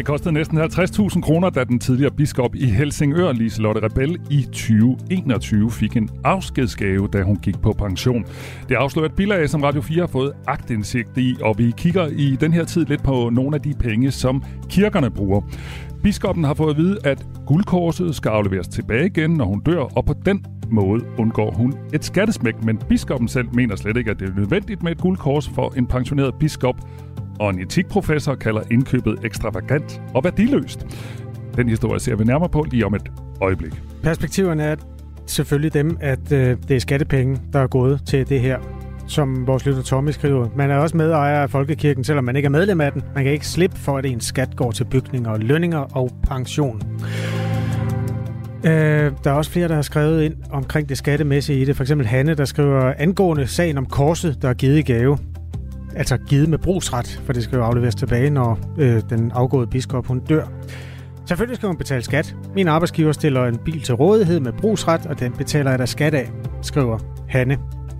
Det 0.00 0.06
kostede 0.06 0.34
næsten 0.34 0.58
50.000 0.58 1.20
kroner, 1.20 1.50
da 1.50 1.64
den 1.64 1.78
tidligere 1.78 2.10
biskop 2.10 2.54
i 2.54 2.66
Helsingør, 2.66 3.32
Liselotte 3.32 3.80
Rebel, 3.84 4.20
i 4.30 4.42
2021 4.42 5.70
fik 5.70 5.96
en 5.96 6.08
afskedsgave, 6.24 7.08
da 7.12 7.22
hun 7.22 7.36
gik 7.36 7.60
på 7.62 7.72
pension. 7.72 8.24
Det 8.68 8.74
afslører 8.74 9.06
et 9.06 9.14
bilag, 9.14 9.48
som 9.48 9.62
Radio 9.62 9.80
4 9.80 10.00
har 10.00 10.06
fået 10.06 10.32
agtindsigt 10.46 11.18
i, 11.18 11.36
og 11.42 11.58
vi 11.58 11.74
kigger 11.76 12.06
i 12.06 12.36
den 12.40 12.52
her 12.52 12.64
tid 12.64 12.86
lidt 12.86 13.02
på 13.02 13.30
nogle 13.32 13.56
af 13.56 13.62
de 13.62 13.74
penge, 13.74 14.10
som 14.10 14.42
kirkerne 14.68 15.10
bruger. 15.10 15.40
Biskoppen 16.02 16.44
har 16.44 16.54
fået 16.54 16.70
at 16.70 16.76
vide, 16.76 16.98
at 17.04 17.26
guldkorset 17.46 18.14
skal 18.14 18.28
afleveres 18.28 18.68
tilbage 18.68 19.06
igen, 19.06 19.30
når 19.30 19.44
hun 19.44 19.60
dør, 19.60 19.80
og 19.80 20.04
på 20.04 20.14
den 20.24 20.44
måde 20.70 21.04
undgår 21.18 21.50
hun 21.50 21.74
et 21.94 22.04
skattesmæk. 22.04 22.64
Men 22.64 22.78
biskoppen 22.78 23.28
selv 23.28 23.46
mener 23.54 23.76
slet 23.76 23.96
ikke, 23.96 24.10
at 24.10 24.20
det 24.20 24.28
er 24.28 24.34
nødvendigt 24.34 24.82
med 24.82 24.92
et 24.92 24.98
guldkors 24.98 25.48
for 25.48 25.74
en 25.76 25.86
pensioneret 25.86 26.34
biskop, 26.34 26.76
og 27.40 27.50
en 27.50 27.58
etikprofessor 27.58 28.34
kalder 28.34 28.62
indkøbet 28.70 29.18
ekstravagant 29.24 30.02
og 30.14 30.24
værdiløst. 30.24 30.86
Den 31.56 31.68
historie 31.68 32.00
ser 32.00 32.16
vi 32.16 32.24
nærmere 32.24 32.48
på 32.48 32.66
lige 32.70 32.86
om 32.86 32.94
et 32.94 33.12
øjeblik. 33.40 33.82
Perspektiverne 34.02 34.62
er 34.62 34.76
selvfølgelig 35.26 35.74
dem, 35.74 35.96
at 36.00 36.32
øh, 36.32 36.56
det 36.68 36.76
er 36.76 36.80
skattepenge, 36.80 37.40
der 37.52 37.58
er 37.58 37.66
gået 37.66 38.00
til 38.06 38.28
det 38.28 38.40
her 38.40 38.58
som 39.06 39.46
vores 39.46 39.66
lytter 39.66 39.82
Tommy 39.82 40.10
skriver. 40.10 40.48
Man 40.56 40.70
er 40.70 40.76
også 40.76 40.96
medejer 40.96 41.42
af 41.42 41.50
Folkekirken, 41.50 42.04
selvom 42.04 42.24
man 42.24 42.36
ikke 42.36 42.46
er 42.46 42.50
medlem 42.50 42.80
af 42.80 42.92
den. 42.92 43.02
Man 43.14 43.24
kan 43.24 43.32
ikke 43.32 43.46
slippe 43.46 43.76
for, 43.76 43.98
at 43.98 44.06
ens 44.06 44.24
skat 44.24 44.56
går 44.56 44.70
til 44.70 44.84
bygninger, 44.84 45.38
lønninger 45.38 45.78
og 45.78 46.10
pension. 46.28 46.82
Øh, 48.64 49.12
der 49.24 49.30
er 49.30 49.34
også 49.34 49.50
flere, 49.50 49.68
der 49.68 49.74
har 49.74 49.82
skrevet 49.82 50.22
ind 50.22 50.34
omkring 50.50 50.88
det 50.88 50.98
skattemæssige 50.98 51.60
i 51.60 51.64
det. 51.64 51.76
For 51.76 51.84
eksempel 51.84 52.06
Hanne, 52.06 52.34
der 52.34 52.44
skriver 52.44 52.94
angående 52.98 53.46
sagen 53.46 53.78
om 53.78 53.86
korset, 53.86 54.42
der 54.42 54.48
er 54.48 54.54
givet 54.54 54.78
i 54.78 54.82
gave 54.82 55.18
altså 55.96 56.16
givet 56.16 56.48
med 56.48 56.58
brugsret, 56.58 57.20
for 57.24 57.32
det 57.32 57.44
skal 57.44 57.56
jo 57.56 57.64
afleveres 57.64 57.94
tilbage, 57.94 58.30
når 58.30 58.58
øh, 58.78 59.02
den 59.10 59.30
afgåede 59.34 59.66
biskop 59.66 60.06
hun 60.06 60.20
dør. 60.20 60.44
Selvfølgelig 61.26 61.56
skal 61.56 61.66
hun 61.66 61.76
betale 61.76 62.02
skat. 62.02 62.36
Min 62.54 62.68
arbejdsgiver 62.68 63.12
stiller 63.12 63.44
en 63.44 63.56
bil 63.56 63.82
til 63.82 63.94
rådighed 63.94 64.40
med 64.40 64.52
brugsret, 64.52 65.06
og 65.06 65.20
den 65.20 65.32
betaler 65.32 65.70
jeg 65.70 65.78
da 65.78 65.86
skat 65.86 66.14
af, 66.14 66.30
skriver 66.62 66.98
Hanne, 67.28 67.58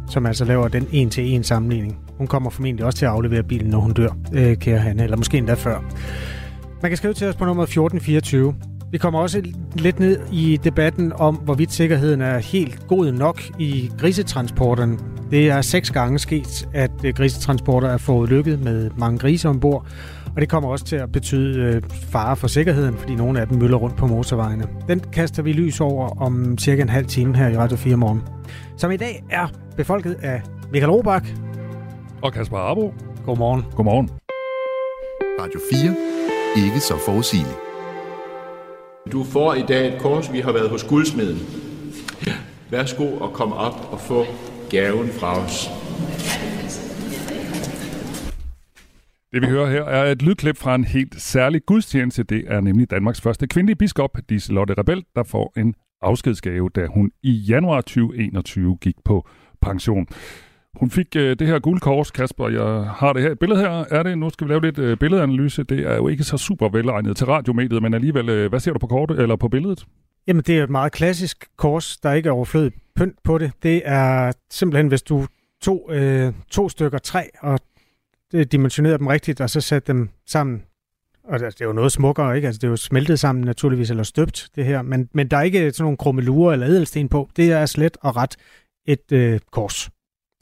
som 0.08 0.26
altså 0.26 0.44
laver 0.44 0.68
den 0.68 0.88
en-til-en 0.92 1.44
sammenligning. 1.44 1.98
Hun 2.18 2.26
kommer 2.26 2.50
formentlig 2.50 2.86
også 2.86 2.98
til 2.98 3.04
at 3.04 3.12
aflevere 3.12 3.42
bilen, 3.42 3.70
når 3.70 3.78
hun 3.78 3.92
dør, 3.92 4.08
øh, 4.32 4.56
kære 4.56 4.78
Hanne, 4.78 5.04
eller 5.04 5.16
måske 5.16 5.38
endda 5.38 5.54
før. 5.54 5.84
Man 6.82 6.90
kan 6.90 6.96
skrive 6.96 7.14
til 7.14 7.28
os 7.28 7.36
på 7.36 7.44
nummer 7.44 7.62
1424. 7.62 8.54
Vi 8.90 8.98
kommer 8.98 9.20
også 9.20 9.42
lidt 9.74 10.00
ned 10.00 10.18
i 10.32 10.58
debatten 10.64 11.12
om, 11.12 11.34
hvorvidt 11.34 11.72
sikkerheden 11.72 12.20
er 12.20 12.38
helt 12.38 12.86
god 12.88 13.12
nok 13.12 13.42
i 13.58 13.90
grisetransporterne. 13.98 14.98
Det 15.30 15.48
er 15.48 15.60
seks 15.60 15.90
gange 15.90 16.18
sket, 16.18 16.68
at 16.74 16.90
øh, 17.04 17.14
grisetransporter 17.14 17.88
er 17.88 17.96
forudlykket 17.96 18.60
med 18.60 18.90
mange 18.96 19.18
grise 19.18 19.48
ombord, 19.48 19.86
og 20.34 20.40
det 20.40 20.48
kommer 20.48 20.68
også 20.68 20.84
til 20.84 20.96
at 20.96 21.12
betyde 21.12 21.58
øh, 21.58 21.82
fare 21.90 22.36
for 22.36 22.48
sikkerheden, 22.48 22.96
fordi 22.96 23.14
nogle 23.14 23.40
af 23.40 23.48
dem 23.48 23.58
møller 23.58 23.76
rundt 23.76 23.96
på 23.96 24.06
motorvejene. 24.06 24.66
Den 24.88 25.00
kaster 25.00 25.42
vi 25.42 25.52
lys 25.52 25.80
over 25.80 26.22
om 26.22 26.58
cirka 26.58 26.82
en 26.82 26.88
halv 26.88 27.06
time 27.06 27.36
her 27.36 27.48
i 27.48 27.56
Radio 27.56 27.76
4 27.76 27.96
morgen. 27.96 28.22
Som 28.76 28.90
i 28.90 28.96
dag 28.96 29.24
er 29.30 29.46
befolket 29.76 30.16
af 30.22 30.42
Michael 30.72 30.90
Robach 30.90 31.34
og 32.22 32.32
Kasper 32.32 32.56
Arbo. 32.56 32.94
Godmorgen. 33.26 33.64
Godmorgen. 33.76 34.10
Radio 35.40 35.60
4. 35.72 36.64
Ikke 36.66 36.80
så 36.80 36.94
forudsigeligt. 37.04 37.56
Du 39.12 39.24
får 39.24 39.54
i 39.54 39.62
dag 39.62 39.94
et 39.94 40.00
kors, 40.00 40.32
vi 40.32 40.40
har 40.40 40.52
været 40.52 40.70
hos 40.70 40.84
guldsmeden. 40.84 41.38
Værsgo 42.70 43.04
og 43.04 43.32
kom 43.32 43.52
op 43.52 43.88
og 43.92 44.00
få 44.00 44.24
gaven 44.70 45.08
fra 45.08 45.44
os. 45.44 45.68
Det 49.32 49.42
vi 49.42 49.46
hører 49.46 49.70
her 49.70 49.84
er 49.84 50.12
et 50.12 50.22
lydklip 50.22 50.56
fra 50.56 50.74
en 50.74 50.84
helt 50.84 51.20
særlig 51.20 51.60
gudstjeneste. 51.66 52.22
Det 52.22 52.44
er 52.46 52.60
nemlig 52.60 52.90
Danmarks 52.90 53.20
første 53.20 53.46
kvindelige 53.46 53.76
biskop, 53.76 54.18
Liselotte 54.28 54.74
Rebel, 54.78 55.04
der 55.16 55.22
får 55.22 55.52
en 55.56 55.74
afskedsgave, 56.02 56.70
da 56.74 56.86
hun 56.86 57.10
i 57.22 57.30
januar 57.30 57.80
2021 57.80 58.76
gik 58.80 58.94
på 59.04 59.28
pension. 59.62 60.06
Hun 60.74 60.90
fik 60.90 61.06
uh, 61.16 61.22
det 61.22 61.46
her 61.46 61.58
guldkors, 61.58 62.10
Kasper. 62.10 62.48
Jeg 62.48 62.90
har 62.90 63.12
det 63.12 63.22
her. 63.22 63.34
Billede 63.34 63.60
her 63.60 63.84
er 63.90 64.02
det. 64.02 64.18
Nu 64.18 64.30
skal 64.30 64.46
vi 64.46 64.52
lave 64.52 64.62
lidt 64.62 64.78
uh, 64.78 64.98
billedanalyse. 64.98 65.62
Det 65.62 65.78
er 65.78 65.96
jo 65.96 66.08
ikke 66.08 66.24
så 66.24 66.36
super 66.36 66.68
velegnet 66.68 67.16
til 67.16 67.26
radiomediet, 67.26 67.82
men 67.82 67.94
alligevel, 67.94 68.44
uh, 68.44 68.50
hvad 68.50 68.60
ser 68.60 68.72
du 68.72 68.78
på 68.78 68.86
kortet 68.86 69.20
eller 69.20 69.36
på 69.36 69.48
billedet? 69.48 69.86
Jamen, 70.26 70.42
det 70.42 70.58
er 70.58 70.64
et 70.64 70.70
meget 70.70 70.92
klassisk 70.92 71.44
kors, 71.56 71.96
der 71.96 72.12
ikke 72.12 72.28
er 72.28 72.32
overflødigt 72.32 72.74
pynt 72.96 73.22
på 73.24 73.38
det. 73.38 73.52
Det 73.62 73.82
er 73.84 74.32
simpelthen, 74.50 74.88
hvis 74.88 75.02
du 75.02 75.26
tog 75.62 75.90
øh, 75.92 76.32
to 76.50 76.68
stykker 76.68 76.98
træ 76.98 77.24
og 77.40 77.60
dimensionerede 78.52 78.98
dem 78.98 79.06
rigtigt, 79.06 79.40
og 79.40 79.50
så 79.50 79.60
satte 79.60 79.92
dem 79.92 80.08
sammen. 80.26 80.62
Og 81.24 81.40
det 81.40 81.60
er 81.60 81.64
jo 81.64 81.72
noget 81.72 81.92
smukkere, 81.92 82.36
ikke? 82.36 82.46
Altså, 82.46 82.58
det 82.58 82.66
er 82.66 82.70
jo 82.70 82.76
smeltet 82.76 83.18
sammen 83.18 83.44
naturligvis, 83.44 83.90
eller 83.90 84.02
støbt, 84.02 84.48
det 84.54 84.64
her. 84.64 84.82
Men, 84.82 85.08
men 85.14 85.28
der 85.28 85.36
er 85.36 85.42
ikke 85.42 85.72
sådan 85.72 85.84
nogle 85.84 85.96
krummelurer 85.96 86.52
eller 86.52 86.66
edelsten 86.66 87.08
på. 87.08 87.30
Det 87.36 87.52
er 87.52 87.66
slet 87.66 87.96
og 88.00 88.16
ret 88.16 88.36
et 88.86 89.12
øh, 89.12 89.40
kors. 89.52 89.90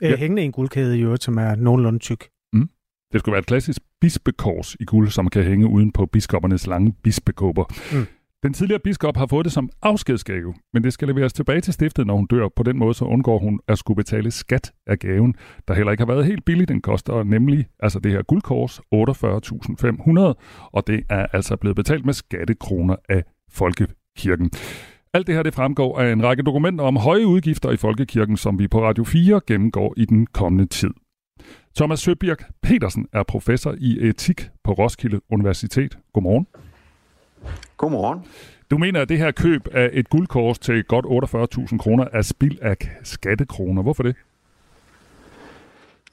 Ja. 0.02 0.16
Hængende 0.16 0.42
i 0.42 0.44
en 0.44 0.52
guldkæde 0.52 0.98
i 0.98 1.02
øvrigt, 1.02 1.22
som 1.22 1.38
er 1.38 1.54
nogenlunde 1.54 1.98
tyk. 1.98 2.28
Mm. 2.52 2.68
Det 3.12 3.20
skulle 3.20 3.32
være 3.32 3.40
et 3.40 3.46
klassisk 3.46 3.82
bispekors 4.00 4.76
i 4.80 4.84
guld, 4.84 5.10
som 5.10 5.28
kan 5.28 5.44
hænge 5.44 5.66
uden 5.66 5.92
på 5.92 6.06
biskoppernes 6.06 6.66
lange 6.66 6.92
bispekåber. 7.02 7.64
Mm. 7.92 8.06
Den 8.42 8.52
tidligere 8.52 8.80
biskop 8.84 9.16
har 9.16 9.26
fået 9.26 9.44
det 9.44 9.52
som 9.52 9.70
afskedsgave, 9.82 10.54
men 10.72 10.84
det 10.84 10.92
skal 10.92 11.08
leveres 11.08 11.32
tilbage 11.32 11.60
til 11.60 11.72
stiftet, 11.72 12.06
når 12.06 12.16
hun 12.16 12.26
dør. 12.26 12.48
På 12.56 12.62
den 12.62 12.78
måde 12.78 12.94
så 12.94 13.04
undgår 13.04 13.38
hun 13.38 13.60
at 13.68 13.78
skulle 13.78 13.96
betale 13.96 14.30
skat 14.30 14.72
af 14.86 14.98
gaven, 14.98 15.34
der 15.68 15.74
heller 15.74 15.90
ikke 15.90 16.00
har 16.00 16.12
været 16.12 16.26
helt 16.26 16.44
billig. 16.44 16.68
Den 16.68 16.80
koster 16.80 17.22
nemlig, 17.22 17.66
altså 17.80 17.98
det 17.98 18.12
her 18.12 18.22
guldkors, 18.22 18.78
48.500, 18.78 20.68
og 20.72 20.86
det 20.86 21.02
er 21.10 21.26
altså 21.32 21.56
blevet 21.56 21.76
betalt 21.76 22.04
med 22.04 22.14
skattekroner 22.14 22.96
af 23.08 23.24
Folkekirken. 23.50 24.50
Alt 25.14 25.26
det 25.26 25.34
her 25.34 25.42
det 25.42 25.54
fremgår 25.54 25.98
af 25.98 26.12
en 26.12 26.22
række 26.22 26.42
dokumenter 26.42 26.84
om 26.84 26.96
høje 26.96 27.26
udgifter 27.26 27.70
i 27.70 27.76
Folkekirken, 27.76 28.36
som 28.36 28.58
vi 28.58 28.68
på 28.68 28.82
Radio 28.82 29.04
4 29.04 29.40
gennemgår 29.46 29.94
i 29.96 30.04
den 30.04 30.26
kommende 30.26 30.66
tid. 30.66 30.90
Thomas 31.76 32.00
Søbjerg 32.00 32.38
Petersen 32.62 33.06
er 33.12 33.22
professor 33.22 33.74
i 33.78 34.08
etik 34.08 34.48
på 34.64 34.72
Roskilde 34.72 35.20
Universitet. 35.30 35.98
Godmorgen. 36.12 36.46
Godmorgen. 37.76 38.20
Du 38.70 38.78
mener, 38.78 39.00
at 39.00 39.08
det 39.08 39.18
her 39.18 39.30
køb 39.30 39.68
af 39.72 39.90
et 39.92 40.10
guldkors 40.10 40.58
til 40.58 40.84
godt 40.84 41.06
48.000 41.70 41.78
kroner 41.78 42.04
er 42.12 42.22
spild 42.22 42.58
af 42.62 42.76
skattekroner. 43.04 43.82
Hvorfor 43.82 44.02
det? 44.02 44.16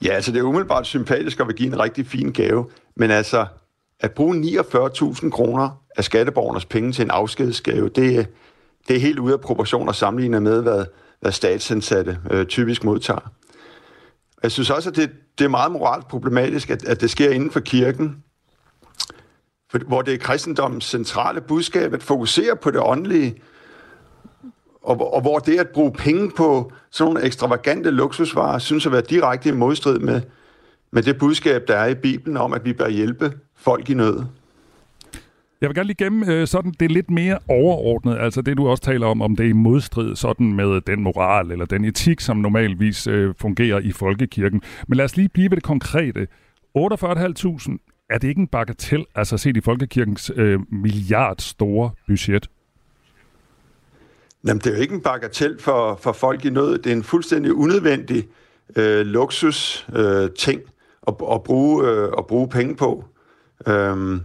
Ja, 0.02 0.12
altså 0.12 0.32
det 0.32 0.38
er 0.38 0.42
umiddelbart 0.42 0.86
sympatisk 0.86 1.40
at 1.40 1.46
vil 1.46 1.56
give 1.56 1.72
en 1.72 1.78
rigtig 1.78 2.06
fin 2.06 2.32
gave, 2.32 2.66
men 2.96 3.10
altså 3.10 3.46
at 4.00 4.12
bruge 4.12 4.36
49.000 4.36 5.30
kroner 5.30 5.82
af 5.96 6.04
skatteborgernes 6.04 6.64
penge 6.64 6.92
til 6.92 7.04
en 7.04 7.10
afskedsgave, 7.10 7.88
det, 7.88 8.28
det 8.88 8.96
er 8.96 9.00
helt 9.00 9.18
ude 9.18 9.32
af 9.32 9.40
proportioner 9.40 9.92
sammenlignet 9.92 10.42
med, 10.42 10.62
hvad, 10.62 10.84
hvad 11.20 11.32
statsansatte 11.32 12.18
øh, 12.30 12.46
typisk 12.46 12.84
modtager. 12.84 13.32
Jeg 14.42 14.52
synes 14.52 14.70
også, 14.70 14.90
at 14.90 14.96
det, 14.96 15.10
det 15.38 15.44
er 15.44 15.48
meget 15.48 15.72
moralt 15.72 16.08
problematisk, 16.08 16.70
at, 16.70 16.84
at 16.84 17.00
det 17.00 17.10
sker 17.10 17.30
inden 17.30 17.50
for 17.50 17.60
kirken, 17.60 18.22
for, 19.70 19.78
hvor 19.78 20.02
det 20.02 20.14
er 20.14 20.18
kristendommens 20.18 20.84
centrale 20.84 21.40
budskab 21.40 21.94
at 21.94 22.02
fokusere 22.02 22.56
på 22.56 22.70
det 22.70 22.80
åndelige, 22.84 23.34
og, 24.82 25.14
og 25.14 25.20
hvor 25.20 25.38
det 25.38 25.58
at 25.58 25.68
bruge 25.68 25.92
penge 25.92 26.30
på 26.36 26.72
sådan 26.90 27.12
nogle 27.12 27.26
ekstravagante 27.26 27.90
luksusvarer, 27.90 28.58
synes 28.58 28.86
at 28.86 28.92
være 28.92 29.02
direkte 29.10 29.48
i 29.48 29.52
modstrid 29.52 29.98
med, 29.98 30.20
med 30.90 31.02
det 31.02 31.18
budskab, 31.18 31.68
der 31.68 31.76
er 31.76 31.86
i 31.86 31.94
Bibelen 31.94 32.36
om, 32.36 32.52
at 32.52 32.64
vi 32.64 32.72
bør 32.72 32.88
hjælpe 32.88 33.32
folk 33.56 33.90
i 33.90 33.94
nød. 33.94 34.24
Jeg 35.60 35.68
vil 35.68 35.76
gerne 35.76 35.86
lige 35.86 36.04
gemme 36.04 36.34
øh, 36.34 36.46
sådan 36.46 36.74
det 36.80 36.90
lidt 36.90 37.10
mere 37.10 37.38
overordnet, 37.48 38.18
altså 38.18 38.42
det 38.42 38.56
du 38.56 38.68
også 38.68 38.82
taler 38.82 39.06
om, 39.06 39.22
om 39.22 39.36
det 39.36 39.46
er 39.46 39.50
i 39.50 39.52
modstrid 39.52 40.16
sådan 40.16 40.52
med 40.52 40.80
den 40.80 41.02
moral 41.02 41.50
eller 41.50 41.64
den 41.64 41.84
etik, 41.84 42.20
som 42.20 42.36
normalvis 42.36 43.06
øh, 43.06 43.34
fungerer 43.38 43.78
i 43.78 43.92
folkekirken. 43.92 44.62
Men 44.88 44.96
lad 44.96 45.04
os 45.04 45.16
lige 45.16 45.28
blive 45.28 45.50
ved 45.50 45.56
det 45.56 45.64
konkrete. 45.64 46.26
48.500 46.78 47.95
er 48.10 48.18
det 48.18 48.28
ikke 48.28 48.40
en 48.40 48.48
bagatel, 48.48 49.06
altså 49.14 49.36
set 49.36 49.56
i 49.56 49.60
Folkekirkens 49.60 50.30
øh, 50.36 50.60
milliardstore 50.72 51.90
budget? 52.06 52.50
Jamen, 54.44 54.58
det 54.58 54.66
er 54.66 54.76
jo 54.76 54.82
ikke 54.82 54.94
en 54.94 55.00
bagatel 55.00 55.60
for, 55.60 55.98
for 56.02 56.12
folk 56.12 56.44
i 56.44 56.50
nød. 56.50 56.78
Det 56.78 56.92
er 56.92 56.96
en 56.96 57.04
fuldstændig 57.04 57.54
unødvendig 57.54 58.28
øh, 58.76 59.06
luksus 59.06 59.86
øh, 59.92 60.30
ting 60.30 60.60
at, 61.06 61.14
at, 61.32 61.42
bruge, 61.42 61.88
øh, 61.88 62.12
at 62.18 62.26
bruge 62.26 62.48
penge 62.48 62.76
på. 62.76 63.04
Øhm, 63.66 64.20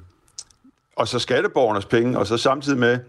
og 0.96 1.08
så 1.08 1.20
skatteborgernes 1.20 1.86
penge, 1.86 2.20
og 2.20 2.28
så 2.28 2.38
samtidig 2.38 2.80
med, 2.80 3.00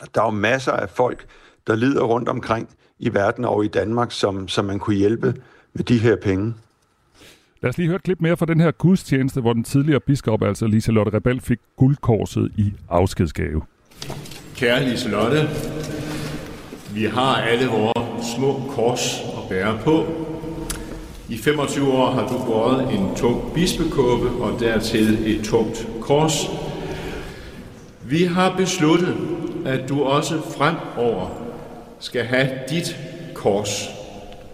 at 0.00 0.14
der 0.14 0.20
er 0.20 0.24
jo 0.24 0.30
masser 0.30 0.72
af 0.72 0.90
folk, 0.90 1.26
der 1.66 1.76
lider 1.76 2.02
rundt 2.02 2.28
omkring 2.28 2.68
i 2.98 3.14
verden 3.14 3.44
og 3.44 3.64
i 3.64 3.68
Danmark, 3.68 4.12
som, 4.12 4.48
som 4.48 4.64
man 4.64 4.78
kunne 4.78 4.96
hjælpe 4.96 5.34
med 5.72 5.84
de 5.84 5.98
her 5.98 6.16
penge. 6.16 6.54
Lad 7.62 7.68
os 7.68 7.78
lige 7.78 7.86
høre 7.86 7.96
et 7.96 8.02
klip 8.02 8.20
mere 8.20 8.36
fra 8.36 8.46
den 8.46 8.60
her 8.60 8.70
gudstjeneste, 8.70 9.40
hvor 9.40 9.52
den 9.52 9.64
tidligere 9.64 10.00
biskop, 10.00 10.42
altså 10.42 10.66
Liselotte 10.66 11.12
Rebel, 11.14 11.40
fik 11.40 11.58
guldkorset 11.76 12.52
i 12.56 12.72
afskedsgave. 12.88 13.62
Kære 14.56 14.88
Liselotte, 14.88 15.48
vi 16.94 17.04
har 17.04 17.36
alle 17.36 17.66
vores 17.66 18.26
små 18.36 18.62
kors 18.68 19.20
at 19.20 19.48
bære 19.48 19.78
på. 19.84 20.06
I 21.28 21.36
25 21.36 21.92
år 21.92 22.10
har 22.10 22.28
du 22.28 22.44
båret 22.46 22.94
en 22.94 23.16
tung 23.16 23.54
bispekåbe 23.54 24.28
og 24.28 24.60
dertil 24.60 25.36
et 25.36 25.44
tungt 25.44 25.88
kors. 26.00 26.46
Vi 28.04 28.24
har 28.24 28.56
besluttet, 28.56 29.16
at 29.66 29.88
du 29.88 30.02
også 30.02 30.34
fremover 30.56 31.30
skal 31.98 32.24
have 32.24 32.50
dit 32.70 32.96
kors 33.34 33.88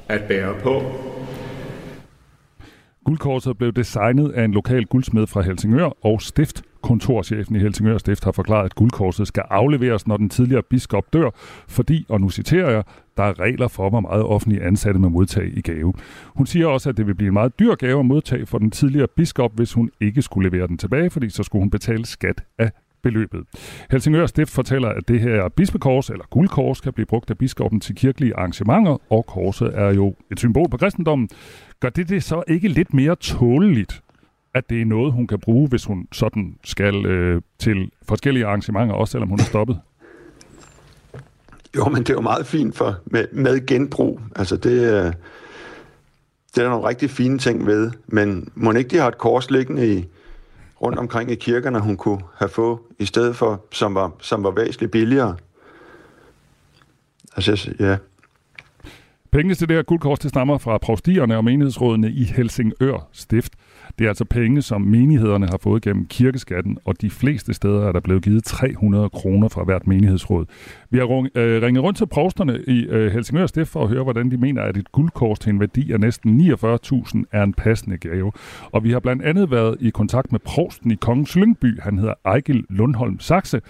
at 0.08 0.22
bære 0.22 0.54
på. 0.62 0.82
Guldkorset 3.08 3.58
blev 3.58 3.72
designet 3.72 4.30
af 4.30 4.44
en 4.44 4.52
lokal 4.52 4.84
guldsmed 4.84 5.26
fra 5.26 5.40
Helsingør 5.42 6.04
og 6.04 6.22
Stift. 6.22 6.62
Kontorchefen 6.82 7.56
i 7.56 7.58
Helsingør 7.58 7.98
Stift 7.98 8.24
har 8.24 8.32
forklaret, 8.32 8.64
at 8.64 8.74
guldkorset 8.74 9.26
skal 9.26 9.42
afleveres, 9.50 10.06
når 10.06 10.16
den 10.16 10.28
tidligere 10.28 10.62
biskop 10.62 11.12
dør, 11.12 11.30
fordi, 11.68 12.06
og 12.08 12.20
nu 12.20 12.30
citerer 12.30 12.70
jeg, 12.70 12.82
der 13.16 13.22
er 13.22 13.40
regler 13.40 13.68
for, 13.68 13.90
hvor 13.90 14.00
meget 14.00 14.22
offentlige 14.22 14.62
ansatte 14.62 15.00
må 15.00 15.08
modtage 15.08 15.50
i 15.50 15.60
gave. 15.60 15.94
Hun 16.26 16.46
siger 16.46 16.66
også, 16.66 16.88
at 16.88 16.96
det 16.96 17.06
vil 17.06 17.14
blive 17.14 17.28
en 17.28 17.32
meget 17.32 17.58
dyr 17.58 17.74
gave 17.74 18.00
at 18.00 18.06
modtage 18.06 18.46
for 18.46 18.58
den 18.58 18.70
tidligere 18.70 19.08
biskop, 19.16 19.52
hvis 19.54 19.72
hun 19.72 19.90
ikke 20.00 20.22
skulle 20.22 20.50
levere 20.50 20.66
den 20.66 20.78
tilbage, 20.78 21.10
fordi 21.10 21.28
så 21.28 21.42
skulle 21.42 21.62
hun 21.62 21.70
betale 21.70 22.06
skat 22.06 22.44
af 22.58 22.70
beløbet. 23.02 23.44
Helsingør 23.90 24.26
Stift 24.26 24.50
fortæller, 24.50 24.88
at 24.88 25.08
det 25.08 25.20
her 25.20 25.48
bispekors 25.48 26.10
eller 26.10 26.24
guldkors 26.30 26.80
kan 26.80 26.92
blive 26.92 27.06
brugt 27.06 27.30
af 27.30 27.38
biskoppen 27.38 27.80
til 27.80 27.94
kirkelige 27.94 28.36
arrangementer, 28.36 29.12
og 29.12 29.26
korset 29.26 29.70
er 29.74 29.92
jo 29.94 30.14
et 30.32 30.38
symbol 30.38 30.68
på 30.68 30.76
kristendommen. 30.76 31.28
Gør 31.80 31.88
det 31.88 32.08
det 32.08 32.22
så 32.22 32.42
ikke 32.48 32.68
lidt 32.68 32.94
mere 32.94 33.16
tåleligt, 33.16 34.02
at 34.54 34.70
det 34.70 34.80
er 34.80 34.84
noget, 34.84 35.12
hun 35.12 35.26
kan 35.26 35.38
bruge, 35.38 35.68
hvis 35.68 35.84
hun 35.84 36.08
sådan 36.12 36.56
skal 36.64 37.06
øh, 37.06 37.42
til 37.58 37.90
forskellige 38.08 38.46
arrangementer, 38.46 38.94
også 38.94 39.12
selvom 39.12 39.28
hun 39.28 39.38
er 39.40 39.44
stoppet? 39.44 39.80
Jo, 41.76 41.88
men 41.88 41.98
det 41.98 42.10
er 42.10 42.14
jo 42.14 42.20
meget 42.20 42.46
fint 42.46 42.76
for, 42.76 42.96
med, 43.06 43.24
med 43.32 43.66
genbrug. 43.66 44.20
Altså 44.36 44.56
det, 44.56 44.70
øh, 44.72 45.12
det 46.54 46.58
er 46.58 46.62
der 46.62 46.68
nogle 46.68 46.88
rigtig 46.88 47.10
fine 47.10 47.38
ting 47.38 47.66
ved, 47.66 47.90
men 48.06 48.48
må 48.54 48.72
ikke 48.72 48.90
de 48.90 48.96
har 48.96 49.08
et 49.08 49.18
kors 49.18 49.50
liggende 49.50 49.94
i, 49.94 50.06
rundt 50.82 50.98
omkring 50.98 51.30
i 51.30 51.34
kirkerne, 51.34 51.80
hun 51.80 51.96
kunne 51.96 52.20
have 52.36 52.48
fået 52.48 52.78
i 52.98 53.04
stedet 53.04 53.36
for, 53.36 53.64
som 53.72 53.94
var, 53.94 54.12
som 54.20 54.44
var 54.44 54.50
væsentligt 54.50 54.92
billigere. 54.92 55.36
Altså, 57.36 57.70
ja. 57.80 57.96
Pengene 59.30 59.54
til 59.54 59.68
det 59.68 59.76
her 59.76 59.82
guldkors, 59.82 60.18
det 60.18 60.30
stammer 60.30 60.58
fra 60.58 60.78
provstierne 60.78 61.36
og 61.36 61.44
menighedsrådene 61.44 62.10
i 62.10 62.24
Helsingør 62.24 63.08
Stift. 63.12 63.52
Det 63.98 64.04
er 64.04 64.08
altså 64.08 64.24
penge, 64.24 64.62
som 64.62 64.80
menighederne 64.80 65.46
har 65.46 65.58
fået 65.62 65.82
gennem 65.82 66.06
kirkeskatten, 66.06 66.78
og 66.84 67.00
de 67.00 67.10
fleste 67.10 67.54
steder 67.54 67.88
er 67.88 67.92
der 67.92 68.00
blevet 68.00 68.22
givet 68.24 68.44
300 68.44 69.10
kroner 69.10 69.48
fra 69.48 69.64
hvert 69.64 69.86
menighedsråd. 69.86 70.46
Vi 70.90 70.98
har 70.98 71.06
øh, 71.34 71.62
ringet 71.62 71.82
rundt 71.82 71.98
til 71.98 72.06
provsterne 72.06 72.64
i 72.66 72.86
øh, 72.86 73.12
Helsingør 73.12 73.46
Stift 73.46 73.72
for 73.72 73.82
at 73.82 73.88
høre, 73.88 74.02
hvordan 74.02 74.30
de 74.30 74.36
mener, 74.36 74.62
at 74.62 74.76
et 74.76 74.92
guldkors 74.92 75.38
til 75.38 75.50
en 75.50 75.60
værdi 75.60 75.92
af 75.92 76.00
næsten 76.00 76.40
49.000 76.40 77.22
er 77.32 77.42
en 77.42 77.54
passende 77.54 77.98
gave. 77.98 78.32
Og 78.72 78.84
vi 78.84 78.90
har 78.90 79.00
blandt 79.00 79.22
andet 79.22 79.50
været 79.50 79.76
i 79.80 79.90
kontakt 79.90 80.32
med 80.32 80.40
provsten 80.40 80.90
i 80.90 80.94
Kongens 80.94 81.36
Lyngby. 81.36 81.80
Han 81.80 81.98
hedder 81.98 82.14
Ejgil 82.24 82.64
Lundholm 82.70 83.20
Saxe, 83.20 83.60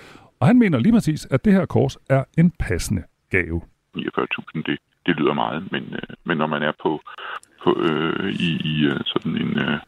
og 0.41 0.47
han 0.47 0.59
mener 0.59 0.79
lige 0.79 0.93
præcis, 0.93 1.27
at 1.31 1.45
det 1.45 1.53
her 1.53 1.67
kors 1.67 1.99
er 2.11 2.25
en 2.39 2.53
passende 2.59 3.03
gave. 3.31 3.61
49.000, 3.97 4.63
det, 4.67 4.79
det 5.07 5.17
lyder 5.17 5.35
meget, 5.35 5.73
men, 5.73 5.83
øh, 5.93 6.17
men 6.25 6.39
når 6.39 6.47
man 6.47 6.63
er 6.63 6.73
på, 6.83 7.01
på 7.65 7.81
øh, 7.81 8.33
i, 8.33 8.51
i 8.65 8.87
øh, 8.87 9.01
sådan 9.05 9.37
en 9.37 9.59
øh, 9.59 9.79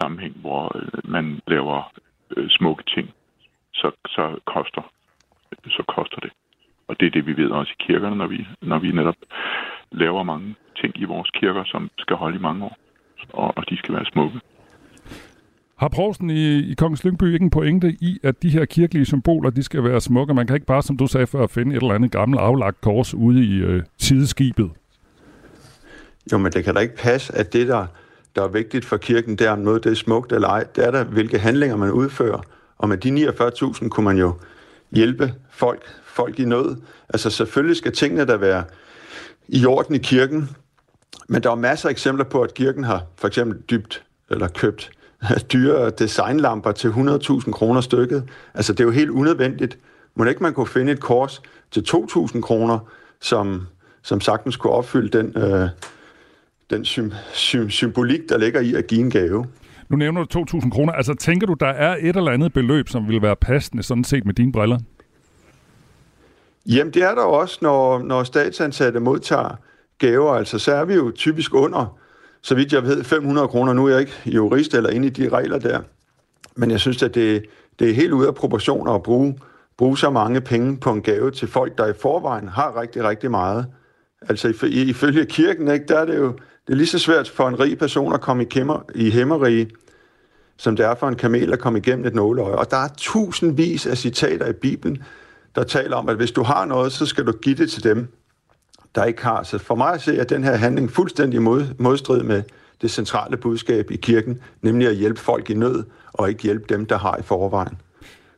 sammenhæng, 0.00 0.34
hvor 0.40 0.78
øh, 0.78 1.10
man 1.10 1.40
laver 1.46 1.92
øh, 2.36 2.50
smukke 2.50 2.84
ting, 2.94 3.10
så, 3.74 3.90
så, 4.06 4.38
koster, 4.46 4.82
så 5.66 5.82
koster 5.96 6.20
det. 6.20 6.32
Og 6.88 7.00
det 7.00 7.06
er 7.06 7.10
det, 7.10 7.26
vi 7.26 7.36
ved 7.36 7.50
også 7.50 7.72
i 7.78 7.82
kirkerne, 7.86 8.16
når 8.16 8.26
vi, 8.26 8.46
når 8.62 8.78
vi 8.78 8.92
netop 8.92 9.20
laver 9.92 10.22
mange 10.22 10.54
ting 10.80 10.92
i 10.96 11.04
vores 11.04 11.30
kirker, 11.30 11.64
som 11.64 11.90
skal 11.98 12.16
holde 12.16 12.36
i 12.36 12.40
mange 12.40 12.64
år, 12.64 12.76
og, 13.32 13.52
og 13.56 13.70
de 13.70 13.76
skal 13.76 13.94
være 13.94 14.04
smukke. 14.12 14.40
Har 15.78 15.88
provsten 15.88 16.30
i, 16.30 16.70
i 16.70 16.74
Kongens 16.74 17.04
Lyngby 17.04 17.32
ikke 17.32 17.44
en 17.44 17.50
pointe 17.50 17.88
i, 18.00 18.18
at 18.22 18.42
de 18.42 18.50
her 18.50 18.64
kirkelige 18.64 19.04
symboler, 19.04 19.50
de 19.50 19.62
skal 19.62 19.84
være 19.84 20.00
smukke? 20.00 20.34
Man 20.34 20.46
kan 20.46 20.54
ikke 20.54 20.66
bare, 20.66 20.82
som 20.82 20.96
du 20.96 21.06
sagde 21.06 21.26
før, 21.26 21.46
finde 21.46 21.76
et 21.76 21.82
eller 21.82 21.94
andet 21.94 22.12
gammelt 22.12 22.40
aflagt 22.40 22.80
kors 22.80 23.14
ude 23.14 23.44
i 23.44 23.54
øh, 23.58 23.82
sideskibet. 23.98 24.70
Jo, 26.32 26.38
men 26.38 26.52
det 26.52 26.64
kan 26.64 26.74
da 26.74 26.80
ikke 26.80 26.96
passe, 26.96 27.34
at 27.34 27.52
det, 27.52 27.68
der, 27.68 27.86
der 28.36 28.42
er 28.42 28.48
vigtigt 28.48 28.84
for 28.84 28.96
kirken, 28.96 29.36
det 29.36 29.46
er, 29.46 29.50
om 29.50 29.58
noget 29.58 29.84
det 29.84 29.90
er 29.90 29.96
smukt 29.96 30.32
eller 30.32 30.48
ej. 30.48 30.64
Det 30.76 30.86
er 30.86 30.90
der, 30.90 31.04
hvilke 31.04 31.38
handlinger 31.38 31.76
man 31.76 31.90
udfører. 31.90 32.40
Og 32.78 32.88
med 32.88 32.96
de 32.96 33.28
49.000 33.28 33.88
kunne 33.88 34.04
man 34.04 34.18
jo 34.18 34.34
hjælpe 34.90 35.34
folk, 35.50 35.82
folk 36.04 36.40
i 36.40 36.44
nød. 36.44 36.76
Altså 37.08 37.30
selvfølgelig 37.30 37.76
skal 37.76 37.92
tingene 37.92 38.26
der 38.26 38.36
være 38.36 38.64
i 39.48 39.66
orden 39.66 39.94
i 39.94 39.98
kirken, 39.98 40.50
men 41.28 41.42
der 41.42 41.50
er 41.50 41.54
masser 41.54 41.88
af 41.88 41.92
eksempler 41.92 42.24
på, 42.24 42.42
at 42.42 42.54
kirken 42.54 42.84
har 42.84 43.02
for 43.16 43.28
eksempel 43.28 43.58
dybt 43.70 44.04
eller 44.30 44.48
købt 44.48 44.90
dyre 45.52 45.90
designlamper 45.90 46.72
til 46.72 46.88
100.000 46.88 47.50
kroner 47.50 47.80
stykket. 47.80 48.24
Altså 48.54 48.72
det 48.72 48.80
er 48.80 48.84
jo 48.84 48.90
helt 48.90 49.10
unødvendigt. 49.10 49.78
Må 50.14 50.24
ikke 50.24 50.42
man 50.42 50.54
kunne 50.54 50.66
finde 50.66 50.92
et 50.92 51.00
kors 51.00 51.42
til 51.70 51.84
2.000 51.88 52.40
kroner, 52.40 52.78
som, 53.20 53.66
som 54.02 54.20
sagtens 54.20 54.56
kunne 54.56 54.72
opfylde 54.72 55.18
den, 55.18 55.36
øh, 55.36 55.68
den 56.70 56.84
sym, 56.84 57.12
sym, 57.32 57.70
symbolik, 57.70 58.20
der 58.28 58.38
ligger 58.38 58.60
i 58.60 58.74
at 58.74 58.86
give 58.86 59.00
en 59.00 59.10
gave. 59.10 59.46
Nu 59.88 59.96
nævner 59.96 60.24
du 60.24 60.44
2.000 60.50 60.70
kroner. 60.70 60.92
Altså 60.92 61.14
tænker 61.14 61.46
du, 61.46 61.54
der 61.60 61.66
er 61.66 61.96
et 62.00 62.16
eller 62.16 62.30
andet 62.30 62.52
beløb, 62.52 62.88
som 62.88 63.08
vil 63.08 63.22
være 63.22 63.36
passende, 63.36 63.82
sådan 63.82 64.04
set 64.04 64.26
med 64.26 64.34
dine 64.34 64.52
briller? 64.52 64.78
Jamen 66.66 66.94
det 66.94 67.02
er 67.02 67.14
der 67.14 67.22
også, 67.22 67.58
når, 67.62 67.98
når 67.98 68.24
statsansatte 68.24 69.00
modtager 69.00 69.56
gaver. 69.98 70.32
Altså 70.32 70.58
så 70.58 70.72
er 70.72 70.84
vi 70.84 70.94
jo 70.94 71.10
typisk 71.10 71.54
under, 71.54 71.98
så 72.42 72.54
vidt 72.54 72.72
jeg 72.72 72.82
ved, 72.82 73.04
500 73.04 73.48
kroner. 73.48 73.72
Nu 73.72 73.86
er 73.86 73.90
jeg 73.90 74.00
ikke 74.00 74.12
jurist 74.26 74.74
eller 74.74 74.90
inde 74.90 75.06
i 75.06 75.10
de 75.10 75.28
regler 75.28 75.58
der. 75.58 75.80
Men 76.56 76.70
jeg 76.70 76.80
synes, 76.80 77.02
at 77.02 77.14
det, 77.14 77.44
det 77.78 77.90
er 77.90 77.94
helt 77.94 78.12
ude 78.12 78.28
af 78.28 78.34
proportioner 78.34 78.92
at 78.92 79.02
bruge, 79.02 79.38
bruge 79.78 79.98
så 79.98 80.10
mange 80.10 80.40
penge 80.40 80.76
på 80.76 80.90
en 80.90 81.02
gave 81.02 81.30
til 81.30 81.48
folk, 81.48 81.78
der 81.78 81.86
i 81.86 81.92
forvejen 82.00 82.48
har 82.48 82.80
rigtig, 82.80 83.04
rigtig 83.04 83.30
meget. 83.30 83.66
Altså 84.28 84.48
ifølge 84.72 85.26
kirken, 85.26 85.70
ikke, 85.70 85.86
der 85.86 85.98
er 85.98 86.04
det 86.04 86.16
jo 86.16 86.38
det 86.66 86.72
er 86.72 86.76
lige 86.76 86.86
så 86.86 86.98
svært 86.98 87.28
for 87.28 87.48
en 87.48 87.60
rig 87.60 87.78
person 87.78 88.14
at 88.14 88.20
komme 88.20 88.42
i, 88.42 88.46
kæmmer, 88.46 88.80
i 88.94 89.10
hæmmerige, 89.10 89.70
som 90.56 90.76
det 90.76 90.86
er 90.86 90.94
for 90.94 91.08
en 91.08 91.16
kamel 91.16 91.52
at 91.52 91.58
komme 91.58 91.78
igennem 91.78 92.06
et 92.06 92.14
nåleøje. 92.14 92.54
Og 92.54 92.70
der 92.70 92.76
er 92.76 92.88
tusindvis 92.96 93.86
af 93.86 93.98
citater 93.98 94.48
i 94.48 94.52
Bibelen, 94.52 95.02
der 95.54 95.62
taler 95.62 95.96
om, 95.96 96.08
at 96.08 96.16
hvis 96.16 96.30
du 96.30 96.42
har 96.42 96.64
noget, 96.64 96.92
så 96.92 97.06
skal 97.06 97.26
du 97.26 97.32
give 97.32 97.54
det 97.54 97.70
til 97.70 97.84
dem, 97.84 98.08
der 98.94 99.04
ikke 99.04 99.22
har. 99.22 99.42
Så 99.42 99.58
for 99.58 99.74
mig 99.74 99.92
at 99.92 100.02
se, 100.02 100.20
at 100.20 100.30
den 100.30 100.44
her 100.44 100.56
handling 100.56 100.90
fuldstændig 100.90 101.42
mod, 101.42 101.64
modstrid 101.78 102.22
med 102.22 102.42
det 102.82 102.90
centrale 102.90 103.36
budskab 103.36 103.90
i 103.90 103.96
kirken, 103.96 104.40
nemlig 104.62 104.88
at 104.88 104.96
hjælpe 104.96 105.20
folk 105.20 105.50
i 105.50 105.54
nød, 105.54 105.84
og 106.12 106.28
ikke 106.28 106.42
hjælpe 106.42 106.64
dem, 106.68 106.86
der 106.86 106.98
har 106.98 107.16
i 107.16 107.22
forvejen. 107.22 107.78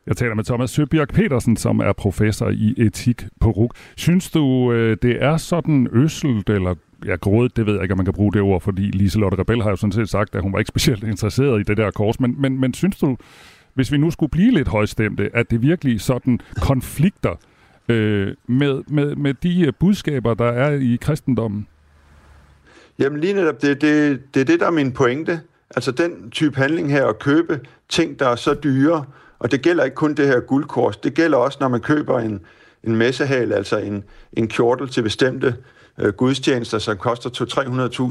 Jeg 0.07 0.17
taler 0.17 0.35
med 0.35 0.43
Thomas 0.43 0.69
Søbjerg 0.69 1.07
Petersen, 1.07 1.57
som 1.57 1.79
er 1.79 1.93
professor 1.93 2.49
i 2.49 2.73
etik 2.77 3.25
på 3.41 3.49
RUG. 3.49 3.71
Synes 3.97 4.31
du, 4.31 4.71
øh, 4.71 4.97
det 5.01 5.23
er 5.23 5.37
sådan 5.37 5.87
øsselt 5.91 6.49
eller 6.49 6.75
ja, 7.05 7.15
grådet, 7.15 7.57
det 7.57 7.65
ved 7.65 7.73
jeg 7.73 7.83
ikke, 7.83 7.91
om 7.91 7.97
man 7.97 8.05
kan 8.05 8.13
bruge 8.13 8.33
det 8.33 8.41
ord, 8.41 8.61
fordi 8.61 8.81
Liselotte 8.81 9.39
Rebel 9.39 9.61
har 9.63 9.69
jo 9.69 9.75
sådan 9.75 9.91
set 9.91 10.09
sagt, 10.09 10.35
at 10.35 10.41
hun 10.41 10.53
var 10.53 10.59
ikke 10.59 10.69
specielt 10.75 11.03
interesseret 11.03 11.59
i 11.59 11.63
det 11.63 11.77
der 11.77 11.91
kors. 11.91 12.19
Men, 12.19 12.35
men, 12.41 12.59
men 12.59 12.73
synes 12.73 12.97
du, 12.97 13.17
hvis 13.73 13.91
vi 13.91 13.97
nu 13.97 14.11
skulle 14.11 14.29
blive 14.29 14.51
lidt 14.51 14.67
højstemte, 14.67 15.29
at 15.33 15.51
det 15.51 15.61
virkelig 15.61 16.01
sådan 16.01 16.39
konflikter 16.61 17.35
øh, 17.89 18.33
med, 18.47 18.83
med, 18.87 19.15
med 19.15 19.33
de 19.33 19.61
øh, 19.61 19.73
budskaber, 19.79 20.33
der 20.33 20.51
er 20.51 20.71
i 20.71 20.97
kristendommen? 21.01 21.67
Jamen 22.99 23.19
lige 23.19 23.33
netop, 23.33 23.61
det, 23.61 23.81
det, 23.81 24.21
det 24.33 24.41
er 24.41 24.45
det, 24.45 24.59
der 24.59 24.65
er 24.65 24.71
min 24.71 24.91
pointe. 24.91 25.41
Altså 25.75 25.91
den 25.91 26.31
type 26.31 26.57
handling 26.57 26.91
her, 26.91 27.05
at 27.05 27.19
købe 27.19 27.59
ting, 27.89 28.19
der 28.19 28.27
er 28.27 28.35
så 28.35 28.53
dyre, 28.53 29.05
og 29.39 29.51
det 29.51 29.61
gælder 29.61 29.83
ikke 29.83 29.95
kun 29.95 30.13
det 30.13 30.27
her 30.27 30.39
guldkors, 30.39 30.97
det 30.97 31.13
gælder 31.13 31.37
også, 31.37 31.57
når 31.61 31.67
man 31.67 31.81
køber 31.81 32.19
en, 32.19 32.41
en 32.83 32.95
messehal, 32.95 33.53
altså 33.53 33.77
en, 33.77 34.03
en 34.33 34.47
kjortel 34.47 34.89
til 34.89 35.01
bestemte 35.01 35.55
øh, 35.99 36.13
gudstjenester, 36.13 36.79
som 36.79 36.97
koster 36.97 37.29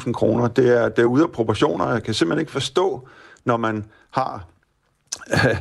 200-300.000 0.04 0.12
kroner. 0.12 0.48
Det 0.48 0.68
er, 0.78 0.88
det 0.88 1.02
er 1.02 1.06
ude 1.06 1.22
af 1.22 1.30
proportioner. 1.30 1.92
Jeg 1.92 2.02
kan 2.02 2.14
simpelthen 2.14 2.40
ikke 2.40 2.52
forstå, 2.52 3.08
når 3.44 3.56
man 3.56 3.84
har 4.10 4.44
øh, 5.32 5.56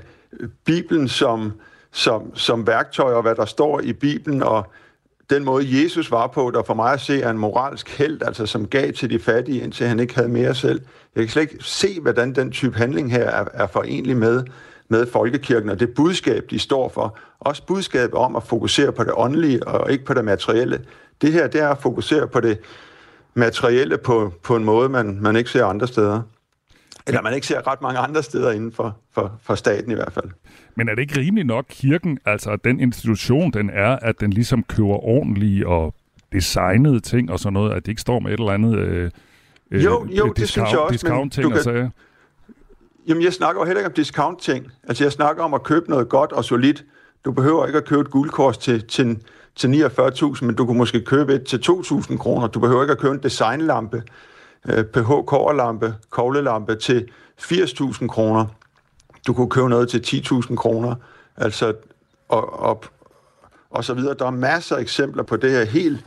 Bibelen 0.66 1.08
som, 1.08 1.52
som, 1.92 2.36
som 2.36 2.68
værktøj, 2.68 3.14
og 3.14 3.22
hvad 3.22 3.36
der 3.36 3.46
står 3.46 3.80
i 3.80 3.94
Bibelen, 3.94 4.44
og 4.44 4.68
den 5.30 5.44
måde, 5.44 5.84
Jesus 5.84 6.12
var 6.12 6.28
på, 6.28 6.52
der 6.54 6.64
for 6.64 6.74
mig 6.74 6.94
at 6.94 7.02
se 7.02 7.22
er 7.22 7.30
en 7.30 7.38
moralsk 7.38 7.98
held, 7.98 8.22
altså 8.22 8.46
som 8.46 8.68
gav 8.68 8.94
til 8.94 9.10
de 9.10 9.20
fattige, 9.20 9.62
indtil 9.62 9.88
han 9.88 10.00
ikke 10.00 10.16
havde 10.16 10.30
mere 10.30 10.56
selv. 10.56 10.82
Jeg 11.16 11.24
kan 11.24 11.30
slet 11.30 11.42
ikke 11.42 11.58
se, 11.64 12.02
hvordan 12.02 12.36
den 12.36 12.52
type 12.52 12.78
handling 12.78 13.12
her 13.12 13.24
er, 13.24 13.46
er 13.54 13.68
forenlig 13.68 14.18
med, 14.18 14.44
med 14.88 15.08
folkekirken, 15.08 15.70
og 15.70 15.80
det 15.80 15.94
budskab, 15.94 16.46
de 16.50 16.60
står 16.60 16.90
for. 16.90 17.18
Også 17.40 17.66
budskabet 17.66 18.14
om 18.14 18.36
at 18.36 18.44
fokusere 18.44 18.92
på 18.92 19.04
det 19.04 19.14
åndelige, 19.16 19.68
og 19.68 19.92
ikke 19.92 20.06
på 20.06 20.14
det 20.14 20.26
materielle. 20.26 20.86
Det 21.22 21.34
her, 21.34 21.48
det 21.48 21.62
er 21.62 21.70
at 21.70 21.78
fokusere 21.78 22.28
på 22.28 22.40
det 22.40 22.60
materielle 23.34 23.98
på, 23.98 24.34
på 24.44 24.56
en 24.56 24.64
måde, 24.64 24.90
man, 24.90 25.18
man 25.22 25.36
ikke 25.36 25.50
ser 25.50 25.66
andre 25.66 25.88
steder. 25.88 26.22
Eller 27.08 27.22
man 27.22 27.34
ikke 27.34 27.48
ser 27.48 27.68
ret 27.68 27.82
mange 27.82 28.00
andre 28.00 28.24
steder 28.24 28.52
inden 28.52 28.72
for, 28.72 28.98
for, 29.14 29.40
for 29.42 29.56
staten 29.56 29.92
i 29.92 29.96
hvert 29.96 30.14
fald. 30.14 30.26
Men 30.76 30.90
er 30.90 30.96
det 30.96 31.02
ikke 31.02 31.20
rimeligt 31.20 31.48
nok, 31.48 31.66
kirken, 31.70 32.20
altså 32.26 32.52
at 32.52 32.64
den 32.64 32.80
institution, 32.80 33.52
den 33.52 33.70
er, 33.70 33.96
at 34.02 34.20
den 34.20 34.32
ligesom 34.32 34.64
køber 34.64 35.06
ordentlige 35.06 35.68
og 35.68 35.94
designede 36.32 37.00
ting 37.00 37.32
og 37.32 37.40
sådan 37.40 37.54
noget, 37.54 37.74
at 37.74 37.86
det 37.86 37.92
ikke 37.92 38.02
står 38.02 38.20
med 38.20 38.34
et 38.34 38.40
eller 38.40 38.52
andet 38.52 38.76
øh, 38.76 39.12
jo, 39.72 39.80
jo, 39.80 40.06
discount, 40.06 40.38
det 40.38 40.50
synes 40.50 40.72
jeg 40.72 40.80
også, 40.80 40.94
discount 40.94 41.34
ting 41.34 41.48
kan, 41.48 41.58
og 41.58 41.64
sager? 41.64 41.90
Jamen, 43.08 43.24
jeg 43.24 43.34
snakker 43.34 43.62
jo 43.62 43.66
heller 43.66 43.80
ikke 43.80 43.88
om 43.88 43.94
discount-ting. 43.94 44.68
Altså, 44.88 45.04
jeg 45.04 45.12
snakker 45.12 45.44
om 45.44 45.54
at 45.54 45.64
købe 45.64 45.90
noget 45.90 46.10
godt 46.10 46.32
og 46.32 46.46
solidt. 46.46 46.86
Du 47.26 47.32
behøver 47.32 47.66
ikke 47.66 47.78
at 47.78 47.86
købe 47.86 48.02
et 48.02 48.10
guldkors 48.10 48.58
til, 48.58 48.88
til, 48.88 49.18
til 49.58 49.68
49.000, 49.68 50.46
men 50.46 50.56
du 50.56 50.66
kunne 50.66 50.78
måske 50.78 51.02
købe 51.02 51.36
et 51.36 51.44
til 51.44 51.58
2.000 51.70 52.18
kroner. 52.18 52.48
Du 52.48 52.60
behøver 52.60 52.82
ikke 52.82 52.92
at 52.92 52.98
købe 52.98 53.14
en 53.14 53.24
designlampe, 53.24 54.04
øh, 54.70 54.84
pH-koverlampe, 54.86 55.96
koglelampe 56.10 56.76
til 56.76 57.08
80.000 57.42 58.08
kroner. 58.08 58.46
Du 59.28 59.34
kunne 59.34 59.50
købe 59.50 59.70
noget 59.70 59.90
til 59.90 60.00
10.000 60.00 60.56
kroner. 60.56 60.96
Altså, 61.38 61.74
og, 62.30 62.60
og, 62.60 62.84
og 63.70 63.84
så 63.84 63.94
videre. 63.94 64.16
Der 64.20 64.26
er 64.26 64.32
masser 64.32 64.76
af 64.76 64.82
eksempler 64.82 65.24
på 65.24 65.38
det 65.38 65.52
her 65.52 65.66
helt 65.66 66.06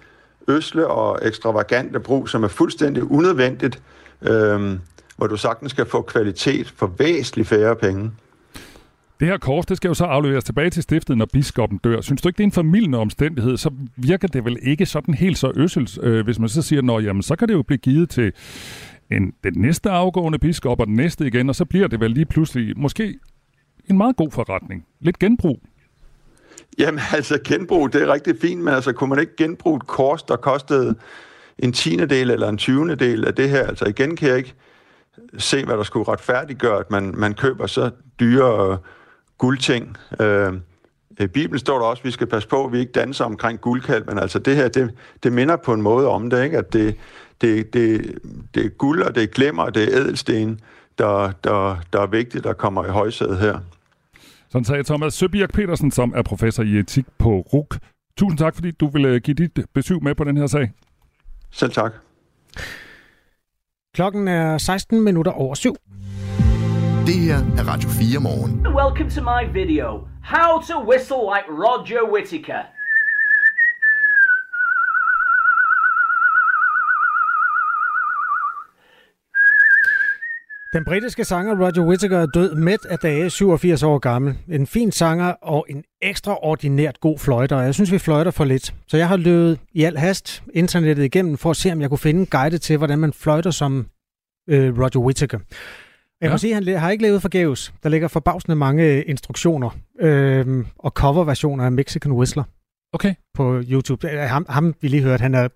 øsle 0.49 0.87
og 0.87 1.19
ekstravagante 1.23 2.01
brug, 2.01 2.29
som 2.29 2.45
er 2.45 2.49
fuldstændig 2.49 3.11
unødvendigt. 3.11 3.83
Øh, 4.23 4.79
hvor 5.17 5.27
du 5.27 5.37
sagtens 5.37 5.71
skal 5.71 5.87
få 5.87 6.03
kvalitet 6.03 6.73
for 6.77 6.87
væsentligt 6.99 7.49
færre 7.49 7.77
penge. 7.77 8.11
Det 9.21 9.29
her 9.29 9.39
kors, 9.39 9.67
det 9.67 9.77
skal 9.77 9.89
jo 9.89 9.95
så 9.95 10.05
afleveres 10.05 10.45
tilbage 10.45 10.71
til 10.71 10.83
stiftet, 10.83 11.19
når 11.19 11.27
biskoppen 11.33 11.79
dør. 11.79 12.01
Synes 12.01 12.23
du 12.23 12.29
ikke, 12.29 12.39
det 12.39 12.43
er 12.43 12.47
en 12.47 12.53
familiende 12.53 12.99
omstændighed? 12.99 13.57
Så 13.57 13.71
virker 13.97 14.29
det 14.29 14.45
vel 14.45 14.59
ikke 14.63 14.87
sådan 14.87 15.15
helt 15.15 15.39
så 15.39 15.53
øssels, 15.57 15.99
øh, 16.03 16.25
hvis 16.25 16.39
man 16.39 16.49
så 16.49 16.63
siger, 16.63 16.83
når 16.83 17.01
jamen, 17.01 17.23
så 17.23 17.37
kan 17.37 17.49
det 17.49 17.55
jo 17.55 17.63
blive 17.63 17.79
givet 17.79 18.11
til 18.11 18.33
en, 19.11 19.33
den 19.45 19.53
næste 19.57 19.91
afgående 19.91 20.39
biskop 20.39 20.81
og 20.81 20.87
den 20.87 20.95
næste 20.97 21.27
igen, 21.27 21.49
og 21.49 21.55
så 21.55 21.65
bliver 21.65 21.89
det 21.89 22.01
vel 22.01 22.11
lige 22.11 22.27
pludselig 22.27 22.79
måske 22.79 23.19
en 23.91 23.97
meget 23.97 24.17
god 24.17 24.31
forretning. 24.31 24.87
Lidt 25.01 25.19
genbrug. 25.19 25.63
Jamen 26.79 27.01
altså, 27.13 27.39
genbrug, 27.45 27.93
det 27.93 28.03
er 28.03 28.13
rigtig 28.13 28.35
fint, 28.41 28.61
men 28.61 28.75
altså, 28.75 28.93
kunne 28.93 29.11
man 29.11 29.21
ikke 29.21 29.37
genbruge 29.37 29.77
et 29.77 29.87
kors, 29.87 30.23
der 30.23 30.37
kostede 30.37 30.95
en 31.59 31.73
tiende 31.73 32.07
del 32.07 32.31
eller 32.31 32.49
en 32.49 32.59
tyvende 32.59 32.97
del 32.97 33.25
af 33.25 33.35
det 33.35 33.51
her? 33.51 33.67
Altså 33.67 33.85
igen 33.85 34.17
kan 34.17 34.29
jeg 34.29 34.39
ikke 34.39 34.55
se, 35.39 35.65
hvad 35.65 35.77
der 35.77 35.83
skulle 35.83 36.09
retfærdiggøre, 36.09 36.79
at 36.81 36.91
man, 36.91 37.15
man 37.17 37.35
køber 37.35 37.67
så 37.67 37.91
dyre 38.21 38.79
guldting. 39.41 39.97
Øh, 40.21 40.53
I 41.21 41.27
Bibelen 41.27 41.59
står 41.59 41.79
der 41.79 41.87
også, 41.87 42.01
at 42.01 42.05
vi 42.05 42.11
skal 42.11 42.27
passe 42.27 42.49
på, 42.49 42.65
at 42.65 42.73
vi 42.73 42.79
ikke 42.79 42.93
danser 42.93 43.25
omkring 43.25 43.61
guldkalv, 43.61 44.07
men 44.09 44.19
altså 44.19 44.39
det 44.39 44.57
her, 44.57 44.69
det, 44.69 44.95
det 45.23 45.33
minder 45.33 45.57
på 45.57 45.73
en 45.73 45.83
måde 45.83 46.09
om 46.09 46.31
det, 46.31 46.45
ikke? 46.45 46.59
at 46.59 46.73
det, 46.73 46.97
det, 47.41 47.73
det, 47.73 48.19
det 48.55 48.65
er 48.65 48.69
guld, 48.69 49.03
og 49.03 49.15
det 49.15 49.23
er 49.23 49.27
glemmer, 49.27 49.63
og 49.63 49.75
det 49.75 49.83
er 49.83 50.01
ædelsten, 50.01 50.61
der, 50.99 51.33
der, 51.45 51.77
der 51.93 52.01
er 52.01 52.07
vigtigt, 52.07 52.45
der 52.45 52.53
kommer 52.53 52.85
i 52.85 52.89
højsædet 52.89 53.39
her. 53.39 53.59
Sådan 54.51 54.65
sagde 54.65 54.83
Thomas 54.83 55.15
Søbjerg 55.15 55.49
Petersen, 55.49 55.91
som 55.91 56.13
er 56.17 56.23
professor 56.23 56.63
i 56.63 56.79
etik 56.79 57.07
på 57.19 57.41
RUK. 57.53 57.79
Tusind 58.17 58.39
tak, 58.39 58.55
fordi 58.55 58.71
du 58.71 58.89
ville 58.89 59.21
give 59.21 59.35
dit 59.35 59.59
besøg 59.75 60.03
med 60.03 60.15
på 60.15 60.25
den 60.25 60.37
her 60.37 60.47
sag. 60.47 60.73
Selv 61.51 61.73
tak. 61.73 61.93
Klokken 63.95 64.29
er 64.29 64.59
16 64.59 65.01
minutter 65.01 65.33
over 65.33 65.55
syv. 65.55 65.77
Det 67.07 67.19
her 67.19 67.37
er 67.59 67.65
Radio 67.73 67.89
4 67.89 68.21
morgen. 68.21 68.53
Welcome 68.81 69.11
to 69.11 69.21
my 69.33 69.43
video. 69.61 69.87
How 70.35 70.51
to 70.69 70.77
whistle 70.91 71.23
like 71.35 71.47
Roger 71.65 72.03
Whittaker. 72.13 72.63
Den 80.73 80.85
britiske 80.85 81.25
sanger 81.25 81.53
Roger 81.67 81.89
Whittaker 81.89 82.19
er 82.19 82.27
død 82.27 82.55
midt 82.55 82.85
af 82.85 82.99
dage, 82.99 83.31
87 83.31 83.83
år 83.83 83.99
gammel. 83.99 84.39
En 84.49 84.67
fin 84.67 84.93
sanger 84.93 85.35
og 85.43 85.67
en 85.69 85.85
ekstraordinært 86.03 87.01
god 87.01 87.19
fløjter. 87.19 87.61
Jeg 87.61 87.75
synes, 87.75 87.93
vi 87.93 87.99
fløjter 87.99 88.31
for 88.31 88.45
lidt. 88.45 88.75
Så 88.87 88.97
jeg 88.97 89.09
har 89.09 89.17
løbet 89.17 89.59
i 89.73 89.85
al 89.85 89.97
hast 89.97 90.43
internettet 90.55 91.05
igennem 91.05 91.37
for 91.39 91.51
at 91.51 91.57
se, 91.57 91.73
om 91.73 91.81
jeg 91.81 91.89
kunne 91.89 91.99
finde 91.99 92.21
en 92.21 92.27
guide 92.27 92.59
til, 92.59 92.77
hvordan 92.77 92.99
man 92.99 93.13
fløjter 93.13 93.51
som 93.51 93.87
øh, 94.49 94.79
Roger 94.79 94.99
Whittaker. 94.99 95.39
Jeg 96.21 96.27
ja. 96.29 96.33
må 96.33 96.39
sige, 96.39 96.57
at 96.57 96.65
han 96.65 96.77
har 96.79 96.91
ikke 96.91 97.05
levet 97.05 97.23
forgæves. 97.23 97.75
Der 97.83 97.89
ligger 97.89 98.09
forbavsende 98.09 98.57
mange 98.57 99.03
instruktioner 99.03 99.71
øh, 100.01 100.65
og 100.79 100.91
coverversioner 100.91 101.65
af 101.65 101.73
Mexican 101.73 102.13
Whistler. 102.13 102.45
Okay. 102.93 103.15
På 103.35 103.63
YouTube. 103.71 104.09
Ham, 104.09 104.47
ham 104.49 104.75
vi 104.81 104.89
lige 104.89 105.03
hørte, 105.03 105.23
han 105.23 105.35
er, 105.35 105.49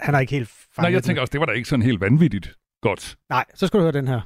han 0.00 0.14
er 0.14 0.18
ikke 0.18 0.32
helt 0.32 0.48
fanget. 0.48 0.88
Nej, 0.88 0.92
jeg 0.92 1.02
tænker 1.02 1.20
også, 1.22 1.32
det 1.32 1.40
var 1.40 1.46
da 1.46 1.52
ikke 1.52 1.68
sådan 1.68 1.82
helt 1.82 2.00
vanvittigt 2.00 2.54
godt. 2.82 3.16
Nej, 3.30 3.44
så 3.54 3.66
skal 3.66 3.78
du 3.78 3.84
høre 3.84 3.92
den 3.92 4.08
her. 4.08 4.20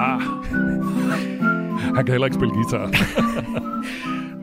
Ah. 0.00 0.20
Han 1.96 2.04
kan 2.04 2.12
heller 2.12 2.26
ikke 2.26 2.34
spille 2.34 2.54
guitar. 2.54 2.90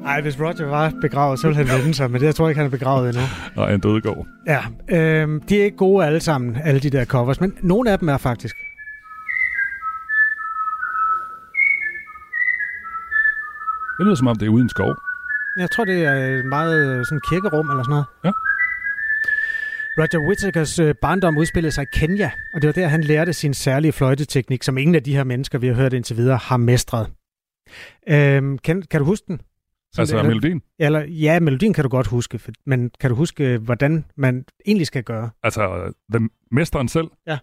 Nej, 0.06 0.22
hvis 0.22 0.40
Roger 0.40 0.66
var 0.66 0.94
begravet, 1.02 1.40
så 1.40 1.48
ville 1.48 1.66
han 1.66 1.80
vende 1.80 1.94
sig, 1.94 2.12
men 2.12 2.22
det 2.22 2.28
jeg 2.28 2.36
tror 2.36 2.50
ikke, 2.50 2.60
han 2.60 2.66
er 2.66 2.72
begravet 2.78 3.10
endnu. 3.10 3.24
Nej, 3.56 3.74
en 3.74 3.80
dødegård. 3.80 4.28
Ja, 4.48 4.60
øh, 4.90 5.42
de 5.50 5.60
er 5.60 5.64
ikke 5.64 5.78
gode 5.78 6.06
alle 6.06 6.20
sammen, 6.20 6.58
alle 6.64 6.80
de 6.80 6.90
der 6.90 7.06
covers, 7.06 7.42
men 7.42 7.54
nogle 7.62 7.92
af 7.92 8.00
dem 8.00 8.10
er 8.10 8.18
faktisk. 8.18 8.56
Det 13.98 14.06
lyder 14.06 14.16
som 14.16 14.28
om, 14.28 14.36
det 14.36 14.46
er 14.46 14.50
uden 14.50 14.70
skov. 14.70 14.96
Jeg 15.58 15.72
tror, 15.72 15.86
det 15.86 16.06
er 16.06 16.44
meget 16.44 17.08
sådan 17.08 17.22
kirkerum 17.30 17.70
eller 17.70 17.84
sådan 17.84 17.92
noget. 17.92 18.06
Ja. 18.26 18.32
Roger 19.98 20.28
Whittakers 20.28 20.80
øh, 20.80 20.96
barndom 21.02 21.38
udspillede 21.38 21.72
sig 21.72 21.84
i 21.84 21.88
Kenya, 21.94 22.32
og 22.54 22.62
det 22.62 22.68
var 22.68 22.74
der, 22.74 22.88
han 22.88 23.02
lærte 23.04 23.34
sin 23.34 23.54
særlige 23.54 23.92
fløjteteknik, 23.92 24.64
som 24.64 24.78
ingen 24.78 24.96
af 24.96 25.04
de 25.04 25.16
her 25.16 25.24
mennesker, 25.24 25.60
vi 25.60 25.68
har 25.68 25.74
hørt 25.76 25.94
indtil 25.94 26.18
videre, 26.18 26.38
har 26.38 26.58
mestret. 26.58 27.08
Øhm, 28.10 28.58
kan, 28.58 28.82
kan 28.82 29.00
du 29.00 29.06
huske 29.06 29.26
den? 29.28 29.42
Altså 29.98 30.18
eller, 30.18 30.30
melodien? 30.30 30.62
Eller, 30.80 31.00
ja, 31.00 31.40
melodien 31.40 31.74
kan 31.74 31.84
du 31.84 31.90
godt 31.90 32.08
huske, 32.08 32.40
men 32.66 32.92
kan 33.00 33.10
du 33.10 33.16
huske, 33.16 33.58
hvordan 33.58 34.06
man 34.18 34.46
egentlig 34.66 34.88
skal 34.88 35.04
gøre? 35.04 35.30
Altså, 35.44 35.94
den 36.14 36.30
mesteren 36.52 36.88
selv? 36.88 37.08
Ja. 37.28 37.38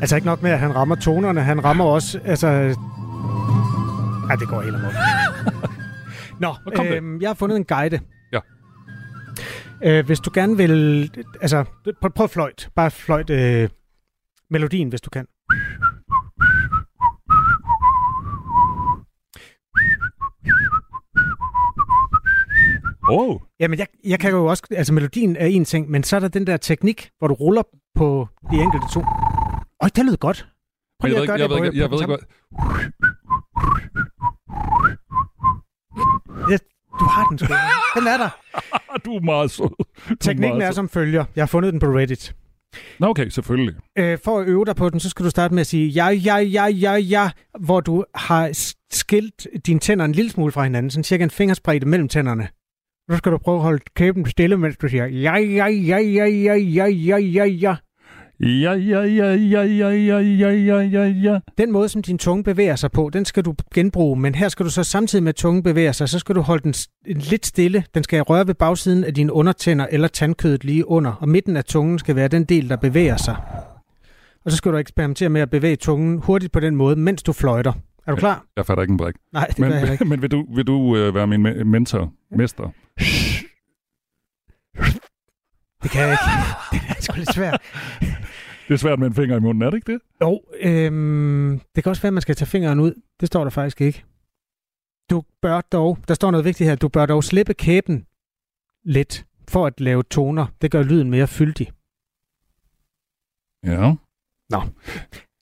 Altså 0.00 0.16
ikke 0.16 0.26
nok 0.26 0.42
med, 0.42 0.50
at 0.50 0.58
han 0.58 0.74
rammer 0.74 0.94
tonerne, 0.94 1.40
han 1.40 1.64
rammer 1.64 1.84
også, 1.84 2.20
altså... 2.24 2.46
Ej, 4.30 4.36
det 4.36 4.48
går 4.48 4.62
helt 4.62 4.76
amok. 4.76 4.92
Nå, 6.40 6.54
øh, 6.84 7.22
jeg 7.22 7.28
har 7.28 7.34
fundet 7.34 7.56
en 7.56 7.64
guide. 7.64 8.00
Ja. 8.32 8.40
Øh, 9.84 10.06
hvis 10.06 10.20
du 10.20 10.30
gerne 10.34 10.56
vil... 10.56 11.10
Altså, 11.40 11.64
prøv, 12.00 12.10
prøv 12.10 12.28
fløjt. 12.28 12.70
Bare 12.74 12.90
fløjt 12.90 13.30
øh, 13.30 13.68
melodien, 14.50 14.88
hvis 14.88 15.00
du 15.00 15.10
kan. 15.10 15.26
Oh. 23.08 23.40
Jamen, 23.60 23.78
jeg, 23.78 23.86
jeg 24.04 24.20
kan 24.20 24.30
jo 24.30 24.46
også... 24.46 24.62
Altså, 24.70 24.92
melodien 24.92 25.36
er 25.36 25.46
en 25.46 25.64
ting, 25.64 25.90
men 25.90 26.02
så 26.02 26.16
er 26.16 26.20
der 26.20 26.28
den 26.28 26.46
der 26.46 26.56
teknik, 26.56 27.10
hvor 27.18 27.28
du 27.28 27.34
ruller 27.34 27.62
på 27.94 28.28
de 28.50 28.56
enkelte 28.56 28.86
to. 28.92 29.00
Øj, 29.82 29.88
det 29.96 30.04
lyder 30.04 30.16
godt. 30.16 30.48
Prøv 31.00 31.08
lige 31.08 31.20
at 31.20 31.26
gøre 31.26 31.38
jeg 31.38 31.50
ved, 31.50 31.56
ikke, 31.56 31.78
jeg, 31.78 31.90
ved 31.90 31.98
ikke, 32.00 32.06
hvad... 32.06 32.18
Ja, 36.50 36.58
du 37.00 37.04
har 37.04 37.24
den 37.28 37.38
sgu. 37.38 37.54
Den 37.98 38.06
er 38.06 38.16
der. 38.16 38.30
du 39.04 39.16
er 39.16 39.20
meget 39.20 39.50
sød. 39.50 39.70
Du 40.08 40.14
Teknikken 40.20 40.62
er, 40.62 40.66
er 40.66 40.72
som 40.72 40.88
følger. 40.88 41.24
Jeg 41.36 41.42
har 41.42 41.46
fundet 41.46 41.72
den 41.72 41.80
på 41.80 41.86
Reddit. 41.86 42.34
Nå, 42.98 43.06
okay, 43.06 43.28
selvfølgelig. 43.28 43.74
Øh, 43.98 44.18
for 44.24 44.38
at 44.38 44.46
øve 44.48 44.64
dig 44.64 44.76
på 44.76 44.90
den, 44.90 45.00
så 45.00 45.10
skal 45.10 45.24
du 45.24 45.30
starte 45.30 45.54
med 45.54 45.60
at 45.60 45.66
sige 45.66 45.88
ja, 45.88 46.06
ja, 46.06 46.36
ja, 46.36 46.66
ja, 46.66 46.94
ja, 46.94 47.30
hvor 47.60 47.80
du 47.80 48.04
har 48.14 48.72
skilt 48.90 49.46
dine 49.66 49.80
tænder 49.80 50.04
en 50.04 50.12
lille 50.12 50.30
smule 50.30 50.52
fra 50.52 50.62
hinanden, 50.64 50.90
sådan 50.90 51.04
cirka 51.04 51.24
en 51.24 51.30
fingerspredte 51.30 51.86
mellem 51.86 52.08
tænderne. 52.08 52.48
Så 53.10 53.16
skal 53.16 53.32
du 53.32 53.38
prøve 53.38 53.56
at 53.56 53.62
holde 53.62 53.84
kæben 53.96 54.26
stille, 54.26 54.56
mens 54.56 54.76
du 54.76 54.88
siger 54.88 55.06
ja, 55.06 55.36
ja, 55.36 55.66
ja, 55.66 55.98
ja, 55.98 56.24
ja, 56.24 56.54
ja, 56.54 56.86
ja, 56.86 57.16
ja, 57.16 57.44
ja. 57.44 57.76
Ja, 58.40 58.72
ja, 58.72 59.00
ja, 59.00 59.34
ja, 59.34 59.62
ja, 59.62 59.88
ja, 59.88 60.18
ja, 60.18 60.50
ja, 60.50 60.80
ja, 60.80 61.04
ja. 61.04 61.38
Den 61.58 61.72
måde, 61.72 61.88
som 61.88 62.02
din 62.02 62.18
tunge 62.18 62.44
bevæger 62.44 62.76
sig 62.76 62.90
på, 62.90 63.10
den 63.12 63.24
skal 63.24 63.44
du 63.44 63.54
genbruge, 63.74 64.20
men 64.20 64.34
her 64.34 64.48
skal 64.48 64.66
du 64.66 64.70
så 64.70 64.84
samtidig 64.84 65.22
med, 65.22 65.28
at 65.28 65.36
tungen 65.36 65.62
bevæger 65.62 65.92
sig, 65.92 66.08
så 66.08 66.18
skal 66.18 66.34
du 66.34 66.40
holde 66.40 66.62
den 66.62 66.74
lidt 67.06 67.46
stille. 67.46 67.84
Den 67.94 68.04
skal 68.04 68.22
røre 68.22 68.46
ved 68.46 68.54
bagsiden 68.54 69.04
af 69.04 69.14
dine 69.14 69.32
undertænder 69.32 69.86
eller 69.90 70.08
tandkødet 70.08 70.64
lige 70.64 70.88
under, 70.88 71.12
og 71.12 71.28
midten 71.28 71.56
af 71.56 71.64
tungen 71.64 71.98
skal 71.98 72.16
være 72.16 72.28
den 72.28 72.44
del, 72.44 72.68
der 72.68 72.76
bevæger 72.76 73.16
sig. 73.16 73.36
Og 74.44 74.50
så 74.50 74.56
skal 74.56 74.72
du 74.72 74.76
eksperimentere 74.76 75.28
med 75.28 75.40
at 75.40 75.50
bevæge 75.50 75.76
tungen 75.76 76.18
hurtigt 76.18 76.52
på 76.52 76.60
den 76.60 76.76
måde, 76.76 76.96
mens 76.96 77.22
du 77.22 77.32
fløjter. 77.32 77.72
Er 78.06 78.10
du 78.10 78.16
klar? 78.16 78.34
Jeg, 78.34 78.40
jeg 78.56 78.66
fatter 78.66 78.82
ikke 78.82 78.92
en 78.92 78.96
brik. 78.96 79.14
Nej, 79.32 79.46
det 79.46 79.58
men, 79.58 79.72
jeg 79.72 79.92
ikke. 79.92 80.04
Men 80.10 80.22
vil 80.22 80.30
du, 80.30 80.46
vil 80.54 80.66
du 80.66 80.96
øh, 80.96 81.14
være 81.14 81.26
min 81.26 81.42
mentor, 81.70 82.12
mester? 82.30 82.70
Det 85.82 85.90
kan 85.90 86.02
jeg 86.02 86.10
ikke. 86.10 86.24
Det 86.72 86.96
er 86.96 87.02
sgu 87.02 87.16
lidt 87.16 87.34
svært. 87.34 87.60
Det 88.68 88.74
er 88.74 88.78
svært 88.78 88.98
med 88.98 89.06
en 89.06 89.14
finger 89.14 89.36
i 89.36 89.40
munden, 89.40 89.62
er 89.62 89.70
det 89.70 89.76
ikke 89.76 89.92
det? 89.92 90.00
Jo, 90.22 90.40
øhm, 90.60 91.60
det 91.76 91.84
kan 91.84 91.90
også 91.90 92.02
være, 92.02 92.08
at 92.08 92.14
man 92.14 92.20
skal 92.22 92.34
tage 92.36 92.48
fingeren 92.48 92.80
ud. 92.80 92.94
Det 93.20 93.26
står 93.26 93.42
der 93.44 93.50
faktisk 93.50 93.80
ikke. 93.80 94.04
Du 95.10 95.22
bør 95.42 95.60
dog, 95.60 95.98
der 96.08 96.14
står 96.14 96.30
noget 96.30 96.44
vigtigt 96.44 96.68
her, 96.68 96.76
du 96.76 96.88
bør 96.88 97.06
dog 97.06 97.24
slippe 97.24 97.54
kæben 97.54 98.06
lidt 98.84 99.26
for 99.48 99.66
at 99.66 99.80
lave 99.80 100.02
toner. 100.02 100.46
Det 100.62 100.70
gør 100.70 100.82
lyden 100.82 101.10
mere 101.10 101.26
fyldig. 101.26 101.72
Ja. 103.64 103.94
Nå. 104.50 104.60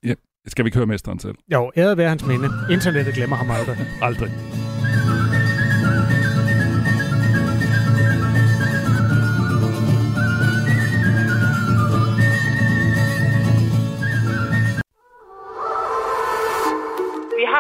Ja. 0.03 0.15
Skal 0.47 0.65
vi 0.65 0.71
køre 0.71 0.87
mesteren 0.87 1.19
selv? 1.19 1.35
Jo, 1.53 1.73
æret 1.77 1.97
være 1.97 2.09
hans 2.09 2.27
minde. 2.27 2.49
Internettet 2.71 3.15
glemmer 3.15 3.37
ham 3.37 3.51
aldrig. 3.51 3.77
Aldrig. 4.09 4.31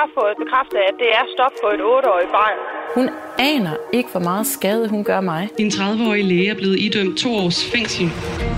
Vi 0.05 0.11
har 0.11 0.23
fået 0.23 0.37
bekræftet, 0.37 0.79
at 0.91 0.97
det 1.03 1.11
er 1.19 1.25
stop 1.35 1.55
på 1.63 1.69
et 1.75 1.81
8-årigt 1.81 2.33
barn. 2.39 2.59
Hun 2.95 3.09
aner 3.38 3.76
ikke, 3.93 4.09
hvor 4.11 4.21
meget 4.21 4.47
skade 4.47 4.88
hun 4.88 5.05
gør 5.05 5.21
mig. 5.21 5.49
En 5.59 5.69
30-årig 5.69 6.25
læge 6.25 6.50
er 6.50 6.55
blevet 6.55 6.81
idømt 6.81 7.19
to 7.19 7.37
års 7.37 7.64
fængsel. 7.64 8.11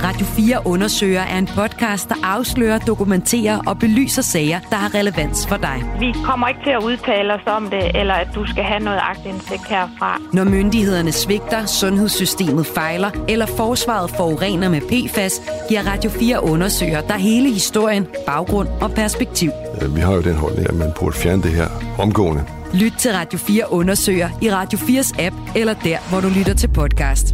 Radio 0.03 0.27
4 0.27 0.67
undersøger 0.67 1.21
er 1.21 1.39
en 1.39 1.47
podcast, 1.47 2.09
der 2.09 2.15
afslører, 2.23 2.79
dokumenterer 2.79 3.59
og 3.67 3.79
belyser 3.79 4.23
sager, 4.23 4.61
der 4.71 4.77
har 4.77 4.95
relevans 4.95 5.47
for 5.47 5.57
dig. 5.57 5.83
Vi 6.01 6.15
kommer 6.25 6.49
ikke 6.49 6.61
til 6.65 6.71
at 6.71 6.83
udtale 6.83 7.35
os 7.35 7.41
om 7.47 7.71
det, 7.71 8.01
eller 8.01 8.15
at 8.15 8.29
du 8.35 8.47
skal 8.47 8.65
have 8.65 8.81
noget 8.81 9.01
agtindsigt 9.03 9.69
herfra. 9.69 10.21
Når 10.33 10.45
myndighederne 10.45 11.13
svigter, 11.13 11.67
sundhedssystemet 11.67 12.67
fejler, 12.67 13.11
eller 13.29 13.47
forsvaret 13.47 14.11
forurener 14.11 14.69
med 14.69 14.81
PFAS, 14.81 15.43
giver 15.69 15.83
Radio 15.93 16.11
4 16.11 16.43
undersøger 16.43 17.01
der 17.01 17.17
hele 17.17 17.53
historien, 17.53 18.07
baggrund 18.27 18.69
og 18.81 18.91
perspektiv. 18.91 19.51
Vi 19.95 20.01
har 20.01 20.15
jo 20.15 20.21
den 20.21 20.35
holdning, 20.35 20.69
at 20.69 20.75
man 20.75 20.93
burde 21.01 21.17
fjerne 21.17 21.43
det 21.43 21.51
her 21.51 21.69
omgående. 21.99 22.56
Lyt 22.81 22.93
til 22.99 23.13
Radio 23.13 23.39
4 23.39 23.71
undersøger 23.71 24.29
i 24.43 24.51
Radio 24.51 24.79
4's 24.79 25.23
app, 25.23 25.37
eller 25.57 25.75
der, 25.75 26.11
hvor 26.11 26.21
du 26.21 26.29
lytter 26.39 26.55
til 26.55 26.69
podcast. 26.69 27.27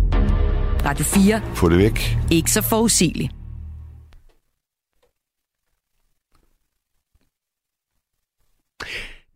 Radio 0.84 1.04
4. 1.04 1.42
Få 1.54 1.68
det 1.68 1.78
væk. 1.78 2.16
Ikke 2.30 2.50
så 2.50 2.62
forudsigeligt. 2.62 3.32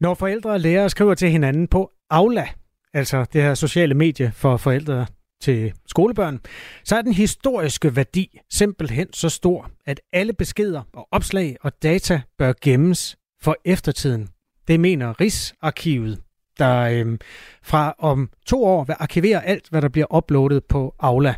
Når 0.01 0.15
forældre 0.15 0.51
og 0.51 0.61
lærere 0.61 0.91
skriver 0.91 1.15
til 1.15 1.31
hinanden 1.31 1.69
på 1.69 1.91
Aula, 2.11 2.49
altså 2.95 3.25
det 3.33 3.43
her 3.43 3.55
sociale 3.55 3.95
medie 3.95 4.33
for 4.33 4.57
forældre 4.57 5.07
til 5.41 5.73
skolebørn, 5.87 6.41
så 6.85 6.97
er 6.97 7.03
den 7.03 7.13
historiske 7.13 7.97
værdi 7.97 8.39
simpelthen 8.51 9.13
så 9.13 9.29
stor, 9.29 9.71
at 9.87 10.01
alle 10.13 10.33
beskeder 10.33 10.83
og 10.93 11.09
opslag 11.11 11.57
og 11.61 11.83
data 11.83 12.21
bør 12.39 12.53
gemmes 12.63 13.17
for 13.43 13.57
eftertiden. 13.65 14.29
Det 14.69 14.81
mener 14.81 15.21
Rigsarkivet, 15.21 16.21
der 16.59 16.81
øhm, 16.81 17.19
fra 17.63 17.95
om 17.99 18.31
to 18.47 18.65
år 18.65 18.85
vil 18.85 18.97
arkivere 18.99 19.47
alt, 19.47 19.69
hvad 19.71 19.83
der 19.83 19.89
bliver 19.89 20.17
uploadet 20.17 20.65
på 20.65 20.95
Aula. 20.99 21.35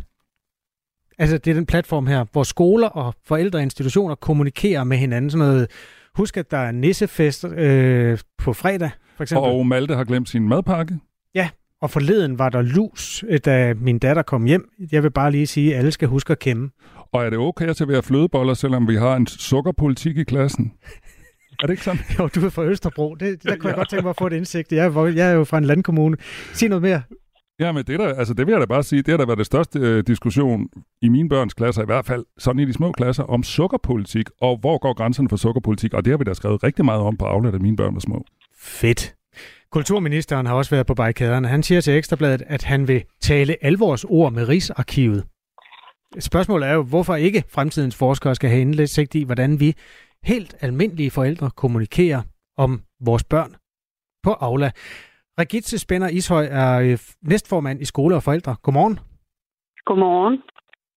Altså 1.19 1.39
det 1.39 1.51
er 1.51 1.55
den 1.55 1.67
platform 1.67 2.07
her, 2.07 2.25
hvor 2.33 2.43
skoler 2.43 2.89
og 2.89 3.15
forældre 3.27 3.59
og 3.59 3.63
institutioner 3.63 4.15
kommunikerer 4.15 4.85
med 4.85 4.97
hinanden. 4.97 5.31
Sådan 5.31 5.47
noget, 5.47 5.71
husk 6.15 6.37
at 6.37 6.51
der 6.51 6.59
er 6.59 6.73
nissefest 6.73 7.45
øh, 7.45 8.19
på 8.39 8.53
fredag, 8.53 8.91
for 9.17 9.23
eksempel. 9.23 9.51
Og 9.51 9.67
Malte 9.67 9.95
har 9.95 10.05
glemt 10.05 10.29
sin 10.29 10.49
madpakke. 10.49 10.99
Ja, 11.35 11.49
og 11.81 11.91
forleden 11.91 12.39
var 12.39 12.49
der 12.49 12.63
lus, 12.63 13.25
øh, 13.29 13.41
da 13.45 13.75
min 13.75 13.99
datter 13.99 14.23
kom 14.23 14.45
hjem. 14.45 14.71
Jeg 14.93 15.03
vil 15.03 15.11
bare 15.11 15.31
lige 15.31 15.47
sige, 15.47 15.73
at 15.73 15.79
alle 15.79 15.91
skal 15.91 16.09
huske 16.09 16.31
at 16.31 16.39
kæmme. 16.39 16.71
Og 17.13 17.25
er 17.25 17.31
det 17.31 17.39
okay 17.39 17.67
at 17.67 17.77
servere 17.77 18.03
flødeboller, 18.03 18.55
selvom 18.55 18.89
vi 18.89 18.97
har 18.97 19.17
en 19.17 19.27
sukkerpolitik 19.27 20.19
i 20.19 20.25
klassen? 20.25 20.73
Er 21.63 21.67
det 21.67 21.71
ikke 21.71 21.85
sådan? 21.85 22.01
Jo, 22.19 22.29
du 22.35 22.47
er 22.47 22.51
fra 22.51 22.65
Østerbro. 22.65 23.15
Det, 23.15 23.43
der 23.43 23.57
kunne 23.57 23.63
ja. 23.63 23.69
jeg 23.69 23.77
godt 23.77 23.91
tænke 23.91 24.03
mig 24.03 24.11
at 24.11 24.17
få 24.17 24.27
et 24.27 24.33
indsigt. 24.33 24.73
Jeg 24.73 24.87
er, 24.87 25.07
jeg 25.07 25.31
er 25.31 25.35
jo 25.35 25.45
fra 25.45 25.59
en 25.59 25.65
landkommune. 25.65 26.17
Sig 26.53 26.69
noget 26.69 26.83
mere. 26.83 27.03
Ja, 27.61 27.73
men 27.73 27.85
det, 27.85 27.99
der, 27.99 28.15
altså 28.15 28.35
det 28.35 28.47
vil 28.47 28.53
jeg 28.53 28.61
da 28.61 28.67
bare 28.67 28.83
sige, 28.83 29.03
det 29.03 29.09
har 29.09 29.17
da 29.17 29.25
været 29.25 29.39
det 29.39 29.47
største 29.47 29.79
øh, 29.79 30.05
diskussion 30.07 30.69
i 31.03 31.09
mine 31.09 31.29
børns 31.29 31.55
klasser, 31.55 31.83
i 31.83 31.87
hvert 31.87 32.07
fald 32.07 32.25
sådan 32.39 32.61
i 32.61 32.65
de 32.65 32.73
små 32.73 32.93
klasser, 32.93 33.23
om 33.23 33.43
sukkerpolitik, 33.43 34.27
og 34.41 34.59
hvor 34.61 34.79
går 34.79 34.95
grænserne 34.95 35.29
for 35.29 35.37
sukkerpolitik, 35.37 35.95
og 35.95 36.05
det 36.05 36.11
har 36.11 36.19
vi 36.19 36.25
da 36.25 36.35
skrevet 36.35 36.63
rigtig 36.63 36.85
meget 36.85 37.01
om 37.01 37.17
på 37.17 37.25
Aula, 37.25 37.51
da 37.51 37.59
mine 37.59 37.77
børn 37.77 37.95
var 37.95 38.01
små. 38.01 38.25
Fedt. 38.61 39.15
Kulturministeren 39.73 40.47
har 40.47 40.55
også 40.55 40.71
været 40.71 40.87
på 40.87 40.95
barrikaderne. 40.95 41.49
Han 41.49 41.63
siger 41.63 41.81
til 41.81 41.97
Ekstrabladet, 41.97 42.43
at 42.47 42.65
han 42.65 42.89
vil 42.89 43.05
tale 43.21 43.57
alvorsord 43.65 44.33
med 44.33 44.49
Rigsarkivet. 44.49 45.25
Spørgsmålet 46.19 46.69
er 46.69 46.73
jo, 46.73 46.83
hvorfor 46.83 47.17
ikke 47.17 47.45
fremtidens 47.49 47.97
forskere 47.97 48.35
skal 48.35 48.51
have 48.51 48.61
indsigt 48.61 49.15
i, 49.15 49.23
hvordan 49.23 49.61
vi 49.61 49.75
helt 50.25 50.57
almindelige 50.61 51.11
forældre 51.11 51.51
kommunikerer 51.57 52.23
om 52.57 52.81
vores 53.05 53.25
børn 53.25 53.53
på 54.23 54.31
Aula. 54.41 54.71
Regitze 55.39 55.79
Spænder 55.79 56.09
Ishøj 56.09 56.45
er 56.45 56.73
næstformand 57.23 57.81
i 57.81 57.85
Skole 57.85 58.15
og 58.17 58.23
Forældre. 58.23 58.57
Godmorgen. 58.63 58.99
Godmorgen. 59.85 60.43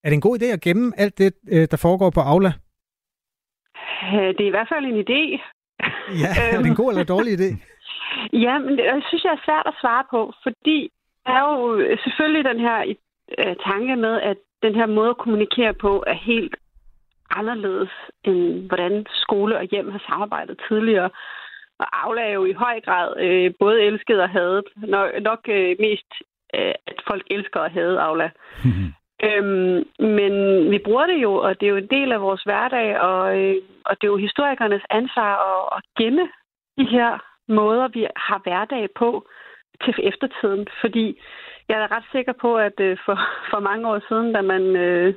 Er 0.04 0.08
det 0.08 0.14
en 0.14 0.20
god 0.20 0.38
idé 0.38 0.44
at 0.44 0.60
gemme 0.60 0.92
alt 0.96 1.18
det, 1.18 1.34
der 1.70 1.76
foregår 1.76 2.10
på 2.10 2.20
Aula? 2.20 2.52
Det 4.36 4.42
er 4.44 4.50
i 4.52 4.56
hvert 4.56 4.70
fald 4.72 4.84
en 4.84 5.00
idé. 5.06 5.22
Ja, 6.22 6.30
er 6.52 6.58
det 6.58 6.66
en 6.66 6.80
god 6.82 6.90
eller 6.92 7.04
dårlig 7.04 7.32
idé? 7.40 7.50
Ja, 8.32 8.58
men 8.58 8.72
det 8.76 8.84
jeg 8.84 9.02
synes 9.08 9.24
jeg 9.24 9.32
er 9.32 9.44
svært 9.44 9.66
at 9.66 9.74
svare 9.80 10.04
på, 10.10 10.32
fordi 10.42 10.90
der 11.26 11.32
er 11.32 11.44
jo 11.50 11.58
selvfølgelig 12.04 12.44
den 12.44 12.60
her 12.60 12.78
tanke 13.70 13.96
med, 13.96 14.14
at 14.30 14.36
den 14.62 14.74
her 14.74 14.86
måde 14.86 15.10
at 15.10 15.18
kommunikere 15.18 15.74
på 15.74 16.04
er 16.06 16.18
helt 16.32 16.54
anderledes, 17.38 17.90
end 18.24 18.68
hvordan 18.68 19.06
skole 19.22 19.58
og 19.58 19.64
hjem 19.64 19.90
har 19.90 20.02
samarbejdet 20.08 20.60
tidligere. 20.68 21.10
Og 21.78 21.86
Aula 22.02 22.22
er 22.22 22.32
jo 22.32 22.44
i 22.44 22.52
høj 22.52 22.80
grad 22.80 23.08
øh, 23.20 23.52
både 23.60 23.82
elsket 23.82 24.20
og 24.20 24.30
hadet. 24.30 24.64
Nok, 24.76 25.08
nok 25.22 25.40
øh, 25.48 25.76
mest, 25.78 26.10
øh, 26.54 26.74
at 26.86 26.98
folk 27.08 27.24
elsker 27.30 27.60
og 27.60 27.70
hader 27.70 28.00
Aula. 28.00 28.30
øhm, 29.26 29.78
men 29.98 30.34
vi 30.70 30.78
bruger 30.78 31.06
det 31.06 31.18
jo, 31.22 31.34
og 31.34 31.60
det 31.60 31.66
er 31.66 31.70
jo 31.70 31.76
en 31.76 31.94
del 31.96 32.12
af 32.12 32.20
vores 32.20 32.42
hverdag, 32.42 33.00
og, 33.00 33.38
øh, 33.38 33.56
og 33.84 33.96
det 34.00 34.06
er 34.06 34.12
jo 34.12 34.26
historikernes 34.26 34.82
ansvar 34.90 35.32
at, 35.50 35.78
at 35.78 35.82
gemme 35.98 36.28
de 36.78 36.84
her 36.84 37.18
måder, 37.48 37.88
vi 37.88 38.06
har 38.16 38.40
hverdag 38.44 38.88
på 38.96 39.26
til 39.84 39.94
eftertiden. 40.02 40.66
Fordi 40.80 41.20
jeg 41.68 41.76
er 41.82 41.96
ret 41.96 42.04
sikker 42.12 42.32
på, 42.40 42.56
at 42.56 42.80
øh, 42.80 42.98
for, 43.04 43.18
for 43.50 43.60
mange 43.60 43.88
år 43.88 44.00
siden, 44.08 44.32
da 44.32 44.42
man 44.42 44.62
øh, 44.76 45.14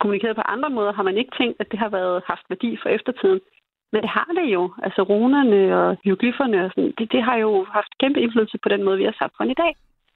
kommunikerede 0.00 0.34
på 0.34 0.46
andre 0.54 0.70
måder, 0.70 0.92
har 0.92 1.02
man 1.02 1.16
ikke 1.16 1.36
tænkt, 1.40 1.56
at 1.60 1.70
det 1.70 1.78
har 1.78 1.88
været 1.88 2.22
haft 2.26 2.46
værdi 2.48 2.70
for 2.82 2.88
eftertiden. 2.88 3.40
Men 3.92 4.02
det 4.02 4.10
har 4.10 4.30
det 4.38 4.46
jo. 4.56 4.62
Altså 4.82 5.02
runerne 5.02 5.60
og 5.80 5.96
hieroglyferne 6.04 6.64
og 6.64 6.70
sådan, 6.70 6.92
det, 6.98 7.12
det 7.12 7.22
har 7.22 7.36
jo 7.36 7.66
haft 7.78 7.92
kæmpe 8.00 8.20
indflydelse 8.20 8.58
på 8.62 8.68
den 8.68 8.82
måde, 8.82 8.98
vi 8.98 9.04
har 9.04 9.16
samfund 9.18 9.50
i 9.50 9.60
dag. 9.62 9.72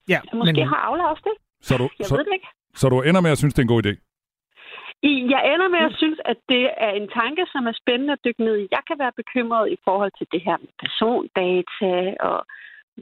Ja, 0.09 0.21
så 0.31 0.37
måske 0.37 0.63
men... 0.63 0.69
har 0.73 0.81
Aula 0.87 1.05
også 1.13 1.25
det. 1.25 1.37
Så 1.67 1.77
du, 1.77 1.89
jeg 1.99 2.07
så, 2.07 2.17
ved 2.17 2.25
det 2.25 2.33
ikke. 2.33 2.49
Så 2.75 2.89
du 2.89 3.03
ender 3.03 3.21
med 3.21 3.31
at 3.31 3.39
synes, 3.39 3.55
det 3.55 3.63
er 3.63 3.69
en 3.69 3.75
god 3.75 3.87
idé? 3.87 3.93
I, 5.03 5.13
jeg 5.35 5.43
ender 5.55 5.69
med 5.69 5.83
at 5.89 5.95
synes, 5.97 6.19
at 6.25 6.39
det 6.49 6.71
er 6.77 6.91
en 6.91 7.09
tanke, 7.09 7.43
som 7.53 7.67
er 7.67 7.73
spændende 7.83 8.13
at 8.13 8.25
dykke 8.25 8.45
ned 8.45 8.57
i. 8.59 8.69
Jeg 8.71 8.83
kan 8.89 8.99
være 8.99 9.13
bekymret 9.17 9.73
i 9.73 9.77
forhold 9.85 10.13
til 10.19 10.27
det 10.33 10.41
her 10.47 10.57
med 10.63 10.73
persondata 10.81 11.95
og 12.29 12.39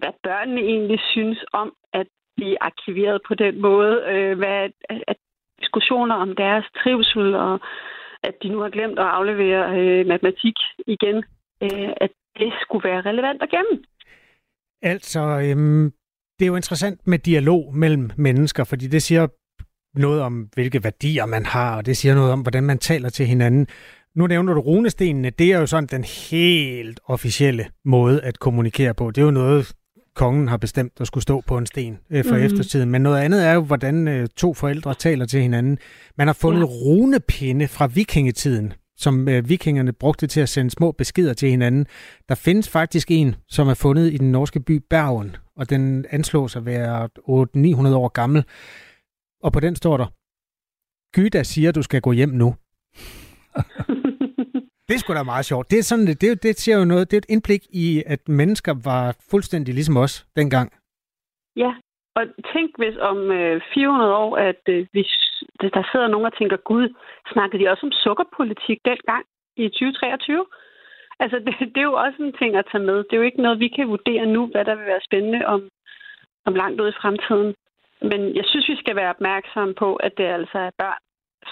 hvad 0.00 0.14
børnene 0.22 0.60
egentlig 0.60 1.00
synes 1.00 1.44
om 1.52 1.68
at 1.92 2.06
blive 2.36 2.56
arkiveret 2.62 3.20
på 3.28 3.34
den 3.34 3.60
måde. 3.60 3.94
Øh, 4.12 4.38
hvad, 4.38 4.70
at 5.12 5.18
diskussioner 5.60 6.14
om 6.14 6.36
deres 6.36 6.66
trivsel 6.82 7.34
og 7.34 7.60
at 8.22 8.34
de 8.42 8.48
nu 8.48 8.58
har 8.60 8.70
glemt 8.70 8.98
at 8.98 9.04
aflevere 9.18 9.62
øh, 9.78 10.06
matematik 10.06 10.56
igen, 10.86 11.16
øh, 11.62 11.90
at 12.00 12.10
det 12.38 12.52
skulle 12.62 12.88
være 12.88 13.00
relevant 13.00 13.42
at 13.42 13.50
gemme. 13.50 13.84
Altså, 14.82 15.20
øhm, 15.20 15.92
det 16.38 16.44
er 16.44 16.46
jo 16.52 16.56
interessant 16.56 17.06
med 17.06 17.18
dialog 17.18 17.74
mellem 17.74 18.10
mennesker, 18.16 18.64
fordi 18.64 18.86
det 18.86 19.02
siger 19.02 19.26
noget 19.98 20.22
om, 20.22 20.48
hvilke 20.54 20.84
værdier 20.84 21.26
man 21.26 21.46
har, 21.46 21.76
og 21.76 21.86
det 21.86 21.96
siger 21.96 22.14
noget 22.14 22.32
om, 22.32 22.40
hvordan 22.40 22.64
man 22.64 22.78
taler 22.78 23.08
til 23.08 23.26
hinanden. 23.26 23.66
Nu 24.14 24.26
nævner 24.26 24.54
du 24.54 24.60
runestenene, 24.60 25.30
det 25.30 25.52
er 25.52 25.60
jo 25.60 25.66
sådan 25.66 25.86
den 25.86 26.04
helt 26.30 27.00
officielle 27.04 27.66
måde 27.84 28.20
at 28.22 28.38
kommunikere 28.38 28.94
på. 28.94 29.10
Det 29.10 29.18
er 29.20 29.24
jo 29.24 29.30
noget, 29.30 29.72
kongen 30.18 30.48
har 30.48 30.56
bestemt 30.56 30.92
at 31.00 31.06
skulle 31.06 31.22
stå 31.22 31.40
på 31.46 31.58
en 31.58 31.66
sten 31.66 31.98
øh, 32.10 32.24
for 32.24 32.36
mm. 32.36 32.42
eftertiden. 32.42 32.90
Men 32.90 33.02
noget 33.02 33.20
andet 33.20 33.46
er 33.46 33.52
jo, 33.52 33.60
hvordan 33.60 34.08
øh, 34.08 34.28
to 34.36 34.54
forældre 34.54 34.94
taler 34.94 35.26
til 35.26 35.42
hinanden. 35.42 35.78
Man 36.18 36.26
har 36.26 36.34
fundet 36.34 36.60
ja. 36.60 36.64
runepinde 36.66 37.68
fra 37.68 37.86
vikingetiden, 37.86 38.72
som 38.96 39.28
øh, 39.28 39.48
vikingerne 39.48 39.92
brugte 39.92 40.26
til 40.26 40.40
at 40.40 40.48
sende 40.48 40.70
små 40.70 40.92
beskeder 40.92 41.34
til 41.34 41.50
hinanden. 41.50 41.86
Der 42.28 42.34
findes 42.34 42.68
faktisk 42.68 43.10
en, 43.10 43.36
som 43.48 43.68
er 43.68 43.74
fundet 43.74 44.12
i 44.12 44.16
den 44.16 44.32
norske 44.32 44.60
by 44.60 44.82
Bergen, 44.90 45.36
og 45.56 45.70
den 45.70 46.04
anslås 46.10 46.56
at 46.56 46.66
være 46.66 47.08
800-900 47.88 47.94
år 47.94 48.08
gammel. 48.08 48.44
Og 49.42 49.52
på 49.52 49.60
den 49.60 49.76
står 49.76 49.96
der, 49.96 50.06
Gyda 51.14 51.42
siger, 51.42 51.72
du 51.72 51.82
skal 51.82 52.00
gå 52.00 52.12
hjem 52.12 52.28
nu. 52.28 52.54
Det 54.88 54.94
er 54.94 54.98
sgu 54.98 55.14
da 55.14 55.22
meget 55.22 55.44
sjovt. 55.44 55.70
Det, 55.70 55.78
er 55.78 55.82
sådan, 55.82 56.06
det, 56.06 56.20
det 56.20 56.42
det 56.42 56.58
siger 56.58 56.78
jo 56.78 56.84
noget, 56.84 57.10
det 57.10 57.16
er 57.16 57.24
et 57.24 57.32
indblik 57.34 57.62
i, 57.84 58.02
at 58.06 58.28
mennesker 58.28 58.74
var 58.90 59.16
fuldstændig 59.30 59.74
ligesom 59.74 59.96
os 59.96 60.26
dengang. 60.36 60.68
Ja, 61.56 61.72
Og 62.16 62.22
tænk, 62.52 62.70
hvis 62.78 62.96
om 63.10 63.18
øh, 63.30 63.60
400 63.74 64.14
år, 64.14 64.36
at 64.36 64.62
øh, 64.68 64.86
hvis 64.92 65.10
der 65.76 65.84
sidder 65.92 66.08
nogen 66.08 66.26
og 66.26 66.38
tænker, 66.38 66.56
gud, 66.56 66.94
snakkede 67.32 67.62
de 67.62 67.70
også 67.70 67.86
om 67.86 67.92
sukkerpolitik 67.92 68.78
dengang 68.84 69.24
i 69.56 69.68
2023? 69.68 70.46
Altså, 71.20 71.36
det, 71.44 71.52
det 71.74 71.80
er 71.80 71.90
jo 71.92 72.02
også 72.04 72.18
en 72.22 72.36
ting 72.40 72.56
at 72.56 72.68
tage 72.70 72.84
med. 72.90 72.96
Det 72.96 73.12
er 73.12 73.22
jo 73.22 73.28
ikke 73.30 73.42
noget, 73.42 73.60
vi 73.64 73.68
kan 73.68 73.88
vurdere 73.88 74.26
nu, 74.26 74.46
hvad 74.46 74.64
der 74.64 74.74
vil 74.74 74.86
være 74.86 75.06
spændende 75.08 75.46
om, 75.46 75.60
om 76.46 76.54
langt 76.54 76.80
ud 76.80 76.88
i 76.88 77.00
fremtiden. 77.02 77.54
Men 78.10 78.20
jeg 78.38 78.44
synes, 78.46 78.68
vi 78.68 78.76
skal 78.82 78.96
være 78.96 79.14
opmærksomme 79.16 79.74
på, 79.74 79.96
at 79.96 80.12
det 80.18 80.24
altså 80.38 80.58
er 80.58 80.70
børn, 80.78 81.02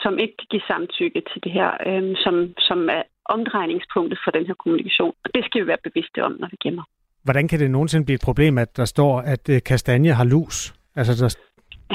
som 0.03 0.19
ikke 0.19 0.37
kan 0.37 0.49
give 0.51 0.69
samtykke 0.71 1.21
til 1.31 1.45
det 1.45 1.53
her, 1.53 1.71
øh, 1.89 2.17
som, 2.25 2.35
som 2.59 2.89
er 2.89 3.03
omdrejningspunktet 3.29 4.19
for 4.25 4.31
den 4.31 4.47
her 4.47 4.55
kommunikation. 4.55 5.15
Og 5.25 5.29
det 5.35 5.45
skal 5.45 5.63
vi 5.63 5.67
være 5.67 5.85
bevidste 5.89 6.25
om, 6.25 6.33
når 6.41 6.49
vi 6.51 6.57
gemmer. 6.65 6.85
Hvordan 7.25 7.49
kan 7.49 7.61
det 7.61 7.71
nogensinde 7.71 8.05
blive 8.05 8.15
et 8.21 8.29
problem, 8.29 8.59
at 8.59 8.77
der 8.77 8.85
står, 8.85 9.21
at 9.21 9.49
øh, 9.55 9.63
kastanje 9.67 10.13
har 10.13 10.25
lus? 10.25 10.75
Altså, 10.97 11.13
der... 11.23 11.29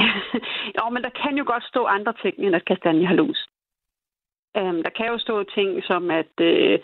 jo, 0.77 0.89
men 0.93 1.03
der 1.03 1.13
kan 1.21 1.37
jo 1.37 1.43
godt 1.47 1.63
stå 1.63 1.81
andre 1.85 2.13
ting, 2.23 2.35
end 2.37 2.55
at 2.55 2.65
kastanje 2.65 3.05
har 3.05 3.15
lus. 3.15 3.39
Um, 4.59 4.83
der 4.83 4.91
kan 4.97 5.07
jo 5.07 5.17
stå 5.17 5.43
ting 5.43 5.83
som, 5.83 6.11
at 6.11 6.33
øh, 6.41 6.79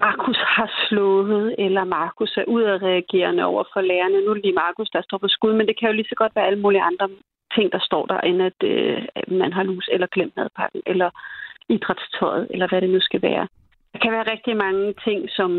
Markus 0.00 0.38
har 0.56 0.70
slået, 0.88 1.54
eller 1.58 1.84
Markus 1.84 2.36
er 2.36 2.44
udadreagerende 2.44 3.44
over 3.44 3.64
for 3.72 3.80
lærerne. 3.80 4.20
Nu 4.20 4.30
er 4.30 4.34
det 4.34 4.42
lige 4.42 4.62
Markus, 4.66 4.90
der 4.90 5.02
står 5.02 5.18
på 5.18 5.28
skud, 5.28 5.52
men 5.52 5.66
det 5.66 5.78
kan 5.78 5.88
jo 5.88 5.94
lige 5.94 6.08
så 6.08 6.14
godt 6.14 6.36
være 6.36 6.46
alle 6.46 6.60
mulige 6.60 6.82
andre 6.82 7.08
ting, 7.54 7.72
der 7.72 7.78
står 7.88 8.06
der, 8.06 8.20
end 8.20 8.42
at 8.42 8.58
øh, 8.64 9.02
man 9.28 9.52
har 9.52 9.62
lus 9.62 9.88
eller 9.92 10.06
glemt 10.06 10.36
madpakken, 10.36 10.82
eller 10.86 11.10
idrætstøjet, 11.68 12.46
eller 12.50 12.68
hvad 12.68 12.80
det 12.80 12.90
nu 12.90 13.00
skal 13.00 13.22
være. 13.22 13.48
Der 13.92 13.98
kan 13.98 14.12
være 14.12 14.30
rigtig 14.32 14.56
mange 14.56 14.94
ting, 15.04 15.30
som, 15.30 15.50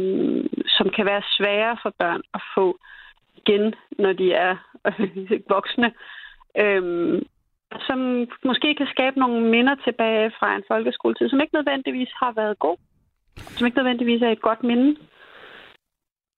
som 0.67 0.89
kan 0.95 1.05
være 1.05 1.21
svære 1.37 1.77
for 1.81 1.93
børn 1.99 2.21
at 2.33 2.41
få 2.55 2.77
igen, 3.35 3.75
når 3.99 4.13
de 4.13 4.33
er 4.33 4.55
voksne. 5.55 5.93
Øhm, 6.57 7.23
som 7.87 8.27
måske 8.45 8.75
kan 8.75 8.87
skabe 8.87 9.19
nogle 9.19 9.49
minder 9.55 9.75
tilbage 9.75 10.31
fra 10.39 10.55
en 10.55 10.63
folkeskoletid, 10.67 11.29
som 11.29 11.41
ikke 11.41 11.55
nødvendigvis 11.55 12.11
har 12.21 12.31
været 12.31 12.59
god. 12.59 12.77
Som 13.37 13.65
ikke 13.65 13.77
nødvendigvis 13.77 14.21
er 14.21 14.29
et 14.29 14.41
godt 14.41 14.63
minde. 14.63 14.95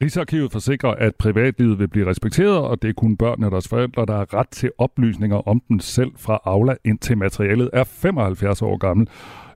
Rigsarkivet 0.03 0.51
forsikrer, 0.51 0.89
at 0.89 1.15
privatlivet 1.15 1.79
vil 1.79 1.87
blive 1.87 2.09
respekteret, 2.09 2.57
og 2.57 2.81
det 2.81 2.89
er 2.89 2.93
kun 2.93 3.17
børn 3.17 3.43
og 3.43 3.51
deres 3.51 3.67
forældre, 3.67 4.05
der 4.05 4.17
har 4.17 4.33
ret 4.33 4.49
til 4.49 4.71
oplysninger 4.77 5.47
om 5.47 5.61
den 5.67 5.79
selv 5.79 6.11
fra 6.17 6.39
Aula, 6.45 6.75
indtil 6.85 7.17
materialet 7.17 7.69
er 7.73 7.83
75 7.83 8.61
år 8.61 8.77
gammel. 8.77 9.07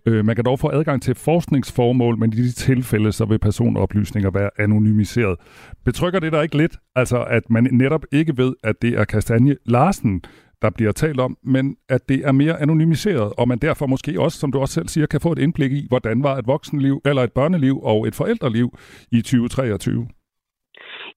Øh, 0.06 0.26
man 0.26 0.36
kan 0.36 0.46
dog 0.46 0.60
få 0.60 0.70
adgang 0.70 1.02
til 1.02 1.16
forskningsformål, 1.16 2.18
men 2.18 2.34
i 2.34 2.36
de 2.36 2.52
tilfælde, 2.52 3.12
så 3.12 3.26
vil 3.26 3.40
personoplysninger 3.40 4.32
være 4.32 4.50
anonymiseret. 4.60 5.40
Betrykker 5.86 6.20
det 6.20 6.32
der 6.32 6.42
ikke 6.42 6.58
lidt, 6.58 6.78
altså 6.96 7.24
at 7.24 7.50
man 7.50 7.68
netop 7.72 8.06
ikke 8.12 8.38
ved, 8.38 8.54
at 8.64 8.82
det 8.82 8.94
er 9.00 9.06
Kastanje 9.06 9.56
Larsen, 9.66 10.22
der 10.62 10.70
bliver 10.70 10.92
talt 10.92 11.20
om, 11.20 11.38
men 11.44 11.76
at 11.90 12.10
det 12.10 12.26
er 12.26 12.32
mere 12.32 12.62
anonymiseret, 12.62 13.34
og 13.38 13.48
man 13.48 13.58
derfor 13.58 13.88
måske 13.88 14.22
også, 14.22 14.40
som 14.40 14.52
du 14.52 14.60
også 14.60 14.74
selv 14.74 14.88
siger, 14.88 15.08
kan 15.08 15.22
få 15.22 15.32
et 15.32 15.40
indblik 15.40 15.72
i, 15.72 15.86
hvordan 15.90 16.24
var 16.24 16.38
et 16.38 16.48
voksenliv, 16.48 17.02
eller 17.06 17.24
et 17.24 17.32
børneliv 17.32 17.80
og 17.84 18.08
et 18.08 18.16
forældreliv 18.16 18.78
i 19.12 19.22
2023? 19.22 20.08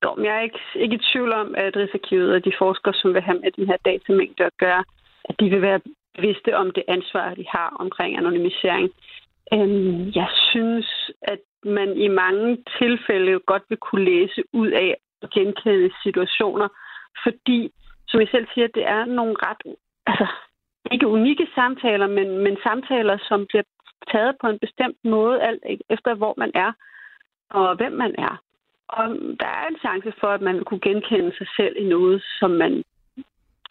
Jo, 0.05 0.15
men 0.15 0.25
jeg 0.25 0.37
er 0.37 0.41
ikke, 0.41 0.61
ikke 0.75 0.97
i 0.97 1.07
tvivl 1.13 1.33
om, 1.33 1.55
at 1.57 1.77
Rigsarkivet 1.77 2.35
og 2.35 2.45
de 2.45 2.53
forskere, 2.59 2.95
som 2.95 3.15
vil 3.15 3.23
have 3.23 3.41
med 3.41 3.51
den 3.51 3.67
her 3.67 3.77
datamængde 3.85 4.45
at 4.45 4.57
gøre, 4.59 4.85
at 5.25 5.35
de 5.41 5.51
vil 5.51 5.63
være 5.63 5.81
bevidste 6.15 6.57
om 6.57 6.71
det 6.71 6.85
ansvar, 6.89 7.35
de 7.35 7.45
har 7.49 7.77
omkring 7.81 8.17
anonymisering. 8.17 8.91
Øhm, 9.53 10.13
jeg 10.15 10.29
synes, 10.51 11.11
at 11.23 11.41
man 11.65 11.97
i 11.97 12.09
mange 12.09 12.65
tilfælde 12.79 13.41
godt 13.47 13.63
vil 13.69 13.79
kunne 13.79 14.05
læse 14.05 14.43
ud 14.53 14.69
af 14.69 14.97
at 15.23 15.31
genkende 15.31 15.91
situationer, 16.03 16.69
fordi, 17.23 17.73
som 18.09 18.21
jeg 18.21 18.29
selv 18.31 18.47
siger, 18.55 18.67
det 18.67 18.87
er 18.87 19.05
nogle 19.05 19.37
ret, 19.47 19.63
altså 20.07 20.27
ikke 20.91 21.07
unikke 21.07 21.47
samtaler, 21.55 22.07
men, 22.07 22.39
men 22.39 22.57
samtaler, 22.63 23.19
som 23.29 23.47
bliver 23.47 23.63
taget 24.13 24.37
på 24.41 24.47
en 24.47 24.59
bestemt 24.59 24.99
måde, 25.05 25.43
alt 25.43 25.63
efter 25.91 26.15
hvor 26.15 26.35
man 26.37 26.51
er 26.55 26.73
og 27.51 27.77
hvem 27.77 27.93
man 27.93 28.15
er. 28.19 28.44
Og 29.01 29.07
der 29.43 29.51
er 29.61 29.67
en 29.69 29.83
chance 29.87 30.11
for, 30.21 30.31
at 30.37 30.43
man 30.47 30.55
vil 30.57 30.65
kunne 30.65 30.87
genkende 30.89 31.33
sig 31.39 31.49
selv 31.59 31.75
i 31.83 31.85
noget, 31.95 32.23
som 32.39 32.51
man 32.51 32.73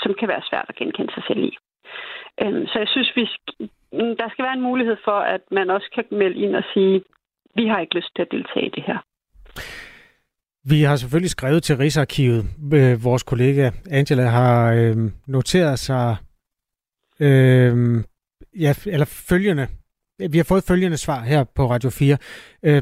som 0.04 0.14
kan 0.20 0.28
være 0.28 0.48
svært 0.50 0.66
at 0.70 0.76
genkende 0.76 1.14
sig 1.14 1.24
selv 1.28 1.42
i. 1.50 1.52
Øhm, 2.42 2.66
så 2.68 2.76
jeg 2.80 2.88
synes, 2.88 3.10
vi 3.16 3.24
mm, 3.98 4.14
der 4.22 4.28
skal 4.30 4.46
være 4.46 4.58
en 4.60 4.68
mulighed 4.70 4.98
for, 5.04 5.20
at 5.36 5.42
man 5.52 5.70
også 5.70 5.90
kan 5.96 6.06
melde 6.12 6.40
ind 6.46 6.56
og 6.56 6.64
sige, 6.74 7.04
vi 7.56 7.68
har 7.68 7.80
ikke 7.80 7.96
lyst 7.96 8.12
til 8.16 8.22
at 8.22 8.32
deltage 8.32 8.66
i 8.66 8.74
det 8.76 8.84
her. 8.88 9.00
Vi 10.66 10.82
har 10.82 10.96
selvfølgelig 10.96 11.30
skrevet 11.30 11.64
til 11.64 11.78
Rigsarkivet. 11.78 12.44
Øh, 12.74 13.04
vores 13.04 13.24
kollega 13.24 13.70
Angela 13.92 14.24
har 14.24 14.74
øh, 14.74 14.96
noteret 15.28 15.80
sig 15.80 16.18
øh, 17.20 17.74
ja, 18.60 18.74
eller 18.86 19.06
følgende. 19.30 19.68
Vi 20.32 20.38
har 20.38 20.46
fået 20.50 20.64
følgende 20.68 20.98
svar 20.98 21.20
her 21.20 21.44
på 21.56 21.70
Radio 21.70 21.90
4. 21.90 22.18
Øh, 22.64 22.82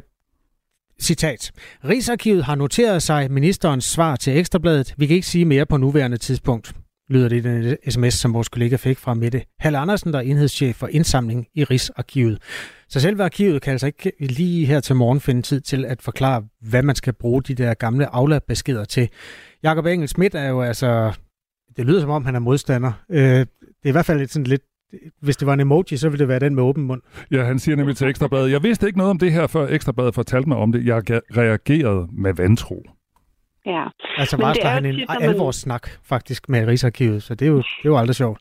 citat. 1.01 1.51
Rigsarkivet 1.85 2.43
har 2.43 2.55
noteret 2.55 3.03
sig 3.03 3.31
ministerens 3.31 3.85
svar 3.85 4.15
til 4.15 4.37
Ekstrabladet. 4.37 4.93
Vi 4.97 5.07
kan 5.07 5.15
ikke 5.15 5.27
sige 5.27 5.45
mere 5.45 5.65
på 5.65 5.77
nuværende 5.77 6.17
tidspunkt 6.17 6.73
lyder 7.11 7.29
det 7.29 7.35
i 7.35 7.39
den 7.39 7.77
sms, 7.91 8.13
som 8.13 8.33
vores 8.33 8.49
kollega 8.49 8.75
fik 8.75 8.99
fra 8.99 9.13
Mette 9.13 9.43
Hal 9.59 9.75
Andersen, 9.75 10.13
der 10.13 10.19
er 10.19 10.23
enhedschef 10.23 10.75
for 10.75 10.87
indsamling 10.87 11.47
i 11.55 11.63
Rigsarkivet. 11.63 12.41
Så 12.89 12.99
selve 12.99 13.23
arkivet 13.23 13.61
kan 13.61 13.71
altså 13.71 13.87
ikke 13.87 14.11
lige 14.19 14.65
her 14.65 14.79
til 14.79 14.95
morgen 14.95 15.19
finde 15.19 15.41
tid 15.41 15.61
til 15.61 15.85
at 15.85 16.01
forklare, 16.01 16.43
hvad 16.61 16.83
man 16.83 16.95
skal 16.95 17.13
bruge 17.13 17.43
de 17.43 17.55
der 17.55 17.73
gamle 17.73 18.15
Aula-beskeder 18.15 18.85
til. 18.85 19.09
Jakob 19.63 19.85
Engel 19.85 20.07
Schmidt 20.07 20.35
er 20.35 20.47
jo 20.47 20.61
altså, 20.61 21.13
det 21.77 21.85
lyder 21.85 22.01
som 22.01 22.09
om 22.09 22.25
han 22.25 22.35
er 22.35 22.39
modstander. 22.39 22.91
Øh, 23.09 23.21
det 23.21 23.45
er 23.83 23.89
i 23.89 23.91
hvert 23.91 24.05
fald 24.05 24.27
sådan 24.27 24.47
lidt 24.47 24.61
hvis 25.21 25.37
det 25.37 25.47
var 25.47 25.53
en 25.53 25.59
emoji, 25.59 25.97
så 25.97 26.09
ville 26.09 26.19
det 26.19 26.27
være 26.27 26.39
den 26.39 26.55
med 26.55 26.63
åben 26.63 26.83
mund. 26.83 27.01
Ja, 27.31 27.43
han 27.43 27.59
siger 27.59 27.75
nemlig 27.75 27.95
til 27.95 28.07
Ekstrabladet, 28.07 28.51
jeg 28.51 28.63
vidste 28.63 28.87
ikke 28.87 28.97
noget 28.97 29.11
om 29.11 29.19
det 29.19 29.31
her, 29.31 29.47
før 29.47 29.67
Ekstrabladet 29.67 30.15
fortalte 30.15 30.49
mig 30.49 30.57
om 30.57 30.71
det. 30.71 30.85
Jeg 30.85 31.01
reagerede 31.37 32.07
med 32.11 32.33
vantro. 32.37 32.83
Ja. 33.65 33.85
Altså 34.17 34.37
varsler 34.37 34.69
han 34.69 34.85
en 34.85 34.95
tit, 34.95 35.09
alvorssnak 35.21 35.83
man... 35.87 35.99
faktisk 36.13 36.49
med 36.49 36.67
Rigsarkivet, 36.67 37.23
så 37.23 37.35
det 37.35 37.45
er 37.45 37.51
jo, 37.51 37.57
det 37.57 37.85
er 37.85 37.93
jo 37.93 37.97
aldrig 37.97 38.15
sjovt. 38.15 38.39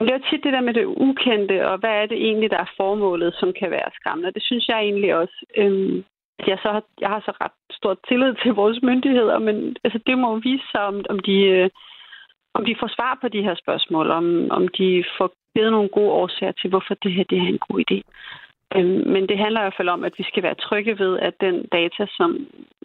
Det 0.00 0.12
er 0.14 0.22
tit 0.30 0.44
det 0.44 0.52
der 0.52 0.60
med 0.68 0.74
det 0.74 0.84
ukendte, 0.84 1.68
og 1.70 1.78
hvad 1.78 1.94
er 2.02 2.06
det 2.06 2.18
egentlig, 2.28 2.50
der 2.50 2.58
er 2.58 2.74
formålet, 2.76 3.34
som 3.40 3.52
kan 3.60 3.70
være 3.70 3.90
skræmmende. 3.98 4.34
Det 4.36 4.42
synes 4.42 4.68
jeg 4.68 4.78
egentlig 4.78 5.14
også. 5.14 5.36
Øhm, 5.56 6.04
jeg, 6.50 6.58
så 6.62 6.68
har, 6.74 6.82
jeg 7.00 7.08
har 7.08 7.20
så 7.20 7.32
ret 7.42 7.58
stor 7.70 7.94
tillid 8.08 8.34
til 8.42 8.52
vores 8.52 8.78
myndigheder, 8.82 9.38
men 9.38 9.76
altså, 9.84 9.98
det 10.06 10.18
må 10.18 10.38
vise 10.38 10.66
sig, 10.72 10.82
om, 10.90 10.96
om, 11.12 11.18
de, 11.18 11.36
øh, 11.56 11.70
om 12.56 12.64
de 12.64 12.74
får 12.80 12.90
svar 12.96 13.18
på 13.20 13.28
de 13.28 13.42
her 13.46 13.54
spørgsmål, 13.62 14.06
om, 14.10 14.26
om 14.50 14.68
de 14.78 15.04
får 15.18 15.28
givet 15.54 15.72
nogle 15.72 15.88
gode 15.88 16.12
årsager 16.22 16.52
til, 16.52 16.70
hvorfor 16.70 16.94
det 17.02 17.12
her 17.12 17.24
det 17.30 17.38
er 17.38 17.48
en 17.54 17.64
god 17.68 17.78
idé. 17.84 17.98
Øhm, 18.76 19.02
men 19.14 19.22
det 19.28 19.36
handler 19.38 19.60
i 19.60 19.64
hvert 19.64 19.80
fald 19.80 19.88
om, 19.96 20.04
at 20.04 20.14
vi 20.18 20.24
skal 20.30 20.42
være 20.42 20.54
trygge 20.66 20.98
ved, 20.98 21.12
at 21.18 21.34
den 21.40 21.56
data, 21.78 22.02
som 22.18 22.30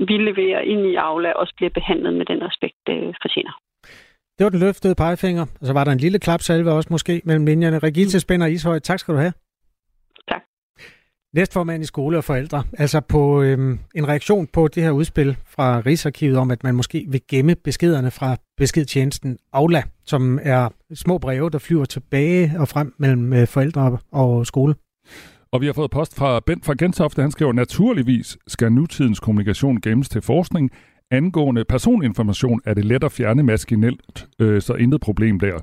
vi 0.07 0.15
leverer 0.29 0.61
ind 0.71 0.81
i 0.91 0.95
Aula, 0.95 1.31
også 1.41 1.53
bliver 1.57 1.73
behandlet 1.79 2.13
med 2.13 2.25
den 2.25 2.39
respekt, 2.47 2.77
det 2.87 2.97
fortjener. 3.23 3.53
Det 4.37 4.43
var 4.45 4.49
den 4.49 4.59
løftede 4.59 4.95
pegefinger, 4.95 5.45
og 5.61 5.65
så 5.67 5.73
var 5.73 5.83
der 5.83 5.91
en 5.91 6.03
lille 6.05 6.19
klapsalve 6.19 6.71
også 6.71 6.89
måske 6.91 7.21
mellem 7.25 7.45
linjerne. 7.45 7.79
Regitze. 7.79 8.19
Spænder 8.19 8.47
Ishøj, 8.47 8.79
tak 8.79 8.99
skal 8.99 9.13
du 9.13 9.19
have. 9.19 9.33
Næstformand 11.33 11.83
i 11.83 11.85
skole 11.85 12.17
og 12.17 12.23
forældre. 12.23 12.63
Altså 12.77 12.99
på 12.99 13.41
øhm, 13.41 13.79
en 13.95 14.07
reaktion 14.07 14.47
på 14.47 14.67
det 14.67 14.83
her 14.83 14.91
udspil 14.91 15.37
fra 15.45 15.81
Rigsarkivet 15.85 16.37
om, 16.37 16.51
at 16.51 16.63
man 16.63 16.75
måske 16.75 17.05
vil 17.09 17.21
gemme 17.29 17.55
beskederne 17.55 18.11
fra 18.11 18.37
beskedtjenesten 18.57 19.37
Aula, 19.53 19.83
som 20.05 20.39
er 20.41 20.69
små 20.93 21.17
breve, 21.17 21.49
der 21.49 21.57
flyver 21.57 21.85
tilbage 21.85 22.53
og 22.57 22.67
frem 22.67 22.93
mellem 22.97 23.33
øh, 23.33 23.47
forældre 23.47 23.97
og 24.11 24.47
skole. 24.47 24.75
Og 25.51 25.61
vi 25.61 25.65
har 25.65 25.73
fået 25.73 25.91
post 25.91 26.15
fra 26.15 26.39
Bent 26.39 26.65
fra 26.65 26.75
Gentofte. 26.79 27.21
Han 27.21 27.31
skriver, 27.31 27.53
naturligvis 27.53 28.37
skal 28.47 28.71
nutidens 28.71 29.19
kommunikation 29.19 29.81
gemmes 29.81 30.09
til 30.09 30.21
forskning. 30.21 30.71
Angående 31.11 31.65
personinformation 31.65 32.61
er 32.65 32.73
det 32.73 32.85
let 32.85 33.03
at 33.03 33.11
fjerne 33.11 33.43
maskinelt, 33.43 34.27
øh, 34.39 34.61
så 34.61 34.73
intet 34.73 35.01
problem 35.01 35.39
der. 35.39 35.59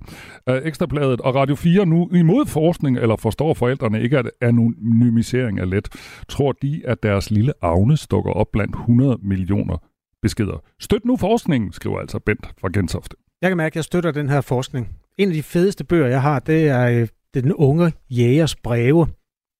Øh, 0.49 0.61
Ekstrabladet 0.65 1.21
og 1.21 1.35
Radio 1.35 1.55
4 1.55 1.87
nu 1.87 2.11
imod 2.15 2.47
forskning, 2.47 2.99
eller 2.99 3.17
forstår 3.17 3.55
forældrene 3.55 4.03
ikke, 4.03 4.19
at 4.19 4.31
anonymisering 4.41 5.61
er 5.61 5.65
let, 5.65 5.89
tror 6.29 6.53
de, 6.53 6.83
at 6.85 7.03
deres 7.03 7.31
lille 7.31 7.53
avne 7.63 7.97
stukker 7.97 8.31
op 8.31 8.47
blandt 8.53 8.75
100 8.75 9.19
millioner 9.23 9.77
beskeder. 10.23 10.63
Støt 10.81 11.05
nu 11.05 11.17
forskningen, 11.17 11.73
skriver 11.73 11.99
altså 11.99 12.19
Bent 12.19 12.47
fra 12.61 12.69
Gentofte. 12.75 13.17
Jeg 13.43 13.51
kan 13.51 13.57
mærke, 13.57 13.73
at 13.73 13.77
jeg 13.77 13.85
støtter 13.85 14.11
den 14.11 14.29
her 14.29 14.41
forskning. 14.41 14.89
En 15.19 15.29
af 15.29 15.35
de 15.35 15.43
fedeste 15.43 15.85
bøger, 15.85 16.07
jeg 16.07 16.23
har, 16.23 16.39
det 16.39 16.69
er, 16.69 16.89
øh, 16.89 17.09
det 17.35 17.37
er 17.37 17.43
den 17.43 17.55
unge 17.55 17.93
jægers 18.11 18.57
breve. 18.57 19.07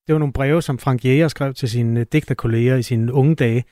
Det 0.07 0.13
var 0.13 0.19
nogle 0.19 0.33
breve, 0.33 0.63
som 0.63 0.79
Frank 0.79 1.05
Jæger 1.05 1.29
skrev 1.29 1.55
til 1.55 1.69
sine 1.69 2.01
øh, 2.01 2.07
digterkolleger 2.13 2.77
i 2.77 2.83
sine 2.83 3.13
unge 3.13 3.35
dage. 3.35 3.65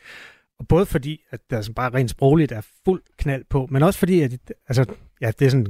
Og 0.65 0.69
både 0.69 0.87
fordi, 0.87 1.21
at 1.31 1.41
der 1.51 1.57
altså 1.57 1.73
bare 1.73 1.95
rent 1.95 2.11
sprogligt 2.11 2.53
er 2.53 2.61
fuld 2.85 3.03
knald 3.19 3.45
på, 3.51 3.69
men 3.71 3.83
også 3.83 3.99
fordi, 3.99 4.21
at 4.21 4.53
altså, 4.69 4.85
ja, 5.21 5.31
det 5.39 5.47
er 5.47 5.51
sådan, 5.51 5.67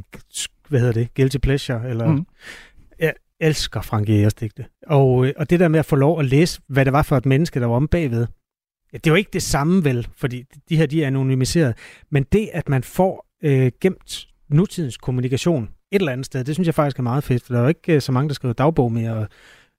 hvad 0.68 0.80
hedder 0.80 0.92
det, 0.92 1.14
guilty 1.14 1.37
pleasure, 1.37 1.88
eller 1.90 2.07
mm. 2.07 2.26
jeg 2.98 3.14
elsker 3.40 3.80
Frank 3.80 4.09
Jægers 4.09 4.35
digte. 4.35 4.66
Og, 4.87 5.26
øh, 5.26 5.33
og 5.37 5.50
det 5.50 5.61
der 5.61 5.68
med 5.68 5.78
at 5.78 5.87
få 5.87 5.96
lov 5.96 6.20
at 6.20 6.24
læse, 6.24 6.61
hvad 6.66 6.85
det 6.85 6.92
var 6.92 7.02
for 7.02 7.16
et 7.16 7.26
menneske, 7.26 7.61
der 7.61 7.66
var 7.66 7.76
om 7.76 7.88
bagved, 7.88 8.26
ja, 8.92 8.98
det 8.98 9.07
er 9.07 9.11
jo 9.11 9.14
ikke 9.14 9.30
det 9.33 9.42
samme 9.42 9.85
vel, 9.85 10.09
fordi 10.16 10.44
de 10.68 10.76
her, 10.76 10.87
de 10.87 11.02
er 11.02 11.07
anonymiseret, 11.07 11.76
men 12.11 12.26
det, 12.33 12.50
at 12.52 12.68
man 12.68 12.83
får 12.83 13.26
øh, 13.42 13.72
gemt 13.80 14.26
nutidens 14.48 14.96
kommunikation 14.96 15.64
et 15.64 16.00
eller 16.00 16.12
andet 16.12 16.26
sted. 16.26 16.44
Det 16.44 16.54
synes 16.54 16.66
jeg 16.66 16.74
faktisk 16.74 16.98
er 16.98 17.02
meget 17.02 17.24
fedt, 17.24 17.42
for 17.42 17.54
der 17.54 17.59
er 17.59 17.62
jo 17.62 17.68
ikke 17.68 17.94
øh, 17.94 18.00
så 18.00 18.12
mange, 18.12 18.28
der 18.28 18.35
skriver 18.35 18.52
dagbog 18.54 18.92
mere, 18.92 19.12
og 19.12 19.28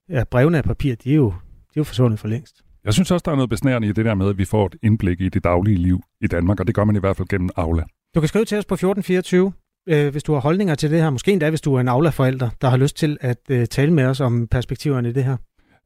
ja, 0.10 0.24
brevene 0.24 0.58
af 0.58 0.64
papir, 0.64 0.96
de 0.96 1.12
er, 1.12 1.16
jo, 1.16 1.30
de 1.30 1.34
er 1.76 1.78
jo 1.78 1.84
forsvundet 1.84 2.20
for 2.20 2.28
længst. 2.28 2.65
Jeg 2.86 2.94
synes 2.94 3.12
også, 3.12 3.24
der 3.26 3.32
er 3.32 3.36
noget 3.36 3.50
besnærende 3.50 3.88
i 3.88 3.92
det 3.92 4.06
der 4.06 4.16
med, 4.16 4.30
at 4.30 4.38
vi 4.38 4.46
får 4.46 4.66
et 4.66 4.76
indblik 4.84 5.22
i 5.22 5.30
det 5.30 5.44
daglige 5.44 5.78
liv 5.78 6.02
i 6.22 6.28
Danmark, 6.28 6.60
og 6.60 6.68
det 6.68 6.76
gør 6.76 6.84
man 6.84 6.96
i 6.96 7.00
hvert 7.00 7.18
fald 7.18 7.28
gennem 7.28 7.50
Aula. 7.56 7.84
Du 8.16 8.20
kan 8.20 8.28
skrive 8.28 8.46
til 8.46 8.58
os 8.58 8.66
på 8.66 8.74
1424, 8.74 9.54
øh, 9.90 10.12
hvis 10.12 10.24
du 10.24 10.34
har 10.34 10.40
holdninger 10.40 10.76
til 10.76 10.92
det 10.92 11.02
her. 11.02 11.10
Måske 11.10 11.32
endda, 11.32 11.50
hvis 11.50 11.62
du 11.62 11.76
er 11.76 11.80
en 11.82 11.88
Aula-forælder, 11.88 12.50
der 12.62 12.70
har 12.70 12.78
lyst 12.78 12.98
til 12.98 13.18
at 13.22 13.40
øh, 13.50 13.68
tale 13.68 13.94
med 13.94 14.06
os 14.06 14.20
om 14.20 14.48
perspektiverne 14.48 15.10
i 15.10 15.12
det 15.12 15.24
her. 15.24 15.38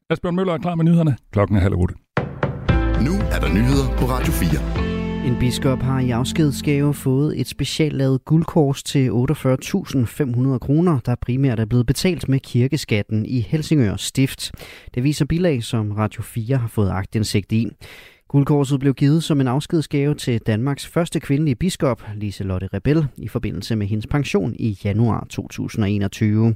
Asbjørn 0.10 0.36
Møller 0.36 0.54
er 0.54 0.58
klar 0.58 0.76
med 0.76 0.86
nyhederne. 0.86 1.18
Klokken 1.32 1.58
er 1.58 1.62
halv 1.62 1.76
otte. 1.76 1.96
Nu 3.06 3.14
er 3.32 3.40
der 3.40 3.54
nyheder 3.54 3.98
på 3.98 4.06
Radio 4.06 4.32
4. 4.32 4.89
En 5.26 5.40
biskop 5.40 5.80
har 5.80 6.00
i 6.00 6.10
afskedsgave 6.10 6.94
fået 6.94 7.40
et 7.40 7.48
specielt 7.48 7.94
lavet 7.94 8.26
guldkors 8.26 8.84
til 8.84 9.10
48.500 9.10 10.58
kroner, 10.58 11.00
der 11.06 11.16
primært 11.22 11.60
er 11.60 11.66
blevet 11.66 11.86
betalt 11.86 12.30
med 12.30 12.40
kirkeskatten 12.40 13.26
i 13.26 13.40
Helsingør 13.40 13.96
Stift. 13.96 14.52
Det 14.96 15.04
viser 15.04 15.26
bilag, 15.26 15.64
som 15.64 15.92
Radio 15.92 16.22
4 16.22 16.58
har 16.58 16.68
fået 16.68 16.90
agtindsigt 16.90 17.52
i. 17.52 17.68
Guldkorset 18.28 18.80
blev 18.80 18.94
givet 18.94 19.24
som 19.24 19.42
en 19.42 19.48
afskedsgave 19.48 20.16
til 20.16 20.40
Danmarks 20.40 20.88
første 20.88 21.20
kvindelige 21.20 21.56
biskop, 21.56 22.04
Liselotte 22.16 22.70
Rebel, 22.74 23.08
i 23.18 23.28
forbindelse 23.28 23.76
med 23.76 23.88
hendes 23.88 24.08
pension 24.08 24.56
i 24.60 24.80
januar 24.84 25.28
2021. 25.30 26.56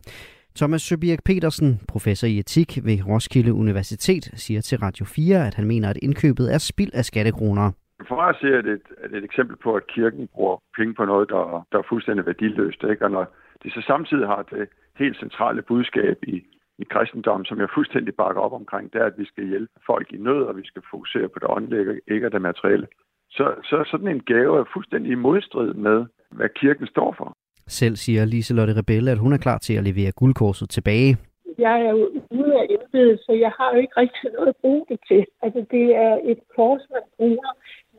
Thomas 0.56 0.82
Søbjerg 0.82 1.20
Petersen, 1.26 1.80
professor 1.88 2.28
i 2.28 2.40
etik 2.40 2.80
ved 2.84 3.08
Roskilde 3.08 3.54
Universitet, 3.54 4.32
siger 4.36 4.62
til 4.62 4.78
Radio 4.78 5.06
4, 5.06 5.48
at 5.48 5.54
han 5.54 5.66
mener, 5.66 5.90
at 5.90 5.98
indkøbet 6.02 6.54
er 6.54 6.58
spild 6.58 6.92
af 6.94 7.06
skattekroner. 7.06 7.72
For 8.08 8.16
mig 8.16 8.30
at 8.30 8.38
se, 8.42 8.48
er 8.48 8.62
det, 8.62 8.74
et, 8.74 8.88
er 9.02 9.08
det 9.08 9.18
et 9.18 9.24
eksempel 9.24 9.56
på, 9.58 9.76
at 9.76 9.88
kirken 9.88 10.28
bruger 10.36 10.58
penge 10.78 10.94
på 10.94 11.06
noget, 11.06 11.30
der, 11.30 11.66
der 11.72 11.78
er 11.78 11.90
fuldstændig 11.90 12.26
værdiløst. 12.26 12.84
Ikke? 12.84 13.06
Og 13.06 13.12
når 13.12 13.26
de 13.64 13.72
så 13.72 13.82
samtidig 13.88 14.28
har 14.28 14.42
det 14.52 14.70
helt 14.98 15.18
centrale 15.20 15.62
budskab 15.62 16.18
i, 16.24 16.36
i 16.80 16.84
kristendommen, 16.84 17.46
som 17.46 17.60
jeg 17.60 17.68
fuldstændig 17.76 18.14
bakker 18.16 18.42
op 18.42 18.54
omkring, 18.54 18.94
det 18.94 19.02
er, 19.02 19.06
at 19.06 19.18
vi 19.18 19.26
skal 19.26 19.48
hjælpe 19.48 19.74
folk 19.86 20.08
i 20.14 20.18
nød, 20.18 20.42
og 20.44 20.58
vi 20.58 20.66
skal 20.66 20.82
fokusere 20.92 21.28
på 21.30 21.40
det 21.40 21.48
åndelige, 21.50 22.02
ikke 22.08 22.30
det 22.30 22.42
materielle. 22.42 22.88
Så, 23.30 23.56
så 23.64 23.84
sådan 23.92 24.08
en 24.08 24.24
gave 24.24 24.60
er 24.60 24.64
fuldstændig 24.74 25.12
i 25.12 25.16
modstrid 25.16 25.74
med, 25.74 26.06
hvad 26.32 26.50
kirken 26.50 26.88
står 26.88 27.16
for. 27.18 27.38
Selv 27.68 27.96
siger 27.96 28.26
Liselotte 28.26 28.74
Rebelle, 28.80 29.12
at 29.12 29.18
hun 29.18 29.34
er 29.34 29.38
klar 29.38 29.58
til 29.58 29.74
at 29.74 29.84
levere 29.84 30.12
guldkorset 30.12 30.70
tilbage. 30.70 31.18
Jeg 31.58 31.82
er 31.82 31.90
jo 31.90 32.10
ude 32.32 32.54
af 32.62 32.66
embedet, 32.70 33.20
så 33.26 33.32
jeg 33.32 33.52
har 33.58 33.74
jo 33.74 33.78
ikke 33.84 33.94
rigtig 33.98 34.32
noget 34.32 34.48
at 34.48 34.56
bruge 34.62 34.86
det 34.90 35.00
til. 35.08 35.26
Altså, 35.44 35.66
det 35.72 35.96
er 35.96 36.14
et 36.32 36.40
kors, 36.56 36.82
man 36.92 37.02
bruger 37.18 37.50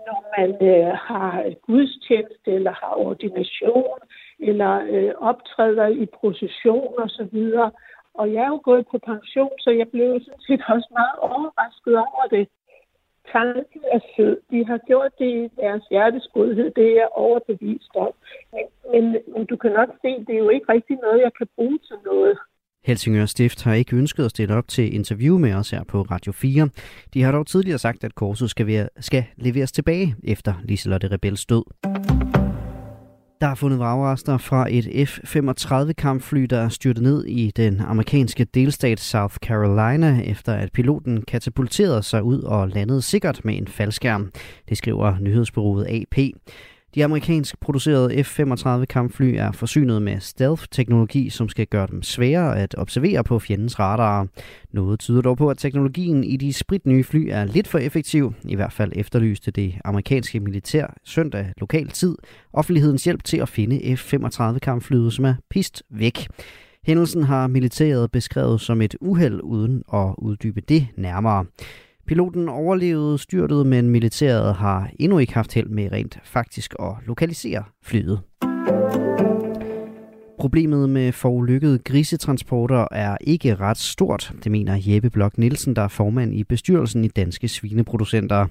når 0.06 0.20
man 0.36 0.50
øh, 0.72 0.92
har 1.08 1.54
gudstjeneste, 1.66 2.50
eller 2.58 2.72
har 2.72 2.94
ordination, 3.08 3.98
eller 4.38 4.72
øh, 4.90 5.12
optræder 5.30 5.86
i 5.86 6.06
procession 6.06 6.94
og 6.98 7.10
så 7.10 7.28
videre. 7.32 7.70
Og 8.14 8.32
jeg 8.32 8.42
er 8.44 8.48
jo 8.48 8.60
gået 8.64 8.86
på 8.90 8.98
pension, 8.98 9.52
så 9.58 9.70
jeg 9.70 9.88
blev 9.88 10.20
sådan 10.20 10.40
set 10.48 10.62
også 10.68 10.88
meget 10.90 11.16
overrasket 11.18 11.96
over 11.96 12.26
det. 12.30 12.48
Tanken 13.32 13.82
er 13.92 14.00
sød. 14.16 14.36
De 14.50 14.66
har 14.66 14.78
gjort 14.78 15.12
det 15.18 15.30
i 15.42 15.48
deres 15.60 15.84
hjertes 15.90 16.28
godhed. 16.34 16.70
Det 16.70 16.90
er 17.02 17.06
overbevist 17.06 17.90
om. 17.96 18.12
Men, 18.52 18.64
men, 18.92 19.04
men 19.32 19.46
du 19.46 19.56
kan 19.56 19.72
nok 19.72 19.90
se, 20.02 20.10
det 20.26 20.34
er 20.34 20.44
jo 20.46 20.48
ikke 20.48 20.72
rigtig 20.72 20.96
noget, 20.96 21.20
jeg 21.20 21.32
kan 21.38 21.48
bruge 21.56 21.78
til 21.78 21.96
noget. 22.04 22.38
Helsingør 22.84 23.26
Stift 23.26 23.62
har 23.62 23.74
ikke 23.74 23.96
ønsket 23.96 24.24
at 24.24 24.30
stille 24.30 24.54
op 24.54 24.68
til 24.68 24.94
interview 24.94 25.38
med 25.38 25.54
os 25.54 25.70
her 25.70 25.84
på 25.84 26.02
Radio 26.02 26.32
4. 26.32 26.68
De 27.14 27.22
har 27.22 27.32
dog 27.32 27.46
tidligere 27.46 27.78
sagt, 27.78 28.04
at 28.04 28.14
korset 28.14 28.50
skal, 28.50 28.66
være, 28.66 28.88
skal 29.00 29.24
leveres 29.36 29.72
tilbage 29.72 30.14
efter 30.22 30.54
Liselotte 30.64 31.10
Rebels 31.10 31.46
død. 31.46 31.64
Der 33.40 33.50
er 33.50 33.54
fundet 33.54 33.78
vragrester 33.78 34.38
fra 34.38 34.66
et 34.70 35.08
F-35 35.08 35.92
kampfly, 35.92 36.42
der 36.42 36.58
er 36.58 36.68
styrtet 36.68 37.02
ned 37.02 37.24
i 37.24 37.50
den 37.56 37.80
amerikanske 37.80 38.44
delstat 38.44 39.00
South 39.00 39.36
Carolina, 39.36 40.20
efter 40.24 40.52
at 40.52 40.72
piloten 40.72 41.22
katapulterede 41.22 42.02
sig 42.02 42.22
ud 42.22 42.42
og 42.42 42.68
landede 42.68 43.02
sikkert 43.02 43.44
med 43.44 43.56
en 43.56 43.68
faldskærm. 43.68 44.32
Det 44.68 44.78
skriver 44.78 45.18
nyhedsbureauet 45.20 45.86
AP. 45.86 46.18
De 46.94 47.04
amerikansk 47.04 47.60
producerede 47.60 48.24
F-35 48.24 48.84
kampfly 48.84 49.34
er 49.36 49.52
forsynet 49.52 50.02
med 50.02 50.20
stealth-teknologi, 50.20 51.30
som 51.30 51.48
skal 51.48 51.66
gøre 51.66 51.86
dem 51.90 52.02
sværere 52.02 52.58
at 52.58 52.74
observere 52.78 53.24
på 53.24 53.38
fjendens 53.38 53.78
radarer. 53.78 54.26
Noget 54.72 55.00
tyder 55.00 55.22
dog 55.22 55.36
på, 55.36 55.50
at 55.50 55.58
teknologien 55.58 56.24
i 56.24 56.36
de 56.36 56.52
spritnye 56.52 57.04
fly 57.04 57.28
er 57.30 57.44
lidt 57.44 57.68
for 57.68 57.78
effektiv. 57.78 58.34
I 58.44 58.54
hvert 58.54 58.72
fald 58.72 58.92
efterlyste 58.94 59.50
det 59.50 59.74
amerikanske 59.84 60.40
militær 60.40 60.94
søndag 61.04 61.52
lokal 61.56 61.88
tid 61.88 62.16
offentlighedens 62.52 63.04
hjælp 63.04 63.24
til 63.24 63.36
at 63.36 63.48
finde 63.48 63.96
F-35 63.96 64.58
kampflyet, 64.58 65.12
som 65.12 65.24
er 65.24 65.34
pist 65.50 65.82
væk. 65.90 66.26
Hændelsen 66.86 67.22
har 67.22 67.46
militæret 67.46 68.10
beskrevet 68.10 68.60
som 68.60 68.82
et 68.82 68.96
uheld 69.00 69.40
uden 69.42 69.82
at 69.92 70.14
uddybe 70.18 70.60
det 70.60 70.86
nærmere. 70.96 71.44
Piloten 72.06 72.48
overlevede 72.48 73.18
styrtet, 73.18 73.66
men 73.66 73.90
militæret 73.90 74.54
har 74.54 74.90
endnu 74.98 75.18
ikke 75.18 75.34
haft 75.34 75.54
held 75.54 75.68
med 75.68 75.92
rent 75.92 76.18
faktisk 76.24 76.74
at 76.80 76.92
lokalisere 77.06 77.64
flyet. 77.82 78.20
Problemet 80.38 80.90
med 80.90 81.12
forulykkede 81.12 81.78
grisetransporter 81.78 82.86
er 82.90 83.16
ikke 83.20 83.54
ret 83.54 83.78
stort, 83.78 84.32
det 84.44 84.52
mener 84.52 84.80
Jeppe 84.86 85.10
Blok 85.10 85.38
Nielsen, 85.38 85.76
der 85.76 85.82
er 85.82 85.88
formand 85.88 86.34
i 86.34 86.44
bestyrelsen 86.44 87.04
i 87.04 87.08
Danske 87.08 87.48
Svineproducenter. 87.48 88.46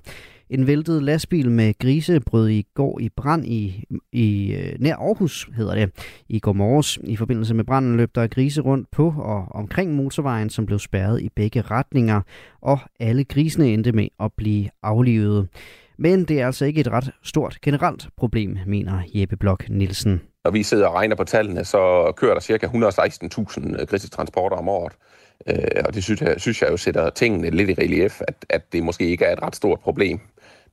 En 0.53 0.67
væltet 0.67 1.03
lastbil 1.03 1.51
med 1.51 1.73
grise 1.79 2.19
brød 2.19 2.49
i 2.49 2.65
går 2.73 2.99
i 2.99 3.09
brand 3.09 3.45
i, 3.45 3.85
i 4.11 4.53
øh, 4.53 4.75
nær 4.79 4.95
Aarhus, 4.95 5.49
hedder 5.57 5.75
det, 5.75 5.91
i 6.29 6.39
går 6.39 6.53
morges. 6.53 6.99
I 7.03 7.15
forbindelse 7.15 7.53
med 7.53 7.63
branden 7.63 7.97
løb 7.97 8.15
der 8.15 8.27
grise 8.27 8.61
rundt 8.61 8.91
på 8.91 9.13
og 9.17 9.45
omkring 9.51 9.95
motorvejen, 9.95 10.49
som 10.49 10.65
blev 10.65 10.79
spærret 10.79 11.21
i 11.21 11.29
begge 11.35 11.61
retninger, 11.61 12.21
og 12.61 12.79
alle 12.99 13.23
grisene 13.23 13.67
endte 13.67 13.91
med 13.91 14.07
at 14.19 14.33
blive 14.37 14.69
aflivet. 14.83 15.47
Men 15.97 16.25
det 16.25 16.41
er 16.41 16.45
altså 16.45 16.65
ikke 16.65 16.81
et 16.81 16.91
ret 16.91 17.11
stort 17.23 17.57
generelt 17.61 18.07
problem, 18.17 18.57
mener 18.67 19.01
Jeppe 19.13 19.37
Blok 19.37 19.69
Nielsen. 19.69 20.21
Når 20.43 20.51
vi 20.51 20.63
sidder 20.63 20.87
og 20.87 20.93
regner 20.93 21.15
på 21.15 21.23
tallene, 21.23 21.65
så 21.65 22.13
kører 22.17 22.33
der 22.33 22.41
ca. 22.41 22.67
116.000 22.67 23.81
øh, 23.81 23.87
grisetransporter 23.87 24.57
om 24.57 24.69
året. 24.69 24.93
Øh, 25.47 25.83
og 25.85 25.93
det 25.93 26.03
synes 26.03 26.21
jeg, 26.21 26.35
synes 26.37 26.61
jeg 26.61 26.71
jo 26.71 26.77
sætter 26.77 27.09
tingene 27.09 27.49
lidt 27.49 27.69
i 27.69 27.73
relief, 27.73 28.21
at, 28.27 28.45
at 28.49 28.73
det 28.73 28.83
måske 28.83 29.07
ikke 29.07 29.25
er 29.25 29.33
et 29.33 29.41
ret 29.41 29.55
stort 29.55 29.79
problem. 29.79 30.19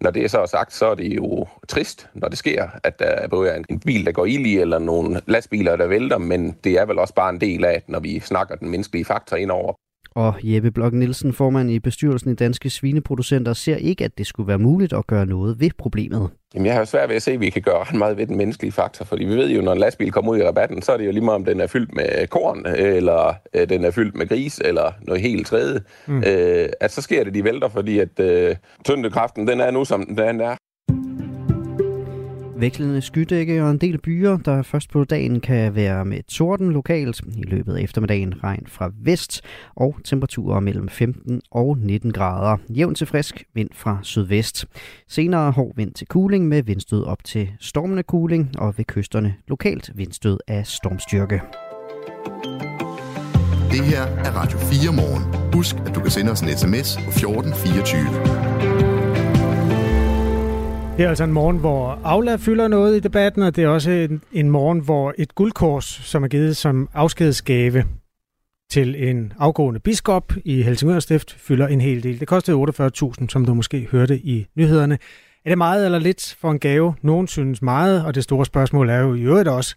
Når 0.00 0.10
det 0.10 0.24
er 0.24 0.28
så 0.28 0.46
sagt, 0.46 0.72
så 0.72 0.86
er 0.86 0.94
det 0.94 1.16
jo 1.16 1.46
trist, 1.68 2.08
når 2.14 2.28
det 2.28 2.38
sker, 2.38 2.68
at 2.84 2.98
der 2.98 3.28
både 3.28 3.50
er 3.50 3.62
en 3.68 3.80
bil, 3.80 4.06
der 4.06 4.12
går 4.12 4.26
ild 4.26 4.46
i, 4.46 4.58
eller 4.58 4.78
nogle 4.78 5.20
lastbiler, 5.26 5.76
der 5.76 5.86
vælter, 5.86 6.18
men 6.18 6.52
det 6.64 6.72
er 6.78 6.86
vel 6.86 6.98
også 6.98 7.14
bare 7.14 7.30
en 7.30 7.40
del 7.40 7.64
af, 7.64 7.82
når 7.86 8.00
vi 8.00 8.20
snakker 8.20 8.54
den 8.54 8.68
menneskelige 8.70 9.04
faktor 9.04 9.36
indover. 9.36 9.74
Og 10.14 10.34
Jeppe 10.42 10.70
Blok 10.70 10.92
Nielsen, 10.92 11.32
formand 11.32 11.70
i 11.70 11.78
bestyrelsen 11.78 12.32
i 12.32 12.34
Danske 12.34 12.70
Svineproducenter, 12.70 13.52
ser 13.52 13.76
ikke, 13.76 14.04
at 14.04 14.18
det 14.18 14.26
skulle 14.26 14.48
være 14.48 14.58
muligt 14.58 14.92
at 14.92 15.06
gøre 15.06 15.26
noget 15.26 15.60
ved 15.60 15.70
problemet. 15.78 16.30
Jamen, 16.54 16.66
jeg 16.66 16.74
har 16.74 16.84
svært 16.84 17.08
ved 17.08 17.16
at 17.16 17.22
se, 17.22 17.32
at 17.32 17.40
vi 17.40 17.50
kan 17.50 17.62
gøre 17.62 17.84
ret 17.84 17.94
meget 17.94 18.16
ved 18.16 18.26
den 18.26 18.36
menneskelige 18.36 18.72
faktor, 18.72 19.04
fordi 19.04 19.24
vi 19.24 19.34
ved 19.34 19.50
jo, 19.50 19.62
når 19.62 19.72
en 19.72 19.78
lastbil 19.78 20.12
kommer 20.12 20.32
ud 20.32 20.38
i 20.38 20.42
rabatten, 20.42 20.82
så 20.82 20.92
er 20.92 20.96
det 20.96 21.06
jo 21.06 21.12
lige 21.12 21.24
meget, 21.24 21.34
om 21.34 21.44
den 21.44 21.60
er 21.60 21.66
fyldt 21.66 21.94
med 21.94 22.26
korn, 22.26 22.66
eller 22.66 23.34
øh, 23.54 23.68
den 23.68 23.84
er 23.84 23.90
fyldt 23.90 24.16
med 24.16 24.28
gris, 24.28 24.58
eller 24.64 24.92
noget 25.02 25.22
helt 25.22 25.46
tredje. 25.46 25.80
Mm. 26.06 26.22
Øh, 26.26 26.68
at 26.80 26.92
så 26.92 27.02
sker 27.02 27.24
det, 27.24 27.34
de 27.34 27.44
vælter, 27.44 27.68
fordi 27.68 27.98
at 27.98 28.20
øh, 28.20 28.56
tyndekraften, 28.84 29.48
den 29.48 29.60
er 29.60 29.70
nu, 29.70 29.84
som 29.84 30.06
den 30.06 30.40
er. 30.40 30.56
Vekslende 32.60 33.00
skydække 33.00 33.62
og 33.62 33.70
en 33.70 33.78
del 33.78 33.98
byer, 33.98 34.36
der 34.36 34.62
først 34.62 34.90
på 34.90 35.04
dagen 35.04 35.40
kan 35.40 35.74
være 35.74 36.04
med 36.04 36.22
torden 36.22 36.72
lokalt. 36.72 37.20
I 37.36 37.42
løbet 37.42 37.76
af 37.76 37.82
eftermiddagen 37.82 38.44
regn 38.44 38.66
fra 38.66 38.90
vest 39.02 39.40
og 39.76 39.96
temperaturer 40.04 40.60
mellem 40.60 40.88
15 40.88 41.40
og 41.50 41.78
19 41.78 42.12
grader. 42.12 42.56
Jævn 42.68 42.94
til 42.94 43.06
frisk 43.06 43.44
vind 43.54 43.68
fra 43.74 43.98
sydvest. 44.02 44.66
Senere 45.08 45.50
hård 45.52 45.72
vind 45.76 45.92
til 45.92 46.06
kuling 46.06 46.48
med 46.48 46.62
vindstød 46.62 47.04
op 47.04 47.24
til 47.24 47.48
stormende 47.60 48.02
kuling 48.02 48.50
og 48.58 48.78
ved 48.78 48.84
kysterne 48.84 49.34
lokalt 49.48 49.90
vindstød 49.94 50.38
af 50.48 50.66
stormstyrke. 50.66 51.40
Det 53.70 53.84
her 53.84 54.02
er 54.02 54.30
Radio 54.36 54.58
4 54.58 54.92
morgen. 54.92 55.52
Husk, 55.52 55.76
at 55.86 55.94
du 55.94 56.00
kan 56.00 56.10
sende 56.10 56.32
os 56.32 56.40
en 56.40 56.48
sms 56.48 56.96
på 56.96 57.10
1424. 57.10 58.89
Det 61.00 61.04
er 61.04 61.08
altså 61.08 61.24
en 61.24 61.32
morgen, 61.32 61.58
hvor 61.58 62.00
Aula 62.04 62.36
fylder 62.36 62.68
noget 62.68 62.96
i 62.96 63.00
debatten, 63.00 63.42
og 63.42 63.56
det 63.56 63.64
er 63.64 63.68
også 63.68 63.90
en, 63.90 64.22
en 64.32 64.50
morgen, 64.50 64.80
hvor 64.80 65.14
et 65.18 65.34
guldkors, 65.34 65.84
som 65.84 66.24
er 66.24 66.28
givet 66.28 66.56
som 66.56 66.88
afskedsgave 66.94 67.84
til 68.70 69.08
en 69.08 69.32
afgående 69.38 69.80
biskop 69.80 70.32
i 70.44 70.62
Helsingør 70.62 70.98
Stift, 70.98 71.32
fylder 71.32 71.66
en 71.66 71.80
hel 71.80 72.02
del. 72.02 72.20
Det 72.20 72.28
kostede 72.28 72.56
48.000, 72.56 73.28
som 73.28 73.44
du 73.44 73.54
måske 73.54 73.88
hørte 73.92 74.18
i 74.18 74.46
nyhederne. 74.56 74.98
Er 75.44 75.50
det 75.50 75.58
meget 75.58 75.84
eller 75.84 75.98
lidt 75.98 76.36
for 76.40 76.50
en 76.50 76.58
gave? 76.58 76.94
Nogen 77.02 77.28
synes 77.28 77.62
meget, 77.62 78.04
og 78.04 78.14
det 78.14 78.24
store 78.24 78.46
spørgsmål 78.46 78.90
er 78.90 78.98
jo 78.98 79.14
i 79.14 79.20
øvrigt 79.20 79.48
også 79.48 79.76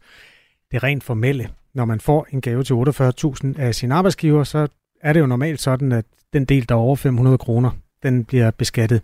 det 0.71 0.83
rent 0.83 1.03
formelle. 1.03 1.49
Når 1.73 1.85
man 1.85 1.99
får 1.99 2.27
en 2.31 2.41
gave 2.41 2.63
til 2.63 2.73
48.000 2.73 3.61
af 3.61 3.75
sin 3.75 3.91
arbejdsgiver, 3.91 4.43
så 4.43 4.67
er 5.01 5.13
det 5.13 5.19
jo 5.19 5.25
normalt 5.25 5.61
sådan, 5.61 5.91
at 5.91 6.05
den 6.33 6.45
del, 6.45 6.69
der 6.69 6.75
er 6.75 6.79
over 6.79 6.95
500 6.95 7.37
kroner, 7.37 7.71
den 8.03 8.25
bliver 8.25 8.51
beskattet. 8.51 9.01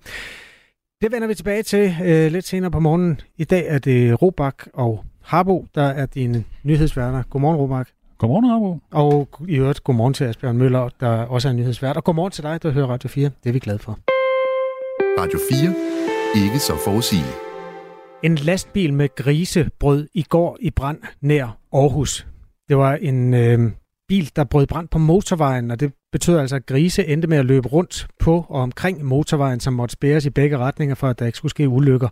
Det 1.01 1.11
vender 1.11 1.27
vi 1.27 1.33
tilbage 1.33 1.63
til 1.63 1.95
øh, 2.05 2.31
lidt 2.31 2.45
senere 2.45 2.71
på 2.71 2.79
morgenen. 2.79 3.21
I 3.37 3.43
dag 3.43 3.65
er 3.67 3.79
det 3.79 4.21
Robak 4.21 4.67
og 4.73 5.05
Harbo, 5.23 5.65
der 5.75 5.83
er 5.83 6.05
din 6.05 6.45
nyhedsværter. 6.63 7.23
Godmorgen, 7.29 7.57
Robak. 7.57 7.89
Godmorgen, 8.17 8.45
Harbo. 8.45 8.79
Og 8.91 9.29
i 9.47 9.55
øvrigt, 9.55 9.83
godmorgen 9.83 10.13
til 10.13 10.23
Asbjørn 10.23 10.57
Møller, 10.57 10.89
der 10.99 11.09
også 11.09 11.49
er 11.49 11.53
nyhedsvært. 11.53 11.97
Og 11.97 12.03
godmorgen 12.03 12.31
til 12.31 12.43
dig, 12.43 12.63
der 12.63 12.71
hører 12.71 12.87
Radio 12.87 13.09
4. 13.09 13.31
Det 13.43 13.49
er 13.49 13.53
vi 13.53 13.59
glade 13.59 13.79
for. 13.79 13.99
Radio 15.19 15.39
4. 16.35 16.45
Ikke 16.45 16.59
så 16.59 16.73
forudsigeligt. 16.83 17.37
En 18.23 18.35
lastbil 18.35 18.93
med 18.93 19.15
grise 19.15 19.69
brød 19.79 20.07
i 20.13 20.23
går 20.29 20.57
i 20.61 20.69
brand 20.69 20.99
nær 21.21 21.57
Aarhus. 21.73 22.27
Det 22.69 22.77
var 22.77 22.95
en 22.95 23.33
øh, 23.33 23.71
bil, 24.09 24.25
der 24.35 24.43
brød 24.51 24.67
brand 24.67 24.87
på 24.87 24.97
motorvejen, 24.97 25.71
og 25.71 25.79
det 25.79 25.93
betød 26.11 26.37
altså, 26.39 26.55
at 26.55 26.65
grise 26.65 27.07
endte 27.07 27.27
med 27.27 27.37
at 27.37 27.45
løbe 27.45 27.67
rundt 27.67 28.07
på 28.23 28.33
og 28.49 28.61
omkring 28.61 29.05
motorvejen, 29.05 29.59
som 29.59 29.73
måtte 29.73 29.93
spæres 29.93 30.25
i 30.25 30.29
begge 30.29 30.57
retninger, 30.57 30.95
for 30.95 31.07
at 31.07 31.19
der 31.19 31.25
ikke 31.25 31.37
skulle 31.37 31.55
ske 31.57 31.67
ulykker. 31.67 32.09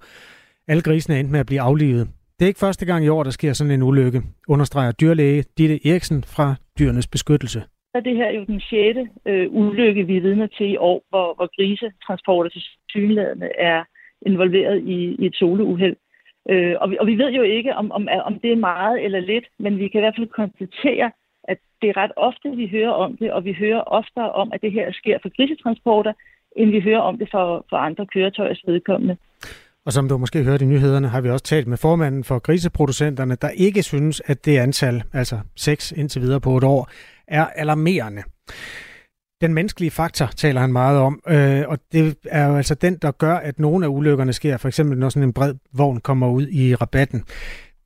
Alle 0.67 0.83
grisene 0.83 1.19
endte 1.19 1.31
med 1.31 1.39
at 1.39 1.45
blive 1.45 1.61
aflivet. 1.61 2.07
Det 2.39 2.45
er 2.45 2.47
ikke 2.47 2.65
første 2.67 2.85
gang 2.85 3.05
i 3.05 3.09
år, 3.09 3.23
der 3.23 3.31
sker 3.31 3.53
sådan 3.53 3.71
en 3.71 3.83
ulykke, 3.83 4.21
understreger 4.47 4.91
dyrlæge 4.91 5.43
Ditte 5.57 5.87
Eriksen 5.87 6.23
fra 6.23 6.55
Dyrenes 6.79 7.07
Beskyttelse. 7.07 7.59
Så 7.95 8.01
det 8.05 8.15
her 8.15 8.25
er 8.25 8.35
jo 8.39 8.45
den 8.45 8.59
sjette 8.59 9.09
øh, 9.25 9.47
ulykke, 9.51 10.03
vi 10.03 10.17
er 10.17 10.21
vidner 10.21 10.47
til 10.47 10.69
i 10.69 10.77
år, 10.77 11.03
hvor, 11.09 11.33
hvor 11.35 11.49
grisetransporter 11.55 12.49
til 12.49 12.61
synlædende 12.89 13.49
er 13.59 13.83
involveret 14.25 14.77
i, 14.83 15.15
i 15.19 15.25
et 15.25 15.35
soleuheld. 15.35 15.95
Øh, 16.49 16.75
og, 16.81 16.89
vi, 16.91 16.97
og 16.99 17.07
vi 17.07 17.17
ved 17.17 17.31
jo 17.31 17.41
ikke, 17.41 17.75
om, 17.75 17.91
om, 17.91 18.07
om 18.25 18.39
det 18.39 18.51
er 18.51 18.65
meget 18.71 19.05
eller 19.05 19.19
lidt, 19.19 19.45
men 19.59 19.79
vi 19.79 19.87
kan 19.87 19.99
i 19.99 20.03
hvert 20.03 20.17
fald 20.17 20.27
konstatere, 20.27 21.11
at 21.47 21.57
det 21.81 21.89
er 21.89 21.97
ret 21.97 22.11
ofte, 22.17 22.49
vi 22.55 22.67
hører 22.67 22.91
om 22.91 23.17
det, 23.17 23.31
og 23.31 23.45
vi 23.45 23.53
hører 23.53 23.81
oftere 23.81 24.31
om, 24.31 24.51
at 24.53 24.61
det 24.61 24.71
her 24.71 24.91
sker 24.91 25.17
for 25.21 25.29
grisetransporter, 25.35 26.13
end 26.55 26.69
vi 26.71 26.79
hører 26.79 26.99
om 26.99 27.17
det 27.17 27.27
for, 27.31 27.65
for 27.69 27.77
andre 27.77 28.05
køretøjers 28.05 28.63
vedkommende. 28.67 29.17
Og 29.85 29.93
som 29.93 30.09
du 30.09 30.17
måske 30.17 30.43
hørte 30.43 30.65
i 30.65 30.67
nyhederne, 30.67 31.07
har 31.07 31.21
vi 31.21 31.29
også 31.29 31.45
talt 31.45 31.67
med 31.67 31.77
formanden 31.77 32.23
for 32.23 32.39
griseproducenterne, 32.39 33.35
der 33.35 33.49
ikke 33.49 33.83
synes, 33.83 34.21
at 34.25 34.45
det 34.45 34.57
antal, 34.57 35.03
altså 35.13 35.39
seks 35.55 35.91
indtil 35.91 36.21
videre 36.21 36.41
på 36.41 36.57
et 36.57 36.63
år, 36.63 36.89
er 37.27 37.45
alarmerende. 37.45 38.23
Den 39.41 39.53
menneskelige 39.53 39.91
faktor 39.91 40.25
taler 40.25 40.61
han 40.61 40.71
meget 40.71 40.99
om, 40.99 41.21
øh, 41.27 41.63
og 41.67 41.77
det 41.91 42.17
er 42.25 42.47
jo 42.47 42.55
altså 42.55 42.75
den, 42.75 42.97
der 42.97 43.11
gør, 43.11 43.35
at 43.35 43.59
nogle 43.59 43.85
af 43.85 43.89
ulykkerne 43.89 44.33
sker, 44.33 44.57
for 44.57 44.67
eksempel 44.67 44.97
når 44.97 45.09
sådan 45.09 45.27
en 45.27 45.33
bred 45.33 45.55
vogn 45.73 45.99
kommer 45.99 46.29
ud 46.29 46.47
i 46.47 46.75
rabatten. 46.75 47.23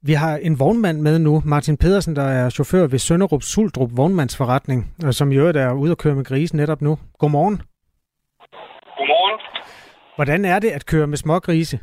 Vi 0.09 0.13
har 0.13 0.33
en 0.47 0.55
vognmand 0.59 0.97
med 1.07 1.15
nu, 1.19 1.33
Martin 1.45 1.77
Pedersen, 1.77 2.15
der 2.15 2.27
er 2.39 2.49
chauffør 2.49 2.85
ved 2.93 2.99
Sønderup 3.07 3.43
Suldrup 3.53 3.91
Vognmandsforretning, 3.99 4.79
som 5.19 5.31
i 5.31 5.35
øvrigt 5.41 5.57
er 5.57 5.71
ude 5.83 5.91
at 5.95 6.01
køre 6.03 6.15
med 6.19 6.25
grisen 6.25 6.57
netop 6.61 6.81
nu. 6.87 6.93
Godmorgen. 7.19 7.57
Godmorgen. 8.97 9.37
Hvordan 10.17 10.41
er 10.53 10.59
det 10.63 10.71
at 10.77 10.85
køre 10.91 11.07
med 11.11 11.17
smågrise? 11.23 11.77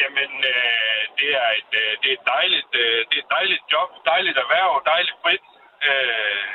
Jamen, 0.00 0.32
øh, 0.52 1.00
det, 1.20 1.30
er 1.44 1.50
et, 1.60 1.72
øh, 1.82 1.90
det, 2.00 2.08
er 2.12 2.16
et 2.20 2.26
dejligt, 2.36 2.72
øh, 2.82 2.98
det 3.08 3.16
er 3.18 3.24
et 3.26 3.32
dejligt 3.38 3.64
job, 3.72 3.88
dejligt 4.12 4.38
erhverv, 4.44 4.72
dejligt 4.92 5.16
frit. 5.22 5.44
Øh, 5.88 6.46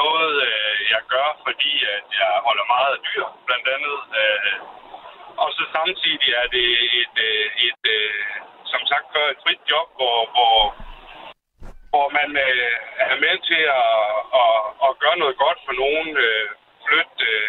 noget, 0.00 0.32
øh, 0.48 0.76
jeg 0.94 1.02
gør, 1.14 1.28
fordi 1.46 1.72
at 1.96 2.06
jeg 2.20 2.32
holder 2.46 2.66
meget 2.74 2.92
af 2.96 3.00
dyr, 3.08 3.26
blandt 3.46 3.66
andet. 3.76 3.98
Øh, 4.22 4.54
og 5.42 5.48
så 5.56 5.64
samtidig 5.76 6.30
er 6.42 6.46
det 6.56 6.66
et, 7.00 7.16
øh, 7.28 7.46
et, 7.66 7.82
et 7.94 8.10
som 8.72 8.82
sagt 8.90 9.06
før, 9.14 9.26
et 9.34 9.42
frit 9.44 9.62
job, 9.72 9.88
hvor, 9.98 10.18
hvor, 10.34 10.56
hvor 11.92 12.06
man 12.18 12.30
øh, 12.48 12.72
er 13.12 13.16
med 13.24 13.36
til 13.48 13.62
at, 13.82 13.92
at, 14.42 14.56
at 14.86 14.92
gøre 15.02 15.20
noget 15.22 15.36
godt 15.44 15.58
for 15.66 15.74
nogen, 15.82 16.10
øh, 16.26 16.46
flytte 16.86 17.16
øh, 17.32 17.48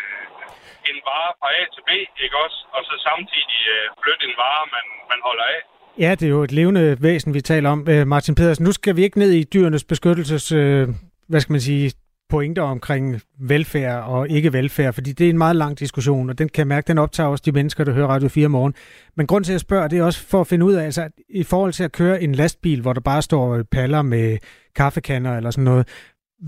en 0.89 0.98
vare 1.08 1.32
fra 1.39 1.50
A 1.60 1.62
til 1.74 1.84
B, 1.88 1.91
ikke 2.26 2.38
også? 2.45 2.60
Og 2.76 2.82
så 2.88 2.95
samtidig 3.10 3.62
øh, 3.76 3.86
flytte 4.04 4.24
en 4.30 4.36
vare, 4.43 4.65
man, 4.76 4.86
man 5.12 5.19
holder 5.28 5.45
af. 5.56 5.62
Ja, 6.04 6.12
det 6.19 6.26
er 6.26 6.36
jo 6.38 6.43
et 6.43 6.58
levende 6.60 6.98
væsen, 7.06 7.34
vi 7.34 7.41
taler 7.41 7.69
om. 7.76 7.80
Øh, 7.93 8.08
Martin 8.08 8.36
Pedersen, 8.36 8.65
nu 8.65 8.71
skal 8.71 8.95
vi 8.95 9.04
ikke 9.04 9.19
ned 9.19 9.32
i 9.32 9.43
dyrenes 9.54 9.84
beskyttelses, 9.84 10.52
øh, 10.52 10.88
hvad 11.30 11.39
skal 11.39 11.54
man 11.54 11.62
sige, 11.69 11.91
pointer 12.36 12.62
omkring 12.76 13.21
velfærd 13.39 14.04
og 14.04 14.30
ikke 14.30 14.54
velfærd, 14.54 14.93
fordi 14.93 15.12
det 15.12 15.26
er 15.26 15.30
en 15.30 15.38
meget 15.38 15.56
lang 15.56 15.80
diskussion, 15.80 16.30
og 16.30 16.38
den 16.39 16.48
kan 16.50 16.60
jeg 16.63 16.67
mærke, 16.67 16.88
den 16.88 16.98
optager 16.98 17.30
også 17.30 17.43
de 17.45 17.52
mennesker, 17.52 17.84
der 17.84 17.93
hører 17.93 18.08
Radio 18.08 18.30
4 18.30 18.48
morgen. 18.48 18.74
Men 19.17 19.28
grund 19.28 19.43
til 19.43 19.54
at 19.54 19.62
spørge, 19.67 19.89
det 19.89 20.00
er 20.00 20.04
også 20.04 20.21
for 20.32 20.41
at 20.41 20.48
finde 20.48 20.65
ud 20.65 20.74
af, 20.74 20.84
altså 20.84 21.04
i 21.30 21.43
forhold 21.43 21.74
til 21.74 21.84
at 21.84 21.91
køre 21.91 22.21
en 22.21 22.36
lastbil, 22.36 22.82
hvor 22.82 22.93
der 22.93 23.02
bare 23.02 23.21
står 23.21 23.63
paller 23.71 24.02
med 24.02 24.38
kaffekander 24.76 25.38
eller 25.38 25.52
sådan 25.52 25.69
noget, 25.71 25.84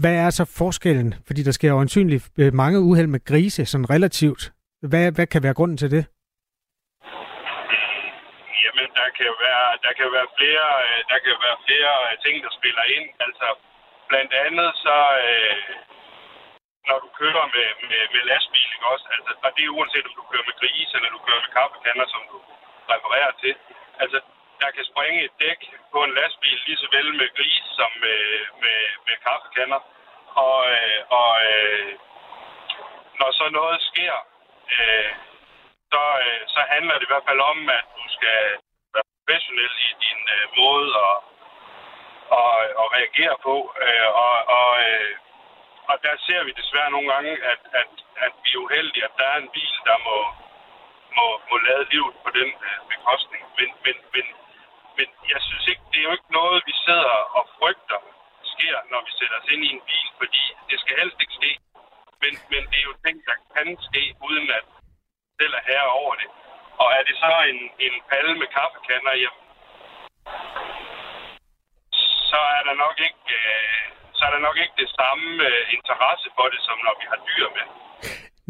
hvad 0.01 0.15
er 0.25 0.29
så 0.29 0.45
forskellen? 0.59 1.09
Fordi 1.27 1.41
der 1.43 1.51
sker 1.51 1.69
jo 1.69 1.79
øh, 2.39 2.53
mange 2.53 2.79
uheld 2.79 3.07
med 3.07 3.25
grise, 3.25 3.65
sådan 3.65 3.89
relativt. 3.89 4.41
Hvad, 4.91 5.11
hvad 5.15 5.27
kan 5.27 5.43
være 5.43 5.57
grunden 5.59 5.77
til 5.77 5.91
det? 5.95 6.03
Jamen, 8.63 8.87
der 8.99 9.09
kan 9.19 9.31
være, 9.45 9.67
der 9.85 9.93
kan 9.99 10.07
være 10.17 10.29
flere, 10.37 10.67
øh, 10.87 10.99
der 11.11 11.19
kan 11.25 11.35
være 11.45 11.57
flere 11.67 11.91
øh, 12.07 12.13
ting, 12.23 12.35
der 12.45 12.51
spiller 12.59 12.85
ind. 12.97 13.07
Altså, 13.27 13.47
blandt 14.09 14.33
andet 14.45 14.69
så, 14.85 14.97
øh, 15.27 15.55
når 16.89 16.97
du 17.03 17.09
kører 17.19 17.45
med, 17.55 17.67
med, 17.89 18.01
med 18.13 18.21
lastbil, 18.31 18.69
ikke 18.75 18.87
også? 18.93 19.05
Altså, 19.15 19.31
og 19.45 19.49
det 19.55 19.63
er 19.63 19.75
uanset, 19.77 20.05
om 20.09 20.15
du 20.19 20.25
kører 20.31 20.47
med 20.49 20.59
grise, 20.61 20.93
eller 20.97 21.09
du 21.09 21.21
kører 21.27 21.41
med 21.45 21.51
kaffekander, 21.57 22.07
som 22.13 22.21
du 22.31 22.37
refererer 22.93 23.31
til. 23.43 23.53
Altså, 24.03 24.17
der 24.61 24.69
kan 24.75 24.85
springe 24.91 25.19
et 25.23 25.35
dæk 25.43 25.59
på 25.93 25.99
en 26.03 26.13
lastbil 26.19 26.59
lige 26.65 26.81
så 26.83 26.87
vel 26.95 27.07
med 27.21 27.29
gris 27.37 27.65
som 27.77 27.91
med, 28.03 28.21
med, 28.63 28.79
med 29.07 29.15
kaffekander. 29.25 29.81
Og, 30.45 30.57
øh, 30.75 30.99
og 31.19 31.31
øh, 31.51 31.91
når 33.19 33.31
så 33.31 33.45
noget 33.49 33.77
sker, 33.91 34.15
øh, 34.75 35.11
så, 35.91 36.03
øh, 36.25 36.41
så 36.53 36.61
handler 36.73 36.93
det 36.95 37.05
i 37.05 37.11
hvert 37.11 37.27
fald 37.29 37.41
om, 37.51 37.69
at 37.69 37.85
du 37.97 38.05
skal 38.17 38.39
være 38.93 39.07
professionel 39.13 39.73
i 39.87 39.91
din 40.05 40.21
øh, 40.35 40.45
måde 40.61 40.89
at, 41.07 41.17
at, 42.43 42.59
at 42.81 42.87
reagere 42.97 43.35
på. 43.47 43.55
Øh, 43.85 44.09
og, 44.25 44.35
og, 44.57 44.69
øh, 44.87 45.13
og 45.89 45.95
der 46.05 46.15
ser 46.27 46.41
vi 46.47 46.51
desværre 46.61 46.91
nogle 46.91 47.09
gange, 47.13 47.31
at, 47.51 47.61
at, 47.81 47.91
at 48.25 48.33
vi 48.43 48.49
er 48.55 48.63
uheldige, 48.65 49.05
at 49.09 49.17
der 49.19 49.27
er 49.33 49.37
en 49.43 49.53
bil, 49.57 49.75
der 49.89 49.97
må, 50.07 50.17
må, 51.17 51.25
må 51.49 51.55
lade 51.67 51.89
livet 51.91 52.15
på 52.25 52.29
den 52.39 52.49
øh, 52.67 52.79
bekostning. 52.91 53.43
Men, 53.57 53.69
men, 53.85 53.95
men, 54.13 54.25
men 54.97 55.07
jeg 55.33 55.41
synes 55.47 55.65
ikke, 55.71 55.83
det 55.91 55.99
er 55.99 56.07
jo 56.09 56.15
ikke 56.17 56.33
noget, 56.39 56.67
vi 56.69 56.75
sidder 56.85 57.17
og 57.37 57.43
frygter 57.59 57.99
sker, 58.53 58.77
når 58.91 59.01
vi 59.07 59.11
sætter 59.19 59.37
os 59.41 59.51
ind 59.53 59.63
i 59.67 59.73
en 59.75 59.83
bil, 59.89 60.07
fordi 60.21 60.43
det 60.69 60.77
skal 60.79 60.95
helst 61.01 61.17
ikke 61.23 61.37
ske. 61.41 61.51
Men, 62.21 62.33
men 62.51 62.61
det 62.71 62.77
er 62.79 62.87
jo 62.89 62.95
ting, 63.05 63.17
der 63.29 63.37
kan 63.55 63.69
ske, 63.89 64.03
uden 64.27 64.47
at 64.57 64.65
selv 65.39 65.53
er 65.59 65.63
herre 65.69 65.91
over 66.01 66.15
det. 66.21 66.29
Og 66.81 66.87
er 66.97 67.03
det 67.07 67.15
så 67.23 67.33
en, 67.51 67.59
en 67.85 67.95
palle 68.11 68.33
med 68.41 68.47
kaffekander, 68.57 69.13
jamen, 69.23 69.43
så 72.37 72.43
er 72.57 72.63
der 72.69 72.75
nok 72.85 72.97
ikke, 73.07 73.23
øh, 73.41 73.81
så 74.17 74.21
er 74.27 74.31
der 74.35 74.41
nok 74.47 74.57
ikke 74.63 74.75
det 74.83 74.89
samme 74.99 75.27
øh, 75.49 75.75
interesse 75.77 76.27
for 76.37 76.45
det, 76.53 76.59
som 76.67 76.75
når 76.85 76.95
vi 77.01 77.05
har 77.11 77.19
dyr 77.29 77.47
med. 77.57 77.65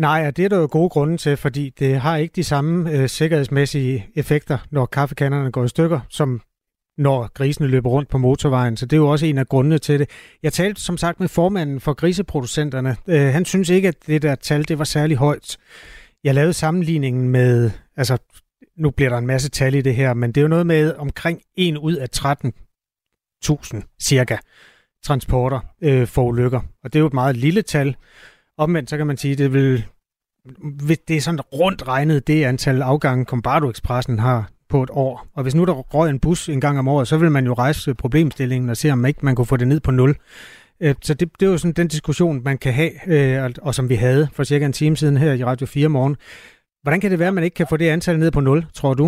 Nej, 0.07 0.19
og 0.27 0.37
det 0.37 0.45
er 0.45 0.49
der 0.49 0.59
jo 0.63 0.69
gode 0.71 0.89
grunde 0.95 1.17
til, 1.17 1.37
fordi 1.37 1.65
det 1.81 1.91
har 2.05 2.15
ikke 2.17 2.35
de 2.41 2.43
samme 2.53 2.73
øh, 2.91 3.09
sikkerhedsmæssige 3.19 3.97
effekter, 4.21 4.57
når 4.71 4.85
kaffekanderne 4.85 5.51
går 5.51 5.63
i 5.63 5.67
stykker, 5.75 5.99
som 6.09 6.41
når 6.97 7.19
grisene 7.37 7.67
løber 7.67 7.89
rundt 7.89 8.09
på 8.09 8.17
motorvejen. 8.17 8.77
Så 8.77 8.85
det 8.85 8.95
er 8.97 9.01
jo 9.05 9.09
også 9.09 9.25
en 9.25 9.37
af 9.37 9.47
grundene 9.47 9.77
til 9.77 9.99
det. 9.99 10.07
Jeg 10.43 10.53
talte 10.53 10.81
som 10.81 10.97
sagt 10.97 11.19
med 11.19 11.27
formanden 11.27 11.79
for 11.81 11.93
griseproducenterne. 11.93 12.91
Øh, 13.07 13.27
han 13.37 13.45
synes 13.45 13.69
ikke, 13.69 13.87
at 13.87 14.07
det 14.07 14.21
der 14.21 14.35
tal 14.35 14.67
det 14.67 14.79
var 14.79 14.85
særlig 14.85 15.17
højt. 15.17 15.57
Jeg 16.23 16.33
lavede 16.35 16.53
sammenligningen 16.53 17.29
med, 17.29 17.71
altså 17.97 18.17
nu 18.77 18.89
bliver 18.91 19.09
der 19.09 19.17
en 19.17 19.27
masse 19.27 19.49
tal 19.49 19.75
i 19.75 19.81
det 19.81 19.95
her, 19.95 20.13
men 20.13 20.31
det 20.31 20.37
er 20.37 20.41
jo 20.41 20.47
noget 20.47 20.67
med 20.67 20.93
omkring 20.95 21.41
1 21.57 21.77
ud 21.77 21.95
af 21.95 22.09
1000 23.41 23.83
cirka 24.01 24.37
transporter 25.03 25.59
øh, 25.81 26.07
for 26.07 26.23
ulykker. 26.23 26.59
Og 26.83 26.93
det 26.93 26.95
er 26.95 26.99
jo 26.99 27.07
et 27.07 27.13
meget 27.13 27.37
lille 27.37 27.61
tal. 27.61 27.95
Omvendt 28.57 28.89
så 28.89 28.97
kan 28.97 29.07
man 29.07 29.17
sige, 29.17 29.35
det 29.35 29.53
vil 29.53 29.85
det 31.07 31.17
er 31.17 31.21
sådan 31.21 31.41
rundt 31.41 31.87
regnet 31.87 32.27
det 32.27 32.43
antal 32.43 32.81
afgange, 32.81 33.25
Combardo 33.25 33.69
Expressen 33.69 34.19
har 34.19 34.49
på 34.69 34.83
et 34.83 34.89
år. 34.93 35.27
Og 35.33 35.43
hvis 35.43 35.55
nu 35.55 35.65
der 35.65 35.73
røg 35.73 36.09
en 36.09 36.19
bus 36.19 36.49
en 36.49 36.61
gang 36.61 36.79
om 36.79 36.87
året, 36.87 37.07
så 37.07 37.17
vil 37.17 37.31
man 37.31 37.45
jo 37.45 37.53
rejse 37.53 37.93
problemstillingen 37.93 38.69
og 38.69 38.77
se, 38.77 38.91
om 38.91 39.05
ikke 39.05 39.25
man 39.25 39.35
kunne 39.35 39.45
få 39.45 39.57
det 39.57 39.67
ned 39.67 39.79
på 39.79 39.91
nul. 39.91 40.15
Øh, 40.79 40.95
så 41.01 41.13
det, 41.13 41.31
det 41.39 41.45
er 41.45 41.51
jo 41.51 41.57
sådan 41.57 41.73
den 41.73 41.87
diskussion, 41.87 42.43
man 42.43 42.57
kan 42.57 42.73
have, 42.73 42.91
øh, 43.07 43.51
og 43.61 43.75
som 43.75 43.89
vi 43.89 43.95
havde 43.95 44.27
for 44.33 44.43
cirka 44.43 44.65
en 44.65 44.73
time 44.73 44.97
siden 44.97 45.17
her 45.17 45.33
i 45.33 45.43
Radio 45.43 45.67
4 45.67 45.89
morgen. 45.89 46.17
Hvordan 46.81 47.01
kan 47.01 47.11
det 47.11 47.19
være, 47.19 47.27
at 47.27 47.33
man 47.33 47.43
ikke 47.43 47.55
kan 47.55 47.67
få 47.69 47.77
det 47.77 47.89
antal 47.89 48.19
ned 48.19 48.31
på 48.31 48.39
nul, 48.39 48.65
tror 48.73 48.93
du? 48.93 49.03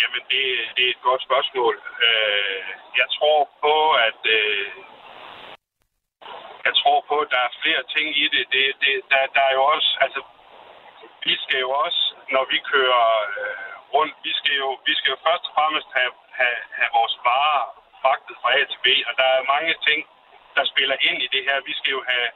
Jamen, 0.00 0.17
det, 0.32 0.44
det 0.76 0.84
er 0.86 0.90
et 0.96 1.06
godt 1.08 1.22
spørgsmål. 1.28 1.74
Øh, 2.06 2.62
jeg 3.00 3.08
tror 3.16 3.40
på, 3.64 3.74
at 4.08 4.20
øh, 4.38 4.66
jeg 6.66 6.74
tror 6.80 6.98
på, 7.08 7.16
at 7.24 7.30
der 7.34 7.40
er 7.46 7.58
flere 7.62 7.82
ting 7.94 8.06
i 8.22 8.24
det. 8.34 8.44
det, 8.52 8.64
det 8.82 8.94
der, 9.10 9.22
der 9.36 9.42
er 9.50 9.54
jo 9.58 9.64
også, 9.74 9.90
altså, 10.00 10.20
vi 11.24 11.34
skal 11.44 11.60
jo 11.60 11.70
også 11.70 12.08
når 12.34 12.44
vi 12.52 12.58
kører 12.72 13.06
øh, 13.38 13.68
rundt, 13.94 14.14
vi 14.26 14.32
skal, 14.38 14.54
jo, 14.62 14.68
vi 14.88 14.94
skal 14.98 15.10
jo 15.14 15.18
først 15.26 15.44
og 15.48 15.52
fremmest 15.56 15.88
have, 15.98 16.14
have, 16.40 16.58
have 16.78 16.90
vores 16.98 17.16
varer 17.28 17.64
fragtet 18.02 18.36
fra 18.42 18.50
A 18.58 18.60
til 18.70 18.80
B, 18.84 18.86
og 19.08 19.12
der 19.20 19.28
er 19.36 19.50
mange 19.54 19.74
ting, 19.86 20.00
der 20.56 20.64
spiller 20.72 20.96
ind 21.08 21.18
i 21.26 21.28
det 21.34 21.42
her. 21.48 21.66
Vi 21.70 21.74
skal 21.78 21.90
jo 21.96 22.02
have 22.12 22.28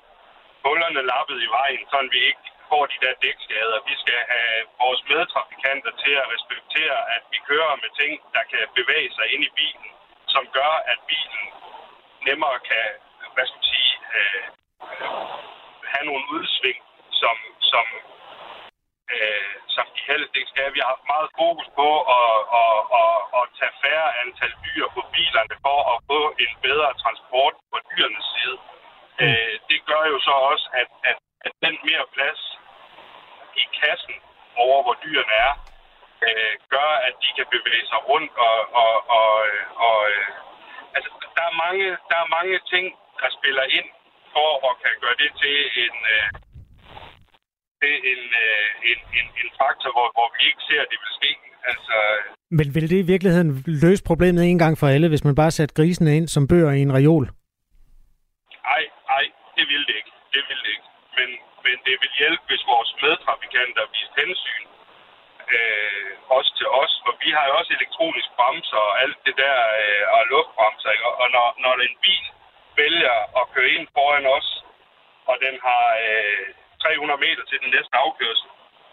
hullerne 0.64 1.02
lappet 1.12 1.38
i 1.46 1.48
vejen, 1.58 1.82
så 1.90 1.96
vi 2.14 2.20
ikke 2.30 2.46
får 2.72 2.84
de 2.92 2.98
der 3.04 3.14
dækskader. 3.24 3.78
Vi 3.90 3.94
skal 4.02 4.20
have 4.34 4.58
vores 4.82 5.02
medtrafikanter 5.12 5.92
til 6.02 6.14
at 6.22 6.30
respektere, 6.34 6.98
at 7.16 7.22
vi 7.32 7.38
kører 7.50 7.74
med 7.82 7.90
ting, 8.00 8.12
der 8.36 8.44
kan 8.52 8.64
bevæge 8.78 9.10
sig 9.16 9.26
ind 9.34 9.42
i 9.48 9.52
bilen, 9.60 9.88
som 10.34 10.44
gør, 10.58 10.72
at 10.92 10.98
bilen 11.10 11.44
nemmere 12.28 12.58
kan, 12.70 12.86
hvad 13.34 13.46
skal 13.46 13.60
man 13.60 13.68
sige, 13.74 13.94
øh, 14.18 14.42
have 15.92 16.04
nogle 16.10 16.24
udsving, 16.36 16.80
som, 17.20 17.36
som, 17.70 17.86
øh, 19.14 19.54
som 19.74 19.86
de 19.96 20.02
helst 20.10 20.32
ikke 20.38 20.52
skal. 20.52 20.74
Vi 20.74 20.80
har 20.82 20.90
haft 20.94 21.12
meget 21.14 21.30
fokus 21.42 21.68
på 21.80 21.88
at, 22.18 22.36
at, 22.60 22.78
at, 23.00 23.16
at 23.38 23.44
tage 23.58 23.74
færre 23.84 24.08
antal 24.22 24.52
dyr 24.66 24.86
på 24.96 25.02
bilerne 25.14 25.56
for 25.66 25.78
at 25.92 25.98
få 26.10 26.20
en 26.44 26.52
bedre 26.66 26.90
transport 27.02 27.54
på 27.70 27.76
dyrenes 27.90 28.28
side. 28.34 28.56
Mm. 29.18 29.24
Øh, 29.24 29.54
det 29.70 29.78
gør 29.90 30.04
jo 30.12 30.18
så 30.28 30.34
også, 30.50 30.66
at, 30.80 30.90
at, 31.10 31.18
at 31.46 31.52
den 31.64 31.74
mere 31.88 32.06
plads 32.16 32.42
kassen 33.80 34.16
over, 34.64 34.78
hvor 34.84 34.96
dyrene 35.04 35.34
er, 35.46 35.52
øh, 36.26 36.52
gør, 36.74 36.90
at 37.06 37.14
de 37.22 37.28
kan 37.36 37.46
bevæge 37.54 37.86
sig 37.92 38.00
rundt 38.10 38.32
og, 38.48 38.58
og, 38.82 38.94
og, 39.18 39.30
og 39.86 39.98
øh, 40.12 40.28
altså, 40.96 41.10
der 41.36 41.44
er 41.50 41.54
mange, 41.64 41.86
der 42.10 42.18
er 42.24 42.34
mange 42.38 42.56
ting, 42.72 42.84
der 43.20 43.28
spiller 43.38 43.64
ind 43.78 43.88
for 44.34 44.48
at 44.68 44.72
kan 44.82 44.94
gøre 45.04 45.16
det 45.22 45.30
til 45.42 45.56
en, 45.84 45.94
øh, 46.14 46.26
til 47.80 47.94
en, 48.12 48.22
øh, 48.44 48.66
en, 48.90 48.98
en, 49.18 49.26
en 49.42 49.48
faktor, 49.60 49.90
hvor, 49.96 50.08
hvor 50.16 50.28
vi 50.34 50.40
ikke 50.50 50.62
ser, 50.68 50.80
at 50.84 50.90
det 50.92 50.98
vil 51.04 51.12
ske. 51.20 51.32
Altså, 51.70 51.96
Men 52.58 52.66
vil 52.74 52.90
det 52.92 52.98
i 53.02 53.10
virkeligheden 53.12 53.50
løse 53.84 54.02
problemet 54.10 54.42
en 54.44 54.58
gang 54.58 54.74
for 54.78 54.86
alle, 54.94 55.08
hvis 55.08 55.24
man 55.24 55.34
bare 55.34 55.50
satte 55.50 55.74
grisene 55.78 56.16
ind 56.16 56.28
som 56.28 56.48
bøger 56.48 56.72
i 56.72 56.82
en 56.86 56.94
reol? 56.98 57.24
Nej, 58.70 58.82
nej, 59.12 59.24
det 59.56 59.64
vil 59.70 59.82
det 59.88 59.94
ikke. 60.00 60.12
Det 60.34 60.42
vil 60.48 60.58
det 60.64 60.70
ikke. 60.76 60.88
Men, 61.18 61.28
men 61.66 61.76
det 61.86 61.94
vil 62.02 62.12
hjælpe, 62.20 62.44
hvis 62.50 62.64
vores 62.72 62.90
medtrafikanter 63.04 63.84
viser 63.94 64.14
hensyn. 64.22 64.64
Øh, 65.56 66.10
også 66.36 66.50
til 66.58 66.68
os, 66.82 66.92
for 67.04 67.12
vi 67.22 67.28
har 67.36 67.44
jo 67.48 67.52
også 67.60 67.72
elektronisk 67.78 68.28
bremser 68.38 68.82
og 68.88 68.94
alt 69.04 69.18
det 69.26 69.34
der, 69.44 69.58
øh, 69.82 70.04
og 70.14 70.20
luftbremser. 70.32 70.90
Ikke? 70.94 71.06
Og 71.22 71.28
når, 71.36 71.46
når 71.64 71.72
en 71.88 71.96
bil 72.06 72.26
vælger 72.80 73.16
at 73.40 73.44
køre 73.54 73.70
ind 73.76 73.86
foran 73.96 74.26
os, 74.36 74.48
og 75.30 75.36
den 75.44 75.54
har 75.66 75.84
øh, 76.06 76.44
300 76.82 77.20
meter 77.26 77.44
til 77.50 77.58
den 77.64 77.70
næste 77.76 77.94
afkørsel, 78.04 78.48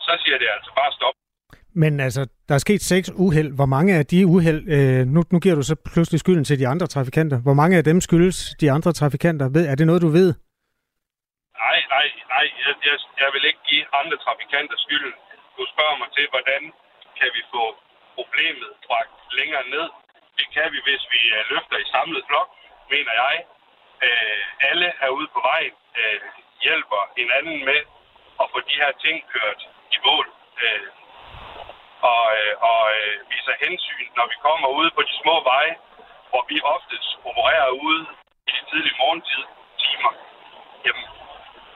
så 0.06 0.12
siger 0.24 0.38
det 0.42 0.48
altså 0.56 0.72
bare 0.80 0.92
stop. 1.00 1.16
Men 1.84 2.00
altså, 2.00 2.22
der 2.48 2.56
er 2.56 2.64
sket 2.68 2.82
seks 2.82 3.12
uheld. 3.16 3.52
Hvor 3.56 3.66
mange 3.66 3.96
af 4.00 4.06
de 4.06 4.28
uheld, 4.28 4.62
øh, 4.76 5.08
nu, 5.08 5.24
nu 5.32 5.40
giver 5.40 5.56
du 5.56 5.62
så 5.62 5.76
pludselig 5.94 6.20
skylden 6.20 6.44
til 6.44 6.60
de 6.60 6.68
andre 6.68 6.88
trafikanter. 6.88 7.38
Hvor 7.42 7.54
mange 7.54 7.78
af 7.78 7.84
dem 7.84 8.02
skyldes 8.02 8.56
de 8.62 8.72
andre 8.72 8.92
trafikanter? 8.94 9.50
Ved, 9.50 9.68
er 9.68 9.76
det 9.76 9.88
noget, 9.88 10.02
du 10.02 10.08
ved? 10.08 10.34
Nej, 11.66 11.80
nej, 11.96 12.08
nej. 12.34 12.46
Jeg, 12.66 12.76
jeg, 12.88 12.98
jeg 13.22 13.30
vil 13.34 13.46
ikke 13.50 13.64
give 13.72 13.86
andre 14.00 14.18
trafikanter 14.26 14.78
skylden. 14.78 15.14
Du 15.58 15.64
spørger 15.74 15.98
mig 16.02 16.10
til, 16.18 16.26
hvordan 16.34 16.62
kan 17.20 17.30
vi 17.36 17.42
få 17.54 17.64
problemet 18.18 18.70
bragt 18.88 19.16
længere 19.40 19.66
ned. 19.76 19.88
Det 20.38 20.48
kan 20.56 20.68
vi, 20.74 20.80
hvis 20.88 21.04
vi 21.14 21.22
øh, 21.38 21.42
løfter 21.52 21.78
i 21.78 21.92
samlet 21.96 22.24
flok, 22.30 22.50
mener 22.94 23.14
jeg. 23.24 23.36
Øh, 24.06 24.42
alle 24.70 24.88
er 25.06 25.10
ude 25.18 25.30
på 25.36 25.40
vejen 25.52 25.76
øh, 26.00 26.22
hjælper 26.64 27.02
hinanden 27.18 27.66
med 27.70 27.82
at 28.42 28.46
få 28.54 28.60
de 28.70 28.76
her 28.82 28.92
ting 29.04 29.16
kørt 29.34 29.62
i 29.96 29.98
mål. 30.06 30.26
Øh, 30.64 30.88
og, 32.14 32.26
øh, 32.40 32.54
og 32.70 32.82
øh, 32.98 33.16
viser 33.32 33.56
hensyn, 33.66 34.08
når 34.18 34.26
vi 34.32 34.36
kommer 34.48 34.68
ude 34.80 34.92
på 34.96 35.02
de 35.02 35.14
små 35.24 35.36
veje, 35.52 35.76
hvor 36.30 36.44
vi 36.50 36.58
oftest 36.76 37.10
opererer 37.30 37.70
ude 37.88 38.02
i 38.48 38.52
de 38.58 38.64
tidlige 38.70 38.98
morgentid 39.02 39.44
timer. 39.84 40.12
Jamen, 40.86 41.06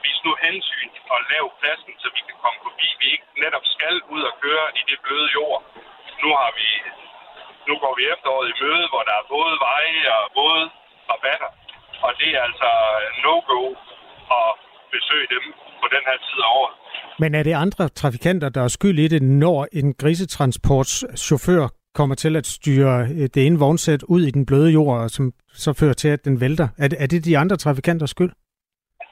vis 0.04 0.20
nu 0.26 0.32
hensyn 0.46 0.90
og 1.14 1.18
lav 1.32 1.44
pladsen, 1.60 1.92
så 2.02 2.08
vi 2.16 2.20
kan 2.28 2.36
komme 2.42 2.60
forbi. 2.66 2.88
Vi 3.00 3.06
ikke 3.14 3.28
netop 3.44 3.66
skal 3.74 3.96
ud 4.14 4.22
og 4.30 4.34
køre 4.44 4.66
i 4.80 4.82
det 4.90 4.98
bløde 5.04 5.28
jord. 5.38 5.60
Nu 6.22 6.28
har 6.40 6.50
vi 6.58 6.68
nu 7.68 7.74
går 7.82 7.94
vi 7.98 8.02
efteråret 8.14 8.48
i 8.52 8.56
møde, 8.62 8.84
hvor 8.92 9.02
der 9.08 9.14
er 9.20 9.26
både 9.36 9.54
veje 9.68 10.02
og 10.20 10.26
både 10.40 10.62
rabatter. 11.10 11.50
Og 12.06 12.10
det 12.20 12.28
er 12.36 12.42
altså 12.48 12.70
no-go 13.24 13.62
at 14.40 14.50
besøge 14.94 15.26
dem 15.34 15.44
på 15.82 15.86
den 15.94 16.02
her 16.08 16.16
tid 16.26 16.38
af 16.46 16.50
året. 16.60 16.74
Men 17.22 17.30
er 17.34 17.42
det 17.48 17.54
andre 17.64 17.88
trafikanter, 17.88 18.48
der 18.48 18.62
er 18.64 18.68
skyld 18.68 18.98
i 18.98 19.08
det, 19.08 19.22
når 19.22 19.58
en 19.72 19.94
grisetransportschauffør 19.94 21.64
kommer 21.94 22.14
til 22.14 22.36
at 22.36 22.46
styre 22.46 22.94
øh, 23.00 23.28
det 23.34 23.46
ene 23.46 23.58
vognsæt 23.58 24.02
ud 24.02 24.22
i 24.22 24.30
den 24.30 24.46
bløde 24.46 24.70
jord, 24.70 25.08
som 25.08 25.32
så 25.64 25.70
fører 25.80 25.92
til, 25.92 26.08
at 26.08 26.24
den 26.24 26.40
vælter? 26.40 26.68
Er 26.78 26.88
det, 26.88 27.02
er 27.02 27.06
det 27.06 27.24
de 27.24 27.38
andre 27.38 27.56
trafikanters 27.56 28.10
skyld? 28.10 28.32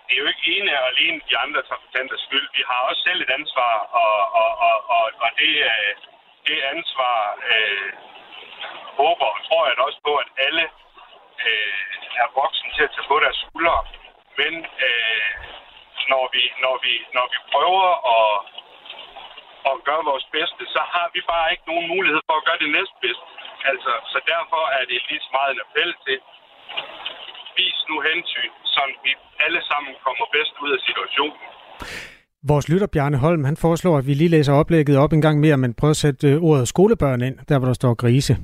Det 0.08 0.14
er 0.16 0.20
jo 0.22 0.28
ikke 0.32 0.40
ene 0.72 0.82
og 0.82 0.88
alene 0.92 1.20
de 1.30 1.36
andre 1.44 1.62
trafikanters 1.62 2.20
skyld. 2.26 2.48
Vi 2.56 2.62
har 2.70 2.80
også 2.88 3.02
selv 3.08 3.20
et 3.22 3.30
ansvar, 3.38 3.74
og, 4.02 4.16
og, 4.40 4.50
og, 4.68 4.76
og, 4.96 5.04
og 5.24 5.30
det, 5.40 5.52
øh, 5.72 5.92
det 6.46 6.58
ansvar 6.74 7.18
øh, 7.52 7.92
håber 9.00 9.26
og 9.34 9.40
tror 9.46 9.66
jeg 9.66 9.78
også 9.78 10.00
på, 10.08 10.12
at 10.22 10.28
alle 10.46 10.64
øh, 11.46 11.82
er 12.22 12.28
voksen 12.40 12.68
til 12.74 12.82
at 12.84 12.92
tage 12.94 13.08
på 13.08 13.16
deres 13.24 13.38
skuldre. 13.44 13.78
Men 14.40 14.52
øh, 14.88 15.30
når 16.12 16.24
vi, 16.34 16.42
når 16.64 16.76
vi, 16.84 16.94
når 17.16 17.26
vi 17.32 17.38
prøver 17.52 17.88
at, 18.16 18.32
at 19.70 19.76
gøre 19.88 20.04
vores 20.10 20.26
bedste, 20.36 20.62
så 20.74 20.82
har 20.94 21.06
vi 21.14 21.20
bare 21.32 21.52
ikke 21.52 21.70
nogen 21.72 21.86
mulighed 21.94 22.20
for 22.28 22.36
at 22.36 22.46
gøre 22.48 22.62
det 22.64 22.70
næstbedste. 22.76 23.26
Altså, 23.70 23.92
så 24.12 24.18
derfor 24.32 24.62
er 24.78 24.84
det 24.90 25.08
lige 25.08 25.24
så 25.26 25.30
meget 25.38 25.50
en 25.52 25.64
appel 25.66 25.90
til, 26.06 26.18
vis 27.58 27.78
nu 27.90 27.96
hensyn, 28.08 28.52
så 28.74 28.82
vi 29.04 29.12
alle 29.44 29.60
sammen 29.70 29.92
kommer 30.06 30.26
bedst 30.36 30.54
ud 30.64 30.70
af 30.76 30.80
situationen. 30.88 31.40
Vores 32.50 32.68
lytter 32.68 32.86
Bjarne 32.86 33.18
Holm, 33.24 33.44
han 33.44 33.56
foreslår, 33.56 33.98
at 33.98 34.06
vi 34.06 34.14
lige 34.14 34.34
læser 34.36 34.52
oplægget 34.52 34.96
op 34.98 35.12
en 35.12 35.22
gang 35.26 35.40
mere, 35.40 35.56
men 35.56 35.74
prøver 35.74 35.90
at 35.90 36.02
sætte 36.04 36.28
øh, 36.28 36.42
ordet 36.42 36.68
skolebørn 36.68 37.22
ind, 37.22 37.36
der 37.48 37.58
hvor 37.58 37.66
der 37.66 37.74
står 37.74 37.94
grise. 37.94 38.36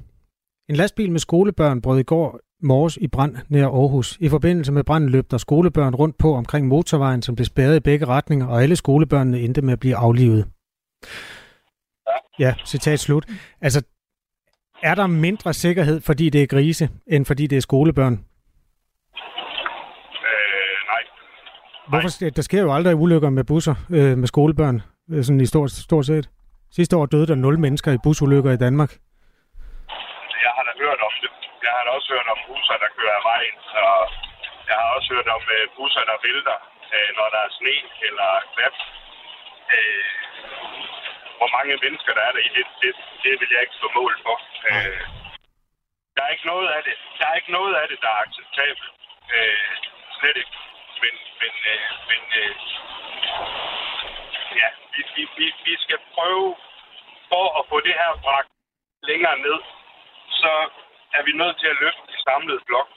En 0.68 0.76
lastbil 0.76 1.10
med 1.12 1.20
skolebørn 1.20 1.82
brød 1.82 1.98
i 2.00 2.02
går 2.02 2.40
morges 2.62 2.96
i 2.96 3.08
brand 3.08 3.36
nær 3.48 3.66
Aarhus. 3.66 4.16
I 4.20 4.28
forbindelse 4.28 4.72
med 4.72 4.84
branden 4.84 5.10
løb 5.10 5.30
der 5.30 5.38
skolebørn 5.38 5.94
rundt 5.94 6.18
på 6.18 6.34
omkring 6.34 6.66
motorvejen, 6.66 7.22
som 7.22 7.34
blev 7.34 7.44
spærret 7.44 7.76
i 7.76 7.80
begge 7.80 8.06
retninger, 8.06 8.46
og 8.46 8.62
alle 8.62 8.76
skolebørnene 8.76 9.40
endte 9.40 9.62
med 9.62 9.72
at 9.72 9.80
blive 9.80 9.96
aflivet. 9.96 10.48
Ja, 12.38 12.54
citat 12.64 13.00
slut. 13.00 13.26
Altså, 13.60 13.82
er 14.82 14.94
der 14.94 15.06
mindre 15.06 15.54
sikkerhed, 15.54 16.00
fordi 16.00 16.30
det 16.30 16.42
er 16.42 16.46
grise, 16.46 16.88
end 17.06 17.24
fordi 17.24 17.46
det 17.46 17.56
er 17.56 17.60
skolebørn? 17.60 18.12
Øh, 18.12 18.18
nej. 20.90 21.02
Hvorfor, 21.90 22.10
der 22.38 22.44
sker 22.48 22.62
jo 22.66 22.70
aldrig 22.76 22.94
ulykker 23.04 23.30
med 23.38 23.44
busser 23.50 23.76
øh, 23.96 24.14
med 24.22 24.28
skolebørn, 24.32 24.76
øh, 25.10 25.20
sådan 25.24 25.40
i 25.46 25.48
stort, 25.52 25.70
stort 25.88 26.06
set. 26.10 26.26
Sidste 26.76 26.94
år 26.98 27.06
døde 27.12 27.26
der 27.30 27.38
nul 27.44 27.56
mennesker 27.64 27.90
i 27.92 28.00
busulykker 28.04 28.50
i 28.54 28.62
Danmark. 28.66 28.90
Jeg 30.44 30.52
har 30.56 30.64
da 30.68 30.72
hørt 30.84 31.00
om 31.08 31.14
det. 31.22 31.30
Jeg 31.64 31.72
har 31.76 31.82
da 31.86 31.90
også 31.98 32.08
hørt 32.14 32.28
om 32.34 32.40
busser, 32.48 32.76
der 32.82 32.90
kører 32.98 33.16
af 33.20 33.24
vejen, 33.32 33.56
og 33.84 33.96
jeg 34.68 34.76
har 34.82 34.88
også 34.96 35.08
hørt 35.14 35.28
om 35.36 35.42
uh, 35.56 35.64
busser, 35.76 36.02
der 36.10 36.16
vælter, 36.26 36.58
uh, 36.94 37.08
når 37.18 37.26
der 37.34 37.40
er 37.46 37.50
sne 37.58 37.76
eller 38.08 38.28
glat. 38.54 38.76
Uh, 39.76 40.08
hvor 41.38 41.50
mange 41.56 41.74
mennesker 41.84 42.12
der 42.18 42.24
er 42.28 42.32
der 42.36 42.42
i 42.48 42.50
det, 42.56 42.66
det, 42.82 42.92
det 43.24 43.32
vil 43.40 43.50
jeg 43.54 43.60
ikke 43.64 43.78
stå 43.80 43.88
mål 44.00 44.12
for. 44.24 44.36
Uh, 44.70 45.00
der 46.14 46.22
er 46.26 46.30
ikke 46.34 46.48
noget 46.52 46.68
af 46.76 46.80
det, 46.88 46.96
der 47.18 47.24
er 47.30 47.34
ikke 47.40 47.52
noget 47.58 47.74
af 47.80 47.86
det, 47.90 47.98
der 48.04 48.10
er 48.14 48.20
acceptabelt. 48.26 48.90
Uh, 49.36 49.68
slet 50.18 50.38
ikke. 50.42 50.54
Men, 51.02 51.14
men, 51.40 51.54
uh, 51.72 51.84
men 52.08 52.22
uh, 52.42 52.52
ja, 54.60 54.68
vi, 54.92 55.00
vi, 55.14 55.22
vi, 55.38 55.46
vi 55.66 55.74
skal 55.84 56.00
prøve 56.14 56.48
for 57.30 57.46
at 57.58 57.62
få 57.70 57.76
det 57.86 57.94
her 58.00 58.12
bragt 58.24 58.50
længere 59.10 59.38
ned, 59.46 59.58
så 60.42 60.52
er 61.16 61.22
vi 61.26 61.32
nødt 61.40 61.56
til 61.60 61.68
at 61.72 61.76
løfte 61.82 62.04
de 62.12 62.18
samlede 62.26 62.60
blok. 62.68 62.88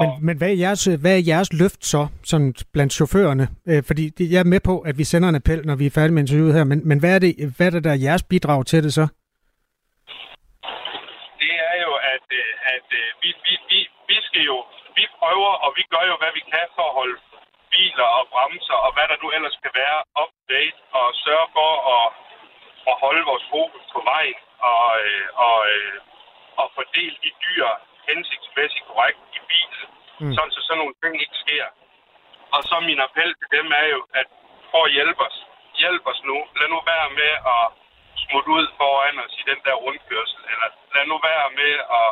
Men, 0.00 0.08
men 0.26 0.34
hvad, 0.38 0.50
er 0.50 0.58
jeres, 0.66 0.84
hvad 1.02 1.14
er 1.18 1.26
jeres 1.32 1.50
løft 1.62 1.82
så, 1.92 2.02
sådan 2.30 2.54
blandt 2.72 2.92
chaufførerne? 2.92 3.46
Øh, 3.70 3.82
fordi 3.88 4.04
det, 4.16 4.24
jeg 4.32 4.40
er 4.40 4.52
med 4.54 4.60
på, 4.70 4.74
at 4.88 4.94
vi 4.98 5.04
sender 5.04 5.28
en 5.28 5.40
appel, 5.40 5.60
når 5.68 5.76
vi 5.80 5.86
er 5.86 5.94
færdige 5.98 6.14
med 6.14 6.22
interviewet 6.22 6.54
her, 6.54 6.64
men, 6.64 6.78
men 6.88 6.98
hvad, 7.00 7.12
er 7.14 7.20
det, 7.24 7.32
hvad 7.56 7.66
er 7.66 7.74
det, 7.74 7.84
der 7.86 7.92
er 7.92 8.04
jeres 8.06 8.24
bidrag 8.32 8.60
til 8.66 8.82
det 8.86 8.92
så? 8.98 9.06
Det 11.42 11.52
er 11.70 11.76
jo, 11.84 11.92
at, 12.14 12.26
øh, 12.40 12.74
at 12.74 12.86
øh, 13.00 13.06
vi, 13.22 13.30
vi, 13.46 13.54
vi, 13.70 13.78
vi 14.10 14.18
skal 14.26 14.42
jo, 14.50 14.56
vi 14.98 15.04
prøver, 15.18 15.52
og 15.64 15.70
vi 15.78 15.82
gør 15.92 16.04
jo, 16.10 16.14
hvad 16.22 16.32
vi 16.38 16.42
kan 16.52 16.66
for 16.76 16.84
at 16.90 16.94
holde 17.00 17.16
biler 17.74 18.08
og 18.18 18.24
bremser, 18.32 18.78
og 18.86 18.90
hvad 18.94 19.06
der 19.10 19.16
nu 19.22 19.28
ellers 19.36 19.56
kan 19.62 19.72
være 19.82 19.98
up 20.22 20.30
to 20.34 20.42
date, 20.54 20.78
og 20.98 21.06
sørge 21.24 21.48
for 21.56 21.70
at, 21.96 22.06
at 22.90 22.94
holde 23.02 23.22
vores 23.30 23.44
fokus 23.54 23.84
på 23.94 24.00
vejen, 24.12 24.40
og, 24.72 24.86
øh, 25.06 25.26
og, 25.46 25.58
øh, 25.74 25.96
og 26.60 26.66
fordele 26.74 27.16
de 27.24 27.30
dyr 27.44 27.66
hensigtsmæssigt 28.08 28.86
korrekt 28.88 29.20
i 29.38 29.40
bilen, 29.50 29.82
mm. 30.20 30.32
sådan 30.34 30.52
så 30.56 30.60
sådan 30.66 30.80
nogle 30.82 30.96
ting 31.02 31.14
ikke 31.24 31.38
sker. 31.44 31.66
Og 32.54 32.60
så 32.68 32.76
min 32.88 33.00
appel 33.06 33.30
til 33.40 33.48
dem 33.56 33.66
er 33.82 33.86
jo, 33.94 34.00
at 34.20 34.28
for 34.70 34.82
at 34.86 34.92
hjælpe 34.96 35.22
os, 35.28 35.38
hjælp 35.80 36.04
os 36.12 36.20
nu. 36.30 36.36
Lad 36.58 36.68
nu 36.74 36.78
være 36.92 37.08
med 37.20 37.32
at 37.54 37.64
smutte 38.24 38.50
ud 38.56 38.66
foran 38.78 39.16
os 39.24 39.34
i 39.40 39.44
den 39.50 39.60
der 39.66 39.74
rundkørsel, 39.84 40.40
eller 40.52 40.68
lad 40.94 41.04
nu 41.12 41.16
være 41.30 41.48
med 41.60 41.72
at 42.00 42.08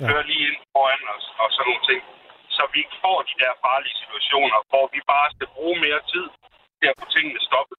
ja. 0.00 0.06
køre 0.08 0.26
lige 0.30 0.44
ind 0.48 0.58
foran 0.72 1.04
os 1.16 1.24
og 1.40 1.46
sådan 1.54 1.66
nogle 1.68 1.84
ting. 1.90 2.02
Så 2.56 2.62
vi 2.72 2.78
ikke 2.84 2.96
får 3.04 3.18
de 3.30 3.34
der 3.42 3.52
farlige 3.64 3.96
situationer, 4.02 4.58
hvor 4.70 4.84
vi 4.94 5.00
bare 5.12 5.28
skal 5.34 5.48
bruge 5.56 5.76
mere 5.86 6.00
tid 6.12 6.26
til 6.78 6.86
at 6.92 6.96
få 7.00 7.06
tingene 7.16 7.40
stoppet. 7.48 7.76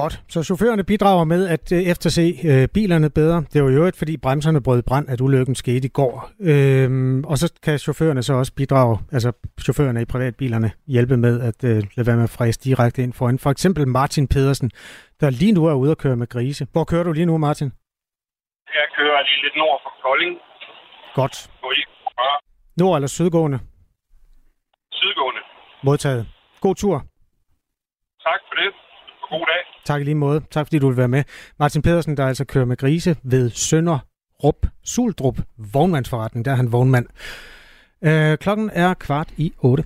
Godt, 0.00 0.14
så 0.28 0.42
chaufførerne 0.42 0.84
bidrager 0.84 1.24
med 1.24 1.48
at 1.48 1.72
øh, 1.72 1.78
efterse 1.92 2.22
øh, 2.50 2.68
bilerne 2.74 3.10
bedre. 3.10 3.38
Det 3.52 3.62
var 3.62 3.70
jo 3.70 3.76
øvrigt, 3.76 3.98
fordi 3.98 4.16
bremserne 4.16 4.62
brød 4.62 4.82
brand, 4.82 5.08
at 5.10 5.20
ulykken 5.20 5.54
skete 5.54 5.86
i 5.86 5.90
går. 6.00 6.30
Øhm, 6.40 7.24
og 7.24 7.38
så 7.38 7.46
kan 7.62 7.78
chaufførerne 7.78 8.22
så 8.22 8.32
også 8.34 8.52
bidrage, 8.54 8.98
altså 9.12 9.32
chaufførerne 9.64 10.02
i 10.02 10.04
privatbilerne, 10.04 10.70
hjælpe 10.86 11.16
med 11.16 11.34
at 11.40 11.64
øh, 11.64 11.82
lade 11.96 12.06
være 12.06 12.16
med 12.16 12.24
at 12.24 12.36
fræse 12.38 12.60
direkte 12.60 13.02
ind 13.02 13.12
foran. 13.12 13.38
For 13.38 13.50
eksempel 13.50 13.88
Martin 13.88 14.28
Pedersen, 14.28 14.70
der 15.20 15.30
lige 15.30 15.52
nu 15.52 15.66
er 15.66 15.74
ude 15.74 15.90
at 15.90 15.98
køre 15.98 16.16
med 16.16 16.26
grise. 16.26 16.66
Hvor 16.72 16.84
kører 16.84 17.02
du 17.04 17.12
lige 17.12 17.26
nu, 17.26 17.38
Martin? 17.38 17.72
Jeg 18.74 18.86
kører 18.96 19.22
lige 19.28 19.42
lidt 19.44 19.56
nord 19.56 19.80
for 19.84 19.92
Kolding. 20.02 20.34
Godt. 21.14 21.50
Nord- 22.76 22.96
eller 22.96 23.08
sydgående? 23.08 23.58
Sydgående. 25.00 25.40
Modtaget. 25.82 26.26
God 26.60 26.74
tur. 26.74 26.96
Tak 28.28 28.40
for 28.48 28.54
det. 28.60 28.70
Og 29.22 29.28
god 29.30 29.46
dag. 29.52 29.62
Tak 29.84 30.00
i 30.00 30.04
lige 30.04 30.14
måde. 30.14 30.40
Tak 30.50 30.66
fordi 30.66 30.78
du 30.78 30.88
vil 30.88 30.96
være 30.96 31.08
med. 31.08 31.24
Martin 31.58 31.82
Pedersen, 31.82 32.16
der 32.16 32.26
altså 32.26 32.44
kører 32.44 32.64
med 32.64 32.76
grise 32.76 33.16
ved 33.24 33.50
Sønderup, 33.50 34.66
Suldrup 34.84 35.38
vognmandsforretning. 35.72 36.44
Der 36.44 36.50
er 36.52 36.56
han 36.56 36.72
vognmand. 36.72 37.06
Øh, 38.04 38.38
klokken 38.38 38.70
er 38.72 38.94
kvart 38.94 39.28
i 39.36 39.52
otte. 39.58 39.84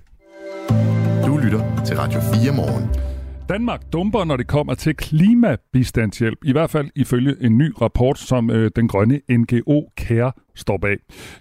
Du 1.26 1.36
lytter 1.44 1.84
til 1.86 1.96
Radio 1.96 2.20
4 2.20 2.52
morgen. 2.56 3.10
Danmark 3.48 3.80
dumper, 3.92 4.24
når 4.24 4.36
det 4.36 4.48
kommer 4.48 4.74
til 4.74 4.96
klimabistandshjælp. 4.96 6.38
I 6.44 6.52
hvert 6.52 6.70
fald 6.70 6.90
ifølge 6.96 7.36
en 7.40 7.58
ny 7.58 7.72
rapport, 7.82 8.18
som 8.18 8.50
øh, 8.50 8.70
den 8.76 8.88
grønne 8.88 9.20
NGO 9.30 9.82
CARE 10.00 10.32
står 10.54 10.78
bag. 10.78 10.96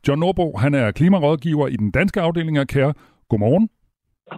John 0.07 0.19
Nordbro, 0.19 0.57
han 0.57 0.73
er 0.73 0.91
klimarådgiver 0.91 1.67
i 1.67 1.75
den 1.75 1.91
danske 1.91 2.21
afdeling 2.21 2.57
af 2.57 2.65
CARE. 2.65 2.93
Godmorgen. 3.29 3.69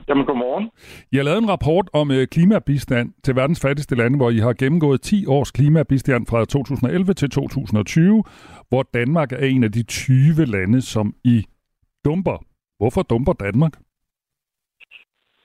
Jamen, 0.07 0.25
godmorgen. 0.25 0.69
I 1.11 1.15
har 1.17 1.23
lavet 1.23 1.41
en 1.43 1.49
rapport 1.49 1.87
om 1.93 2.11
øh, 2.11 2.27
klimabistand 2.27 3.13
til 3.23 3.35
verdens 3.35 3.61
fattigste 3.65 3.95
lande, 3.95 4.17
hvor 4.17 4.29
I 4.29 4.37
har 4.37 4.53
gennemgået 4.53 5.01
10 5.01 5.25
års 5.25 5.51
klimabistand 5.51 6.27
fra 6.29 6.45
2011 6.45 7.13
til 7.13 7.29
2020, 7.29 8.23
hvor 8.69 8.83
Danmark 8.93 9.31
er 9.31 9.45
en 9.45 9.63
af 9.63 9.71
de 9.71 9.83
20 9.83 10.45
lande, 10.45 10.81
som 10.81 11.13
I 11.23 11.43
dumper. 12.05 12.37
Hvorfor 12.79 13.01
dumper 13.01 13.33
Danmark? 13.33 13.73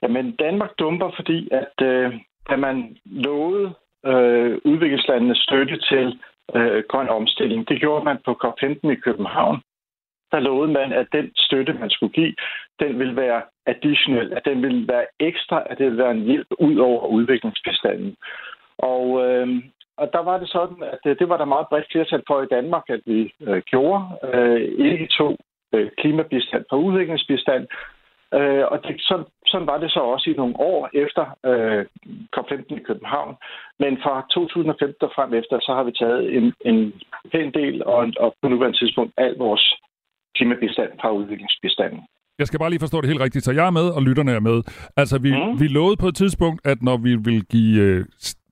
Jamen, 0.03 0.37
Danmark 0.37 0.71
dumper, 0.79 1.11
fordi 1.17 1.49
at 1.53 1.87
øh, 1.87 2.13
da 2.51 2.57
man 2.57 2.97
lovede 3.05 3.75
øh, 4.07 4.59
udviklingslandene 4.65 5.37
støtte 5.37 5.77
til 5.91 6.19
øh, 6.55 6.85
grøn 6.89 7.09
omstilling, 7.09 7.69
det 7.69 7.81
gjorde 7.81 8.05
man 8.05 8.19
på 8.25 8.33
COP15 8.45 8.89
i 8.91 9.03
København. 9.07 9.57
Der 10.33 10.41
lovede 10.41 10.73
man, 10.73 10.93
at 10.93 11.07
den 11.13 11.31
støtte, 11.37 11.73
man 11.73 11.91
skulle 11.91 12.13
give, 12.13 12.35
den 12.81 12.99
vil 12.99 13.17
være 13.17 13.43
additionel, 13.67 14.33
at 14.33 14.45
den 14.45 14.63
vil 14.63 14.89
være 14.89 15.07
ekstra, 15.21 15.63
at 15.71 15.79
det 15.79 15.87
vil 15.87 15.99
være 15.99 16.11
en 16.11 16.23
hjælp 16.23 16.47
ud 16.59 16.77
over 16.77 17.07
udviklingsbestanden. 17.07 18.17
Og, 18.79 19.27
øh, 19.27 19.49
og 19.97 20.13
der 20.13 20.23
var 20.23 20.39
det 20.39 20.49
sådan, 20.49 20.83
at 20.83 20.99
det, 21.05 21.19
det 21.19 21.29
var 21.29 21.37
der 21.37 21.45
meget 21.45 21.69
bredt 21.69 21.93
flertal 21.93 22.23
for 22.27 22.43
i 22.43 22.47
Danmark, 22.47 22.85
at 22.89 23.01
vi 23.07 23.33
øh, 23.41 23.63
gjorde. 23.63 24.05
Øh, 24.35 24.61
ikke 24.91 25.09
to 25.19 25.37
øh, 25.75 25.91
klimabistand 25.99 26.65
på 26.71 26.77
udviklingsbistand, 26.77 27.67
Øh, 28.35 28.65
og 28.73 28.79
det, 28.85 28.95
sådan, 28.99 29.27
sådan 29.47 29.67
var 29.67 29.79
det 29.79 29.91
så 29.93 30.01
også 30.01 30.31
i 30.31 30.35
nogle 30.35 30.55
år 30.57 30.91
efter 30.93 31.25
øh, 31.45 31.87
COP15 32.37 32.77
i 32.77 32.83
København. 32.83 33.37
Men 33.79 33.99
fra 34.03 34.27
2015 34.35 35.05
og 35.05 35.13
frem 35.15 35.35
efter, 35.35 35.61
så 35.61 35.75
har 35.75 35.85
vi 35.85 35.93
taget 35.93 36.37
en, 36.37 36.55
en 36.61 36.93
pæn 37.33 37.53
del, 37.53 37.85
og, 37.85 38.13
og 38.21 38.35
på 38.43 38.49
nuværende 38.49 38.79
tidspunkt 38.79 39.13
al 39.17 39.35
vores 39.39 39.75
klimabistand 40.37 40.91
fra 41.01 41.11
udviklingsbistanden. 41.11 42.01
Jeg 42.39 42.47
skal 42.47 42.59
bare 42.59 42.71
lige 42.71 42.81
forstå 42.81 43.01
det 43.01 43.09
helt 43.09 43.21
rigtigt, 43.21 43.45
så 43.45 43.53
jeg 43.53 43.67
er 43.67 43.71
med, 43.71 43.83
og 43.97 44.03
lytterne 44.03 44.33
er 44.33 44.41
med. 44.41 44.63
Altså, 44.97 45.19
vi, 45.19 45.31
mm. 45.31 45.61
vi 45.61 45.69
lovede 45.69 45.97
på 45.97 46.09
et 46.09 46.15
tidspunkt, 46.17 46.61
at 46.67 46.83
når 46.83 46.97
vi 46.97 47.17
vil 47.17 47.45
give 47.45 47.81
øh, 47.83 48.05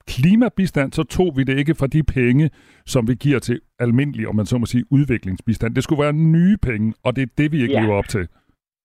klimabistand, 0.08 0.92
så 0.92 1.02
tog 1.02 1.32
vi 1.36 1.42
det 1.44 1.58
ikke 1.58 1.74
fra 1.74 1.86
de 1.86 2.02
penge, 2.02 2.50
som 2.86 3.08
vi 3.08 3.14
giver 3.14 3.38
til 3.38 3.60
almindelig, 3.78 4.28
om 4.28 4.36
man 4.36 4.46
så 4.46 4.58
må 4.58 4.66
sige, 4.66 4.84
udviklingsbistand. 4.90 5.74
Det 5.74 5.84
skulle 5.84 6.02
være 6.02 6.12
nye 6.12 6.56
penge, 6.62 6.94
og 7.04 7.16
det 7.16 7.22
er 7.22 7.26
det, 7.38 7.52
vi 7.52 7.62
ikke 7.62 7.74
Ja. 7.74 7.80
lever 7.82 7.94
op 7.94 8.08
til. 8.08 8.28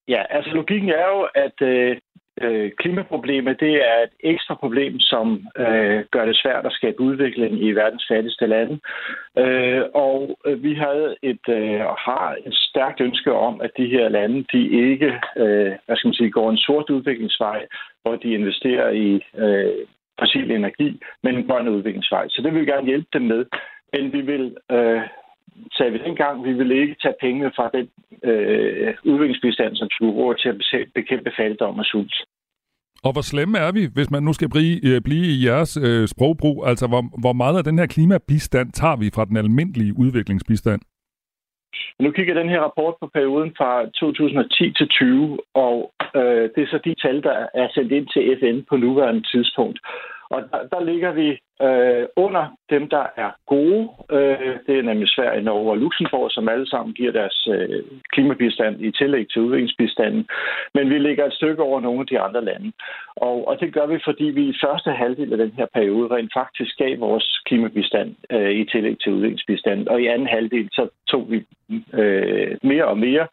Ja, 0.08 0.22
altså 0.30 0.50
logikken 0.54 0.88
er 0.88 1.06
jo, 1.16 1.28
at 1.44 1.56
øh, 1.68 1.96
øh, 2.40 2.70
klimaproblemet 2.78 3.60
det 3.60 3.74
er 3.74 3.98
et 4.02 4.14
ekstra 4.20 4.54
problem, 4.54 4.98
som 4.98 5.46
øh, 5.58 6.04
gør 6.10 6.24
det 6.24 6.36
svært 6.36 6.66
at 6.66 6.72
skabe 6.72 7.00
udvikling 7.00 7.62
i 7.62 7.72
verdens 7.72 8.06
fattigste 8.08 8.46
lande. 8.46 8.80
Øh, 9.38 9.82
og 9.94 10.38
øh, 10.46 10.62
vi 10.62 10.74
havde 10.74 11.16
et 11.22 11.48
øh, 11.48 11.80
og 11.86 11.96
har 11.96 12.36
et 12.46 12.54
stærkt 12.54 13.00
ønske 13.00 13.32
om, 13.32 13.60
at 13.60 13.70
de 13.76 13.86
her 13.86 14.08
lande, 14.08 14.44
de 14.52 14.62
ikke 14.90 15.20
øh, 15.36 15.72
hvad 15.86 15.96
skal 15.96 16.08
man 16.08 16.14
sige, 16.14 16.30
går 16.30 16.50
en 16.50 16.64
sort 16.66 16.90
udviklingsvej, 16.90 17.66
hvor 18.02 18.16
de 18.16 18.34
investerer 18.34 18.90
i 18.90 19.24
øh, 19.36 19.86
fossil 20.20 20.50
energi, 20.50 21.00
men 21.22 21.34
en 21.34 21.46
grøn 21.46 21.68
udviklingsvej. 21.68 22.28
Så 22.28 22.42
det 22.42 22.54
vil 22.54 22.60
vi 22.60 22.66
gerne 22.66 22.86
hjælpe 22.86 23.08
dem 23.12 23.22
med. 23.22 23.44
Men 23.92 24.12
vi 24.12 24.20
vil 24.20 24.56
øh, 24.72 25.02
sagde 25.76 25.92
vi 25.92 25.98
dengang, 25.98 26.44
vi 26.44 26.52
ville 26.52 26.80
ikke 26.82 26.96
tage 27.02 27.20
pengene 27.20 27.50
fra 27.56 27.70
den 27.76 27.86
øh, 28.30 28.94
udviklingsbistand, 29.04 29.76
som 29.76 29.88
skulle 29.90 30.12
bruge 30.12 30.34
til 30.34 30.48
at 30.48 30.88
bekæmpe 30.94 31.30
fattigdom 31.36 31.78
og 31.78 31.84
sult. 31.84 32.14
Og 33.04 33.12
hvor 33.12 33.24
slemme 33.30 33.58
er 33.58 33.72
vi, 33.72 33.82
hvis 33.94 34.10
man 34.10 34.22
nu 34.22 34.32
skal 34.32 34.48
blive, 34.48 34.74
øh, 34.88 35.00
blive 35.00 35.26
i 35.34 35.46
jeres 35.46 35.72
øh, 35.86 36.08
sprogbrug? 36.08 36.66
Altså, 36.66 36.86
hvor, 36.86 37.02
hvor 37.20 37.32
meget 37.32 37.56
af 37.58 37.64
den 37.64 37.78
her 37.78 37.86
klimabistand 37.86 38.72
tager 38.72 38.96
vi 38.96 39.10
fra 39.14 39.24
den 39.24 39.36
almindelige 39.36 39.98
udviklingsbistand? 39.98 40.80
Nu 42.04 42.10
kigger 42.10 42.34
den 42.34 42.48
her 42.48 42.60
rapport 42.60 42.94
på 43.00 43.06
perioden 43.14 43.52
fra 43.58 43.70
2010 43.84 44.72
til 44.78 44.88
20, 44.88 45.38
og 45.54 45.92
øh, 46.16 46.44
det 46.54 46.60
er 46.62 46.70
så 46.70 46.78
de 46.84 46.94
tal, 47.04 47.22
der 47.22 47.46
er 47.54 47.68
sendt 47.74 47.92
ind 47.92 48.06
til 48.08 48.22
FN 48.40 48.58
på 48.68 48.76
nuværende 48.76 49.24
tidspunkt. 49.32 49.78
Og 50.30 50.42
der, 50.50 50.62
der 50.72 50.80
ligger 50.84 51.12
vi 51.12 51.28
øh, 51.66 52.06
under 52.16 52.44
dem, 52.70 52.88
der 52.88 53.06
er 53.16 53.30
gode. 53.46 53.88
Øh, 54.10 54.56
det 54.66 54.78
er 54.78 54.82
nemlig 54.82 55.08
Sverige, 55.08 55.42
Norge 55.42 55.70
og 55.70 55.78
Luxembourg, 55.78 56.30
som 56.30 56.48
alle 56.48 56.68
sammen 56.70 56.94
giver 56.94 57.12
deres 57.12 57.48
øh, 57.54 57.82
klimabistand 58.12 58.80
i 58.80 58.90
tillæg 58.90 59.26
til 59.28 59.42
udviklingsbistanden. 59.42 60.28
Men 60.74 60.90
vi 60.90 60.98
ligger 60.98 61.24
et 61.26 61.32
stykke 61.32 61.62
over 61.62 61.80
nogle 61.80 62.00
af 62.00 62.06
de 62.06 62.20
andre 62.20 62.44
lande. 62.44 62.72
Og, 63.16 63.48
og 63.48 63.60
det 63.60 63.74
gør 63.74 63.86
vi, 63.86 63.98
fordi 64.04 64.24
vi 64.24 64.44
i 64.48 64.58
første 64.64 64.90
halvdel 64.90 65.32
af 65.32 65.38
den 65.38 65.52
her 65.56 65.66
periode 65.74 66.14
rent 66.14 66.32
faktisk 66.34 66.78
gav 66.78 67.00
vores 67.00 67.40
klimabistand 67.46 68.16
øh, 68.30 68.50
i 68.50 68.64
tillæg 68.64 68.96
til 69.00 69.12
udviklingsbistanden. 69.12 69.88
Og 69.88 70.02
i 70.02 70.06
anden 70.06 70.28
halvdel 70.28 70.68
så 70.72 70.88
tog 71.08 71.30
vi 71.30 71.46
øh, 71.92 72.56
mere 72.62 72.84
og 72.84 72.98
mere. 72.98 73.26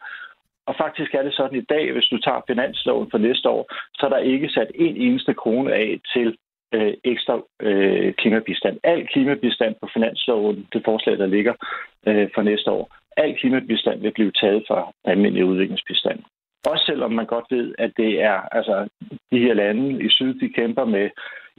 Og 0.66 0.74
faktisk 0.76 1.14
er 1.14 1.22
det 1.22 1.34
sådan 1.34 1.58
i 1.58 1.68
dag, 1.74 1.92
hvis 1.92 2.08
du 2.12 2.18
tager 2.18 2.40
finansloven 2.46 3.10
for 3.10 3.18
næste 3.18 3.48
år, 3.48 3.62
så 3.94 4.06
er 4.06 4.10
der 4.10 4.18
ikke 4.18 4.48
sat 4.48 4.70
en 4.74 4.96
eneste 4.96 5.34
krone 5.34 5.72
af 5.72 6.00
til 6.12 6.36
øh, 6.74 6.94
ekstra 7.04 7.40
øh, 7.62 8.14
klimabistand. 8.14 8.78
Al 8.84 9.06
klimabistand 9.12 9.74
på 9.80 9.88
finansloven, 9.94 10.66
det 10.72 10.82
forslag, 10.84 11.18
der 11.18 11.26
ligger 11.26 11.54
øh, 12.06 12.28
for 12.34 12.42
næste 12.42 12.70
år, 12.70 12.94
al 13.16 13.38
klimabistand 13.40 14.00
vil 14.00 14.12
blive 14.12 14.32
taget 14.32 14.64
fra 14.68 14.92
almindelig 15.04 15.44
udviklingsbistand. 15.44 16.18
Også 16.66 16.84
selvom 16.86 17.12
man 17.12 17.26
godt 17.26 17.44
ved, 17.50 17.74
at 17.78 17.92
det 17.96 18.22
er 18.22 18.38
altså 18.58 18.88
de 19.32 19.38
her 19.38 19.54
lande 19.54 20.04
i 20.04 20.08
syd, 20.10 20.34
de 20.34 20.48
kæmper 20.48 20.84
med 20.84 21.10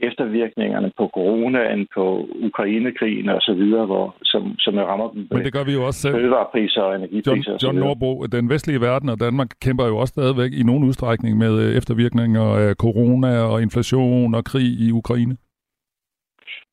eftervirkningerne 0.08 0.90
på 0.98 1.10
coronaen, 1.14 1.86
på 1.94 2.04
Ukrainekrigen 2.48 3.28
og 3.28 3.40
så 3.40 3.52
videre, 3.54 3.86
hvor, 3.86 4.16
som, 4.22 4.42
som 4.58 4.74
rammer 4.76 5.10
dem 5.10 5.26
Men 5.30 5.44
det 5.44 5.52
gør 5.52 5.64
vi 5.64 5.72
jo 5.72 5.86
også 5.86 6.00
selv. 6.00 6.14
fødevarepriser 6.14 6.82
og 6.82 6.92
John, 6.92 7.04
energipriser 7.04 7.58
John 7.62 7.76
videre. 7.76 7.86
Nordbro, 7.86 8.26
den 8.26 8.50
vestlige 8.50 8.80
verden 8.80 9.08
og 9.08 9.20
Danmark 9.20 9.50
kæmper 9.64 9.86
jo 9.86 9.96
også 9.96 10.12
stadigvæk 10.16 10.52
i 10.60 10.62
nogen 10.62 10.84
udstrækning 10.84 11.38
med 11.38 11.52
øh, 11.64 11.76
eftervirkninger 11.76 12.46
af 12.64 12.74
corona 12.74 13.32
og 13.52 13.62
inflation 13.62 14.34
og 14.34 14.44
krig 14.44 14.68
i 14.86 14.92
Ukraine. 14.92 15.36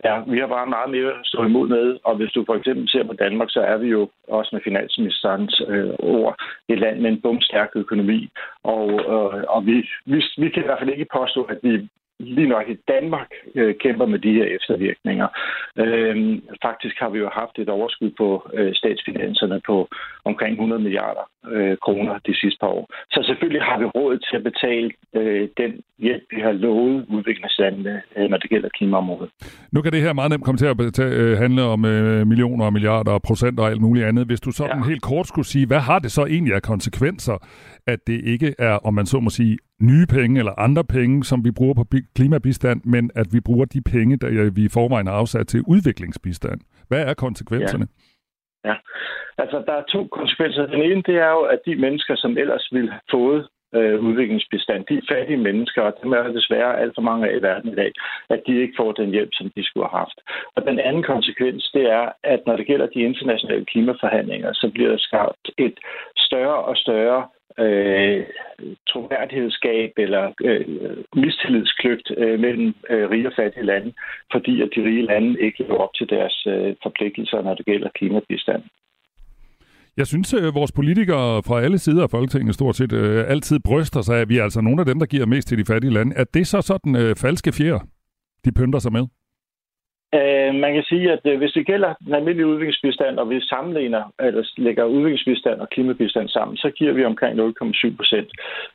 Ja, 0.05 0.15
vi 0.31 0.37
har 0.39 0.47
bare 0.47 0.67
meget 0.67 0.89
mere 0.89 1.13
at 1.19 1.25
stå 1.25 1.43
imod 1.43 1.67
med, 1.67 1.97
og 2.03 2.15
hvis 2.15 2.31
du 2.31 2.43
for 2.45 2.55
eksempel 2.55 2.89
ser 2.89 3.03
på 3.03 3.13
Danmark, 3.13 3.49
så 3.49 3.61
er 3.61 3.77
vi 3.77 3.87
jo 3.87 4.09
også 4.27 4.49
med 4.53 4.61
finansministerens 4.63 5.61
øh, 5.67 5.93
ord 5.99 6.35
et 6.69 6.79
land 6.79 6.99
med 6.99 7.09
en 7.11 7.21
bumstærk 7.21 7.69
økonomi, 7.75 8.29
og, 8.63 8.91
øh, 8.91 9.43
og 9.55 9.65
vi, 9.65 9.75
vi, 10.05 10.23
vi 10.37 10.49
kan 10.49 10.63
i 10.63 10.65
hvert 10.65 10.79
fald 10.79 10.89
ikke 10.89 11.15
påstå, 11.19 11.41
at 11.43 11.59
vi 11.63 11.89
lige 12.19 12.47
nok 12.47 12.69
i 12.69 12.77
Danmark 12.87 13.29
øh, 13.55 13.75
kæmper 13.83 14.05
med 14.05 14.19
de 14.19 14.33
her 14.33 14.45
eftervirkninger. 14.57 15.27
Øh, 15.77 16.15
faktisk 16.61 16.95
har 16.99 17.09
vi 17.09 17.19
jo 17.19 17.29
haft 17.29 17.59
et 17.59 17.69
overskud 17.69 18.11
på 18.17 18.49
øh, 18.53 18.73
statsfinanserne 18.75 19.61
på 19.65 19.87
omkring 20.25 20.53
100 20.53 20.81
milliarder 20.81 21.25
øh, 21.51 21.77
kroner 21.85 22.19
de 22.27 22.39
sidste 22.41 22.59
par 22.59 22.67
år. 22.67 22.85
Så 23.11 23.19
selvfølgelig 23.27 23.61
har 23.61 23.77
vi 23.79 23.85
råd 23.85 24.17
til 24.17 24.35
at 24.39 24.43
betale 24.43 24.91
øh, 25.15 25.49
den 25.57 25.71
hjælp, 25.99 26.23
vi 26.31 26.41
har 26.41 26.51
lovet 26.51 27.05
udviklingslandene, 27.09 28.01
øh, 28.17 28.29
når 28.29 28.37
det 28.37 28.49
gælder 28.49 28.69
klimaområdet. 28.69 29.29
Nu 29.71 29.81
kan 29.81 29.91
det 29.91 30.01
her 30.01 30.13
meget 30.13 30.31
nemt 30.31 30.43
komme 30.43 30.57
til 30.57 30.65
at 30.65 30.77
beta- 30.81 31.15
øh, 31.21 31.37
handle 31.37 31.63
om 31.63 31.85
øh, 31.85 32.27
millioner 32.27 32.65
og 32.65 32.73
milliarder 32.73 33.11
og 33.11 33.21
procent 33.21 33.59
og 33.59 33.67
alt 33.69 33.81
muligt 33.81 34.05
andet. 34.05 34.25
Hvis 34.25 34.41
du 34.41 34.51
sådan 34.51 34.77
ja. 34.77 34.89
helt 34.89 35.01
kort 35.01 35.27
skulle 35.27 35.47
sige, 35.47 35.67
hvad 35.67 35.79
har 35.79 35.99
det 35.99 36.11
så 36.11 36.25
egentlig 36.25 36.53
af 36.53 36.61
konsekvenser, 36.61 37.37
at 37.87 37.99
det 38.07 38.21
ikke 38.25 38.55
er, 38.59 38.75
om 38.87 38.93
man 38.93 39.05
så 39.05 39.19
må 39.19 39.29
sige, 39.29 39.57
nye 39.81 40.05
penge 40.05 40.39
eller 40.39 40.59
andre 40.59 40.83
penge, 40.83 41.23
som 41.23 41.45
vi 41.45 41.51
bruger 41.51 41.73
på 41.73 41.83
klimabistand, 42.15 42.81
men 42.85 43.11
at 43.15 43.27
vi 43.31 43.39
bruger 43.39 43.65
de 43.65 43.81
penge, 43.81 44.17
der 44.17 44.51
vi 44.55 44.65
i 44.65 44.73
forvejen 44.73 45.07
har 45.07 45.13
afsat 45.13 45.47
til 45.47 45.61
udviklingsbistand. 45.67 46.59
Hvad 46.87 47.01
er 47.05 47.13
konsekvenserne? 47.13 47.87
Ja. 48.65 48.75
Altså, 49.37 49.63
der 49.67 49.73
er 49.73 49.83
to 49.83 50.07
konsekvenser. 50.07 50.65
Den 50.65 50.81
ene, 50.81 51.01
det 51.01 51.15
er 51.15 51.31
jo, 51.37 51.41
at 51.41 51.59
de 51.65 51.75
mennesker, 51.75 52.15
som 52.15 52.37
ellers 52.37 52.69
ville 52.71 52.91
have 52.91 53.07
fået 53.11 53.47
øh, 53.75 53.99
udviklingsbistand. 53.99 54.85
De 54.85 55.01
fattige 55.11 55.43
mennesker, 55.47 55.81
og 55.81 55.93
dem 56.03 56.11
er 56.11 56.23
der 56.23 56.31
desværre 56.31 56.79
alt 56.79 56.95
for 56.95 57.01
mange 57.01 57.29
af 57.29 57.37
i 57.37 57.41
verden 57.41 57.71
i 57.71 57.75
dag, 57.75 57.91
at 58.29 58.41
de 58.47 58.61
ikke 58.61 58.73
får 58.77 58.91
den 58.91 59.09
hjælp, 59.09 59.29
som 59.33 59.49
de 59.55 59.63
skulle 59.65 59.87
have 59.89 59.99
haft. 59.99 60.19
Og 60.55 60.61
den 60.65 60.79
anden 60.79 61.03
konsekvens, 61.03 61.71
det 61.73 61.91
er, 61.91 62.05
at 62.23 62.41
når 62.45 62.55
det 62.57 62.67
gælder 62.67 62.87
de 62.87 63.01
internationale 63.09 63.65
klimaforhandlinger, 63.65 64.53
så 64.53 64.71
bliver 64.73 64.89
der 64.89 64.97
skabt 64.97 65.45
et 65.57 65.77
større 66.17 66.59
og 66.69 66.77
større 66.77 67.27
øh, 67.59 68.23
troværdighedsgab 68.89 69.91
eller 69.97 70.23
øh, 70.43 70.65
mistillidskløft 71.15 72.07
øh, 72.17 72.39
mellem 72.39 72.75
øh, 72.89 73.09
rige 73.09 73.27
og 73.27 73.33
fattige 73.35 73.65
lande, 73.65 73.93
fordi 74.31 74.61
at 74.61 74.69
de 74.75 74.83
rige 74.87 75.05
lande 75.05 75.41
ikke 75.41 75.63
lever 75.63 75.77
op 75.77 75.93
til 75.95 76.09
deres 76.09 76.47
øh, 76.47 76.75
forpligtelser, 76.83 77.41
når 77.41 77.53
det 77.53 77.65
gælder 77.65 77.89
klimabistand. 77.95 78.63
Jeg 79.97 80.07
synes, 80.07 80.33
at 80.33 80.53
vores 80.53 80.71
politikere 80.71 81.43
fra 81.47 81.61
alle 81.61 81.77
sider 81.77 82.03
af 82.03 82.09
Folketinget 82.09 82.55
stort 82.55 82.75
set 82.75 82.93
øh, 82.93 83.25
altid 83.27 83.59
bryster 83.59 84.01
sig 84.01 84.17
af, 84.17 84.21
at 84.21 84.29
vi 84.29 84.37
er 84.37 84.43
altså 84.43 84.61
nogle 84.61 84.81
af 84.81 84.85
dem, 84.85 84.99
der 84.99 85.05
giver 85.05 85.25
mest 85.25 85.47
til 85.47 85.57
de 85.57 85.65
fattige 85.65 85.93
lande. 85.93 86.15
Er 86.15 86.23
det 86.23 86.47
så 86.47 86.61
sådan 86.61 86.95
øh, 86.95 87.15
falske 87.15 87.51
fjer, 87.51 87.79
de 88.45 88.51
pynter 88.51 88.79
sig 88.79 88.91
med? 88.91 89.05
Øh, 90.15 90.55
man 90.55 90.73
kan 90.73 90.83
sige, 90.83 91.11
at 91.11 91.19
øh, 91.25 91.37
hvis 91.37 91.51
det 91.51 91.65
gælder 91.65 91.93
den 92.05 92.13
almindelige 92.13 92.47
udviklingsbistand, 92.47 93.19
og 93.19 93.29
vi 93.29 93.41
sammenligner, 93.41 94.03
eller 94.19 94.43
lægger 94.57 94.83
udviklingsbistand 94.83 95.59
og 95.59 95.69
klimabistand 95.69 96.29
sammen, 96.29 96.57
så 96.57 96.71
giver 96.77 96.93
vi 96.93 97.05
omkring 97.05 97.39
0,7 97.39 97.95
procent. 97.95 98.29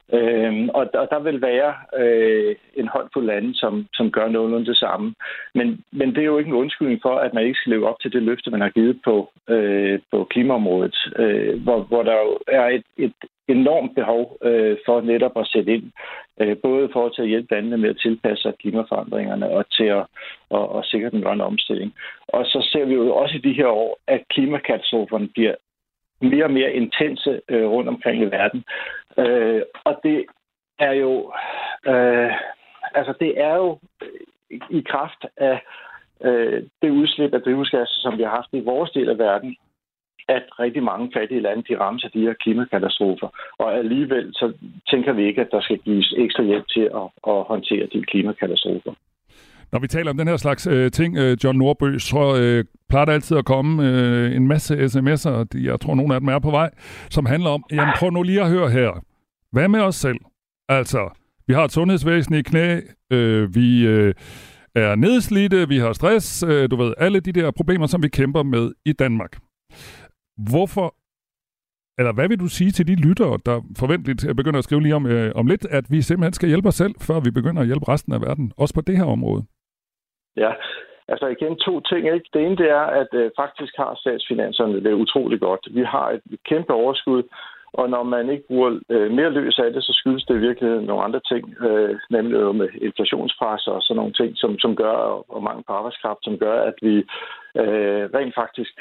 Uh, 0.09 0.69
og, 0.79 0.85
og 0.95 1.07
der 1.11 1.21
vil 1.23 1.43
være 1.43 1.73
uh, 2.01 2.55
en 2.81 2.89
håndfuld 2.89 3.27
lande, 3.27 3.55
som, 3.55 3.87
som 3.95 4.11
gør 4.11 4.29
nogenlunde 4.29 4.67
det 4.67 4.77
samme. 4.77 5.15
Men, 5.55 5.85
men 5.93 6.09
det 6.15 6.19
er 6.19 6.31
jo 6.33 6.39
ikke 6.39 6.49
en 6.49 6.63
undskyldning 6.63 7.01
for, 7.03 7.15
at 7.15 7.35
man 7.35 7.45
ikke 7.45 7.59
skal 7.59 7.71
leve 7.73 7.89
op 7.89 8.01
til 8.01 8.13
det 8.13 8.23
løfte, 8.23 8.51
man 8.51 8.61
har 8.61 8.69
givet 8.69 9.01
på, 9.05 9.33
på 10.11 10.25
klimaområdet, 10.31 10.97
hvor, 11.65 11.79
hvor 11.81 12.03
der 12.03 12.15
jo 12.15 12.39
er 12.49 12.67
et, 12.67 12.85
et 12.97 13.13
enormt 13.49 13.95
behov 13.95 14.39
øh, 14.43 14.77
for 14.87 15.01
netop 15.01 15.37
at 15.37 15.47
sætte 15.47 15.75
ind, 15.75 15.93
øh, 16.41 16.57
både 16.63 16.89
for 16.93 17.07
at 17.07 17.29
hjælpe 17.29 17.55
landene 17.55 17.77
med 17.77 17.91
at 17.91 17.99
tilpasse 18.03 18.43
sig 18.43 18.55
klimaforandringerne 18.61 19.51
og 19.51 19.71
til 19.71 19.85
at, 19.85 20.07
at, 20.51 20.67
at 20.79 20.85
sikre 20.85 21.11
den 21.11 21.23
grønne 21.23 21.45
omstilling. 21.45 21.95
Og 22.29 22.47
så 22.47 22.69
ser 22.73 22.85
vi 22.85 22.95
jo 22.95 23.15
også 23.15 23.35
i 23.37 23.47
de 23.49 23.53
her 23.53 23.67
år, 23.67 23.99
at 24.07 24.23
klimakatastroferne 24.31 25.29
bliver 25.29 25.55
mere 26.21 26.45
og 26.45 26.53
mere 26.53 26.73
intense 26.73 27.41
øh, 27.49 27.67
rundt 27.67 27.89
omkring 27.89 28.23
i 28.23 28.27
verden. 28.27 28.65
Øh, 29.19 29.63
og 29.85 30.01
det 30.05 30.25
er 30.79 30.93
jo 30.93 31.33
øh, 31.87 32.33
altså 32.95 33.15
det 33.21 33.41
er 33.41 33.55
jo 33.55 33.79
i 34.71 34.81
kraft 34.89 35.27
af 35.37 35.61
øh, 36.25 36.63
det 36.83 36.91
udslip 36.91 37.35
af 37.35 37.43
drivhusgasser, 37.43 38.01
som 38.01 38.19
vi 38.19 38.23
har 38.23 38.31
haft 38.31 38.49
i 38.53 38.61
vores 38.61 38.91
del 38.91 39.09
af 39.09 39.19
verden, 39.19 39.57
at 40.29 40.45
rigtig 40.61 40.83
mange 40.83 41.11
fattige 41.17 41.41
lande 41.41 41.63
de 41.69 41.79
rammes 41.81 42.05
af 42.05 42.11
de 42.11 42.21
her 42.21 42.35
klimakatastrofer. 42.35 43.29
Og 43.59 43.79
alligevel 43.79 44.33
så 44.33 44.53
tænker 44.91 45.13
vi 45.13 45.27
ikke, 45.27 45.41
at 45.41 45.49
der 45.51 45.61
skal 45.61 45.79
gives 45.79 46.15
ekstra 46.19 46.43
hjælp 46.43 46.67
til 46.69 46.85
at, 47.01 47.07
at 47.33 47.39
håndtere 47.53 47.87
de 47.93 48.03
klimakatastrofer. 48.03 48.93
Når 49.73 49.79
vi 49.79 49.87
taler 49.87 50.11
om 50.11 50.17
den 50.17 50.29
her 50.29 50.37
slags 50.37 50.67
øh, 50.67 50.91
ting, 50.91 51.17
øh, 51.17 51.37
John 51.45 51.59
Nordbø, 51.59 51.99
så 51.99 52.37
øh, 52.41 52.65
plejer 52.89 53.05
der 53.05 53.13
altid 53.13 53.37
at 53.37 53.45
komme 53.45 53.89
øh, 53.89 54.37
en 54.37 54.49
masse 54.49 54.75
sms'er, 54.75 55.31
og 55.31 55.47
jeg 55.55 55.81
tror 55.81 55.95
nogle 55.95 56.15
af 56.15 56.21
dem 56.21 56.29
er 56.29 56.39
på 56.39 56.51
vej, 56.51 56.71
som 57.11 57.27
handler 57.27 57.51
om, 57.51 57.65
jamen 57.73 57.95
prøv 57.99 58.11
nu 58.11 58.23
lige 58.23 58.41
at 58.41 58.51
høre 58.51 58.71
her. 58.71 59.05
Hvad 59.53 59.69
med 59.69 59.81
os 59.81 59.95
selv? 59.95 60.19
Altså, 60.69 61.11
vi 61.47 61.55
har 61.55 61.65
et 61.65 61.73
sundhedsvæsen 61.73 62.35
i 62.35 62.43
knæ, 62.43 62.81
øh, 63.11 63.55
vi 63.55 63.87
øh, 63.87 64.15
er 64.75 64.95
nedslidte, 64.95 65.69
vi 65.69 65.79
har 65.79 65.93
stress, 65.93 66.45
øh, 66.49 66.71
du 66.71 66.77
ved, 66.77 66.95
alle 66.99 67.21
de 67.21 67.33
der 67.33 67.51
problemer, 67.51 67.87
som 67.87 68.03
vi 68.03 68.09
kæmper 68.09 68.43
med 68.43 68.73
i 68.85 68.93
Danmark. 68.93 69.37
Hvorfor, 70.51 70.89
eller 71.99 72.13
hvad 72.15 72.29
vil 72.29 72.41
du 72.41 72.49
sige 72.59 72.71
til 72.71 72.87
de 72.91 72.97
lyttere, 73.07 73.39
der 73.47 73.57
forventeligt 73.79 74.37
begynder 74.37 74.59
at 74.59 74.65
skrive 74.65 74.83
lige 74.83 74.95
om, 74.95 75.07
øh, 75.07 75.33
om 75.35 75.47
lidt, 75.47 75.65
at 75.79 75.85
vi 75.91 76.03
simpelthen 76.03 76.33
skal 76.33 76.49
hjælpe 76.49 76.69
os 76.69 76.75
selv, 76.75 76.95
før 77.09 77.21
vi 77.21 77.31
begynder 77.31 77.61
at 77.61 77.69
hjælpe 77.71 77.89
resten 77.89 78.13
af 78.13 78.21
verden, 78.21 78.53
også 78.57 78.75
på 78.75 78.81
det 78.81 78.97
her 78.97 79.05
område? 79.17 79.43
Ja, 80.37 80.53
altså 81.09 81.27
igen 81.27 81.57
to 81.57 81.81
ting. 81.81 82.03
Ikke? 82.15 82.29
Det 82.35 82.41
ene 82.47 82.57
det 82.57 82.71
er, 82.71 82.87
at 83.01 83.11
øh, 83.13 83.31
faktisk 83.43 83.73
har 83.77 83.95
statsfinanserne 83.95 84.85
det 84.85 84.93
utrolig 84.93 85.41
godt. 85.41 85.69
Vi 85.71 85.83
har 85.83 86.11
et 86.11 86.23
kæmpe 86.51 86.73
overskud, 86.73 87.23
og 87.73 87.91
når 87.91 88.03
man 88.03 88.31
ikke 88.31 88.47
bruger 88.47 88.81
øh, 88.89 89.11
mere 89.11 89.31
løs 89.31 89.59
af 89.59 89.73
det, 89.73 89.85
så 89.85 89.93
skyldes 89.93 90.25
det 90.25 90.35
i 90.35 90.47
virkeligheden 90.49 90.87
nogle 90.87 91.05
andre 91.05 91.21
ting, 91.21 91.45
øh, 91.67 91.99
nemlig 92.11 92.41
jo 92.41 92.53
med 92.53 92.69
inflationspres 92.83 93.67
og 93.67 93.83
sådan 93.83 93.97
nogle 93.97 94.13
ting, 94.13 94.31
som, 94.37 94.59
som 94.59 94.77
gør, 94.77 94.97
og 95.35 95.43
mange 95.43 95.63
på 95.67 95.73
arbejdskraft, 95.73 96.25
som 96.25 96.39
gør, 96.39 96.63
at 96.63 96.75
vi 96.83 96.97
øh, 97.63 98.05
rent 98.17 98.35
faktisk 98.35 98.73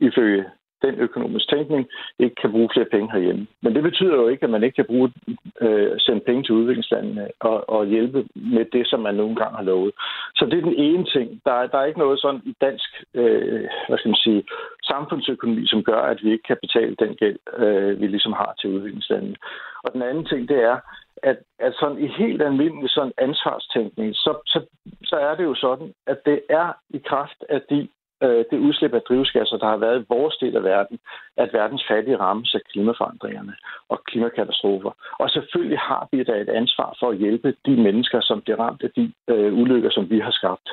ifølge 0.00 0.44
den 0.82 0.94
økonomisk 0.94 1.48
tænkning 1.48 1.88
ikke 2.18 2.34
kan 2.34 2.50
bruge 2.50 2.68
flere 2.74 2.92
penge 2.94 3.12
herhjemme. 3.12 3.46
Men 3.62 3.74
det 3.74 3.82
betyder 3.82 4.14
jo 4.14 4.28
ikke, 4.28 4.44
at 4.44 4.50
man 4.50 4.62
ikke 4.64 4.76
kan 4.76 4.90
bruge 4.92 5.12
øh, 5.60 5.92
sende 5.98 6.20
penge 6.20 6.42
til 6.42 6.54
udviklingslandene 6.54 7.28
og, 7.40 7.68
og 7.68 7.86
hjælpe 7.86 8.24
med 8.34 8.64
det, 8.72 8.86
som 8.86 9.00
man 9.00 9.14
nogle 9.14 9.36
gange 9.36 9.56
har 9.56 9.64
lovet. 9.64 9.94
Så 10.36 10.46
det 10.46 10.58
er 10.58 10.62
den 10.62 10.78
ene 10.88 11.04
ting. 11.04 11.40
Der 11.44 11.52
er, 11.52 11.66
der 11.66 11.78
er 11.78 11.84
ikke 11.84 11.98
noget 11.98 12.20
sådan 12.20 12.42
i 12.44 12.54
dansk 12.60 12.90
øh, 13.14 13.68
hvad 13.88 13.98
skal 13.98 14.08
man 14.08 14.24
sige, 14.26 14.44
samfundsøkonomi, 14.82 15.66
som 15.66 15.82
gør, 15.82 16.00
at 16.00 16.18
vi 16.24 16.32
ikke 16.32 16.46
kan 16.50 16.56
betale 16.62 16.94
den 16.98 17.14
gæld, 17.14 17.38
øh, 17.56 18.00
vi 18.00 18.06
ligesom 18.06 18.32
har 18.32 18.54
til 18.60 18.70
udviklingslandene. 18.70 19.36
Og 19.84 19.92
den 19.92 20.02
anden 20.02 20.24
ting, 20.24 20.48
det 20.48 20.60
er, 20.62 20.78
at, 21.22 21.38
at 21.58 21.72
sådan 21.80 21.98
i 21.98 22.06
helt 22.06 22.42
almindelig 22.42 22.90
sådan 22.90 23.12
ansvarstænkning, 23.18 24.14
så, 24.14 24.32
så, 24.46 24.60
så 25.04 25.16
er 25.16 25.34
det 25.34 25.44
jo 25.44 25.54
sådan, 25.54 25.94
at 26.06 26.18
det 26.26 26.40
er 26.50 26.72
i 26.90 26.98
kraft 26.98 27.44
af 27.48 27.60
de 27.70 27.88
øh, 28.22 28.44
det 28.50 28.58
udslip 28.66 28.94
af 28.94 29.02
drivhusgasser, 29.08 29.56
der 29.56 29.66
har 29.66 29.76
været 29.76 30.00
i 30.00 30.06
vores 30.08 30.36
del 30.36 30.56
af 30.56 30.64
verden, 30.64 30.98
at 31.36 31.48
verdens 31.52 31.84
fattige 31.90 32.16
rammes 32.16 32.54
af 32.54 32.60
klimaforandringerne 32.72 33.54
og 33.88 33.98
klimakatastrofer. 34.06 34.92
Og 35.18 35.30
selvfølgelig 35.30 35.78
har 35.78 36.08
vi 36.12 36.24
da 36.24 36.32
et 36.32 36.48
ansvar 36.48 36.96
for 37.00 37.10
at 37.10 37.16
hjælpe 37.16 37.54
de 37.66 37.76
mennesker, 37.86 38.20
som 38.20 38.40
bliver 38.40 38.58
ramt 38.64 38.82
af 38.82 38.90
de 38.96 39.12
øh, 39.28 39.54
ulykker, 39.60 39.90
som 39.90 40.10
vi 40.10 40.18
har 40.18 40.30
skabt. 40.30 40.68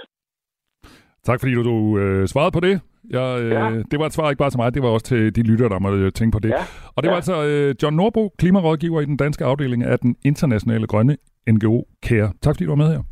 Tak 1.23 1.39
fordi 1.39 1.53
du, 1.53 1.63
du 1.63 1.97
øh, 1.99 2.27
svarede 2.27 2.51
på 2.51 2.59
det. 2.59 2.81
Jeg, 3.09 3.41
øh, 3.41 3.51
ja. 3.51 3.69
Det 3.91 3.99
var 3.99 4.05
et 4.05 4.13
svar 4.13 4.29
ikke 4.29 4.39
bare 4.39 4.49
til 4.49 4.59
mig, 4.59 4.73
det 4.73 4.83
var 4.83 4.89
også 4.89 5.05
til 5.05 5.35
de 5.35 5.43
lyttere, 5.43 5.69
der 5.69 5.79
måtte 5.79 6.11
tænke 6.11 6.35
på 6.35 6.39
det. 6.39 6.49
Ja. 6.49 6.63
Og 6.95 7.03
det 7.03 7.09
var 7.09 7.17
ja. 7.17 7.21
altså 7.23 7.35
øh, 7.45 7.75
John 7.83 7.95
Norbo, 7.95 8.29
klimarådgiver 8.37 9.01
i 9.01 9.05
den 9.05 9.17
danske 9.17 9.45
afdeling 9.45 9.83
af 9.83 9.99
den 9.99 10.15
internationale 10.25 10.87
grønne 10.87 11.17
NGO 11.49 11.83
CARE. 12.05 12.31
Tak 12.41 12.53
fordi 12.55 12.65
du 12.65 12.71
var 12.71 12.83
med 12.83 12.91
her. 12.93 13.03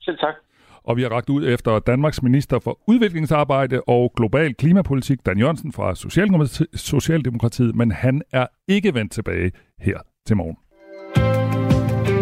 Selv 0.00 0.18
tak 0.18 0.34
og 0.84 0.96
vi 0.96 1.02
har 1.02 1.08
ragt 1.08 1.28
ud 1.28 1.48
efter 1.48 1.78
Danmarks 1.78 2.22
minister 2.22 2.58
for 2.58 2.78
udviklingsarbejde 2.86 3.80
og 3.80 4.12
global 4.16 4.54
klimapolitik, 4.54 5.26
Dan 5.26 5.38
Jørgensen 5.38 5.72
fra 5.72 5.94
Socialdemokratiet, 6.74 7.76
men 7.76 7.92
han 7.92 8.22
er 8.32 8.46
ikke 8.68 8.94
vendt 8.94 9.12
tilbage 9.12 9.50
her 9.80 9.98
til 10.26 10.36
morgen. 10.36 10.56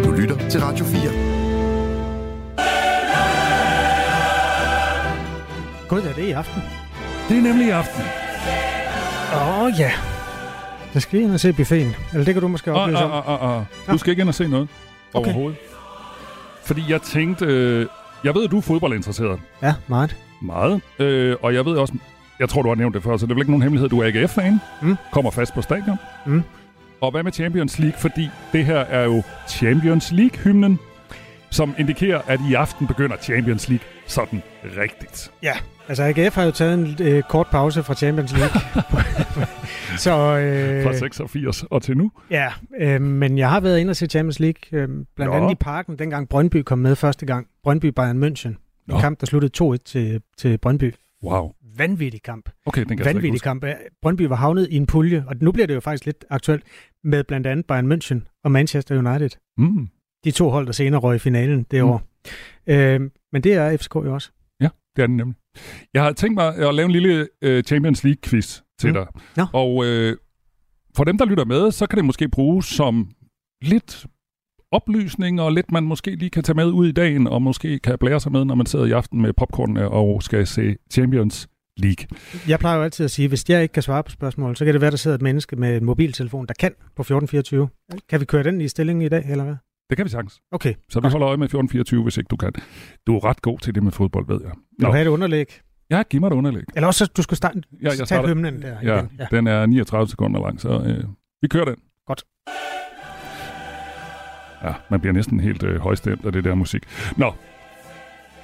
Du 0.03 0.11
lytter 0.11 0.49
til 0.49 0.61
Radio 0.61 0.85
4. 0.85 1.29
Gud, 5.89 6.01
er 6.01 6.13
det 6.13 6.23
i 6.23 6.31
aften? 6.31 6.61
Det 7.29 7.37
er 7.37 7.41
nemlig 7.41 7.67
i 7.67 7.69
aften. 7.69 8.03
Åh 9.33 9.63
oh, 9.63 9.71
ja. 9.79 9.91
Der 10.93 10.99
skal 10.99 11.19
vi 11.19 11.23
ind 11.23 11.31
og 11.31 11.39
se 11.39 11.53
buffeten. 11.53 11.95
Eller 12.13 12.25
det 12.25 12.33
kan 12.33 12.41
du 12.41 12.47
måske 12.47 12.71
oplyse 12.73 13.03
om. 13.03 13.11
Oh, 13.11 13.29
oh, 13.29 13.43
oh, 13.43 13.57
oh. 13.57 13.63
Du 13.91 13.97
skal 13.97 14.11
ikke 14.11 14.21
ind 14.21 14.29
og 14.29 14.35
se 14.35 14.47
noget 14.47 14.67
okay. 15.13 15.25
overhovedet. 15.25 15.59
Fordi 16.65 16.81
jeg 16.89 17.01
tænkte, 17.01 17.45
øh, 17.45 17.85
jeg 18.23 18.35
ved, 18.35 18.43
at 18.43 18.51
du 18.51 18.57
er 18.57 18.61
fodboldinteresseret. 18.61 19.39
Ja, 19.61 19.73
meget. 19.87 20.15
Meget. 20.41 20.81
Øh, 20.99 21.35
og 21.41 21.53
jeg 21.53 21.65
ved 21.65 21.77
også, 21.77 21.93
jeg 22.39 22.49
tror, 22.49 22.61
du 22.61 22.67
har 22.67 22.75
nævnt 22.75 22.95
det 22.95 23.03
før, 23.03 23.17
så 23.17 23.25
det 23.25 23.31
er 23.31 23.35
vel 23.35 23.41
ikke 23.41 23.51
nogen 23.51 23.61
hemmelighed, 23.61 23.89
du 23.89 23.99
er 23.99 24.05
AGF-fan. 24.07 24.59
Mm. 24.81 24.95
Kommer 25.11 25.31
fast 25.31 25.53
på 25.53 25.61
stadion. 25.61 25.97
Mm. 26.25 26.43
Og 27.01 27.11
hvad 27.11 27.23
med 27.23 27.31
Champions 27.31 27.79
League? 27.79 27.99
Fordi 27.99 28.29
det 28.53 28.65
her 28.65 28.79
er 28.79 29.03
jo 29.03 29.23
Champions 29.47 30.11
League-hymnen, 30.11 30.79
som 31.49 31.75
indikerer, 31.77 32.21
at 32.27 32.39
i 32.49 32.53
aften 32.53 32.87
begynder 32.87 33.17
Champions 33.21 33.69
League 33.69 33.85
sådan 34.07 34.41
rigtigt. 34.77 35.31
Ja, 35.43 35.53
altså 35.87 36.03
AGF 36.03 36.35
har 36.35 36.43
jo 36.43 36.51
taget 36.51 36.73
en 36.73 36.97
øh, 37.07 37.23
kort 37.29 37.47
pause 37.47 37.83
fra 37.83 37.93
Champions 37.93 38.37
League. 38.37 38.61
så, 40.05 40.37
øh, 40.37 40.83
fra 40.83 40.93
86 40.93 41.63
og 41.63 41.81
til 41.81 41.97
nu? 41.97 42.11
Ja, 42.31 42.47
øh, 42.79 43.01
men 43.01 43.37
jeg 43.37 43.49
har 43.49 43.59
været 43.59 43.79
inde 43.79 43.91
og 43.91 43.95
se 43.95 44.05
Champions 44.05 44.39
League, 44.39 44.79
øh, 44.81 44.87
blandt 45.15 45.33
Nå. 45.33 45.37
andet 45.37 45.51
i 45.51 45.55
parken, 45.55 45.99
dengang 45.99 46.29
Brøndby 46.29 46.57
kom 46.63 46.79
med 46.79 46.95
første 46.95 47.25
gang. 47.25 47.47
Brøndby-Bayern 47.67 48.23
München. 48.23 48.83
Nå. 48.87 48.95
En 48.95 49.01
kamp, 49.01 49.19
der 49.19 49.25
sluttede 49.25 49.73
2-1 49.73 49.77
til, 49.85 50.21
til 50.37 50.57
Brøndby. 50.57 50.93
Wow. 51.23 51.51
Vanvittig 51.77 52.21
kamp. 52.21 52.49
Okay, 52.65 52.83
den 52.85 52.97
kan 52.97 53.05
Vanvittig 53.05 53.41
kamp. 53.41 53.65
Brøndby 54.01 54.21
var 54.21 54.35
havnet 54.35 54.67
i 54.69 54.75
en 54.75 54.85
pulje, 54.85 55.23
og 55.27 55.35
nu 55.41 55.51
bliver 55.51 55.67
det 55.67 55.75
jo 55.75 55.79
faktisk 55.79 56.05
lidt 56.05 56.25
aktuelt, 56.29 56.63
med 57.03 57.23
blandt 57.23 57.47
andet 57.47 57.65
Bayern 57.65 57.91
München 57.91 58.39
og 58.43 58.51
Manchester 58.51 58.97
United. 58.97 59.29
Mm. 59.57 59.89
De 60.23 60.31
to 60.31 60.49
hold, 60.49 60.65
der 60.65 60.71
senere 60.71 61.01
røg 61.01 61.15
i 61.15 61.19
finalen 61.19 61.65
det 61.71 61.83
mm. 61.83 61.89
år. 61.89 62.01
Øh, 62.67 63.01
men 63.31 63.43
det 63.43 63.53
er 63.53 63.77
FCK 63.77 63.95
jo 63.95 64.13
også. 64.13 64.31
Ja, 64.61 64.69
det 64.95 65.01
er 65.01 65.07
den 65.07 65.17
nemlig. 65.17 65.35
Jeg 65.93 66.03
har 66.03 66.11
tænkt 66.11 66.35
mig 66.35 66.55
at 66.55 66.75
lave 66.75 66.85
en 66.85 66.91
lille 66.91 67.27
uh, 67.45 67.61
Champions 67.61 68.03
League-quiz 68.03 68.61
til 68.79 68.89
mm. 68.89 68.93
dig. 68.93 69.07
Ja. 69.37 69.45
Og 69.53 69.75
uh, 69.75 70.13
for 70.95 71.03
dem, 71.03 71.17
der 71.17 71.25
lytter 71.25 71.45
med, 71.45 71.71
så 71.71 71.85
kan 71.87 71.97
det 71.97 72.05
måske 72.05 72.29
bruges 72.29 72.65
som 72.65 73.09
lidt 73.61 74.05
oplysning, 74.71 75.41
og 75.41 75.51
lidt 75.51 75.71
man 75.71 75.83
måske 75.83 76.15
lige 76.15 76.29
kan 76.29 76.43
tage 76.43 76.55
med 76.55 76.65
ud 76.65 76.87
i 76.87 76.91
dagen, 76.91 77.27
og 77.27 77.41
måske 77.41 77.79
kan 77.79 77.97
blære 77.99 78.19
sig 78.19 78.31
med, 78.31 78.45
når 78.45 78.55
man 78.55 78.65
sidder 78.65 78.85
i 78.85 78.91
aften 78.91 79.21
med 79.21 79.33
popcorn 79.33 79.77
og 79.77 80.23
skal 80.23 80.47
se 80.47 80.75
Champions 80.91 81.47
League. 81.77 82.07
Jeg 82.47 82.59
plejer 82.59 82.77
jo 82.77 82.83
altid 82.83 83.05
at 83.05 83.11
sige, 83.11 83.23
at 83.23 83.29
hvis 83.31 83.49
jeg 83.49 83.61
ikke 83.63 83.73
kan 83.73 83.83
svare 83.83 84.03
på 84.03 84.11
spørgsmål, 84.11 84.55
så 84.55 84.65
kan 84.65 84.73
det 84.73 84.81
være, 84.81 84.91
der 84.91 84.97
sidder 84.97 85.15
et 85.15 85.21
menneske 85.21 85.55
med 85.55 85.77
en 85.77 85.85
mobiltelefon, 85.85 86.45
der 86.47 86.53
kan 86.59 86.71
på 86.95 87.01
1424. 87.01 87.69
Kan 88.09 88.19
vi 88.19 88.25
køre 88.25 88.43
den 88.43 88.61
i 88.61 88.67
stillingen 88.67 89.01
i 89.05 89.09
dag, 89.09 89.25
eller 89.29 89.43
hvad? 89.43 89.55
Det 89.89 89.97
kan 89.97 90.05
vi 90.05 90.09
sagtens. 90.09 90.39
Okay. 90.51 90.73
Så 90.89 90.99
vi 90.99 91.07
holder 91.07 91.27
øje 91.27 91.37
med 91.37 91.45
1424, 91.45 92.03
hvis 92.03 92.17
ikke 92.17 92.27
du 92.27 92.35
kan. 92.35 92.51
Du 93.07 93.15
er 93.15 93.25
ret 93.25 93.41
god 93.41 93.59
til 93.59 93.75
det 93.75 93.83
med 93.83 93.91
fodbold, 93.91 94.27
ved 94.27 94.39
jeg. 94.43 94.51
Vil 94.79 94.85
du 94.87 94.91
have 94.91 95.01
et 95.01 95.07
underlæg? 95.07 95.59
Ja, 95.91 96.03
giv 96.09 96.19
mig 96.21 96.27
et 96.27 96.33
underlæg. 96.33 96.63
Eller 96.75 96.87
også, 96.87 97.05
du 97.17 97.21
skulle 97.21 97.37
starte, 97.37 97.61
Ja, 97.71 97.77
jeg 97.87 97.91
tage 97.97 98.05
starter- 98.05 98.29
hymnen 98.29 98.61
der 98.61 98.67
Ja, 98.83 98.95
igen. 98.99 99.09
ja, 99.19 99.25
den 99.31 99.47
er 99.47 99.65
39 99.65 100.09
sekunder 100.09 100.41
lang, 100.41 100.61
så 100.61 100.69
øh, 100.69 101.03
vi 101.41 101.47
kører 101.47 101.65
den. 101.65 101.75
Godt. 102.07 102.23
Ja, 104.63 104.73
man 104.89 104.99
bliver 104.99 105.13
næsten 105.13 105.39
helt 105.39 105.63
øh, 105.63 105.81
højstemt 105.81 106.25
af 106.25 106.31
det 106.31 106.43
der 106.43 106.55
musik. 106.55 106.83
Nå, 107.17 107.33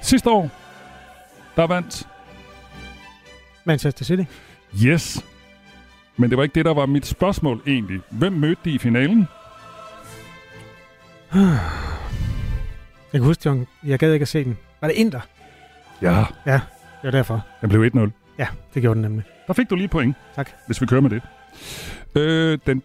sidste 0.00 0.30
år, 0.30 0.50
der 1.56 1.66
vandt 1.66 2.08
Manchester 3.64 4.04
City. 4.04 4.22
Yes. 4.84 5.24
Men 6.16 6.30
det 6.30 6.36
var 6.36 6.42
ikke 6.42 6.54
det, 6.54 6.64
der 6.64 6.74
var 6.74 6.86
mit 6.86 7.06
spørgsmål 7.06 7.62
egentlig. 7.66 8.00
Hvem 8.10 8.32
mødte 8.32 8.60
de 8.64 8.70
i 8.70 8.78
finalen? 8.78 9.28
Jeg 13.12 13.20
kan 13.20 13.26
huske, 13.26 13.42
John, 13.48 13.66
jeg 13.84 13.98
gad 13.98 14.12
ikke 14.12 14.22
at 14.22 14.28
se 14.28 14.44
den. 14.44 14.58
Var 14.80 14.88
det 14.88 14.94
Inter? 14.94 15.20
Ja. 16.02 16.24
Ja, 16.46 16.52
det 16.52 17.02
var 17.02 17.10
derfor. 17.10 17.46
Den 17.60 17.68
blev 17.68 17.90
1-0. 17.94 18.10
Ja, 18.38 18.46
det 18.74 18.82
gjorde 18.82 18.94
den 18.94 19.02
nemlig. 19.02 19.24
Der 19.46 19.52
fik 19.52 19.70
du 19.70 19.74
lige 19.74 19.88
point. 19.88 20.16
Tak. 20.34 20.50
Hvis 20.66 20.80
vi 20.80 20.86
kører 20.86 21.00
med 21.00 21.10
det. 21.10 21.22
Øh, 22.14 22.58
den, 22.66 22.82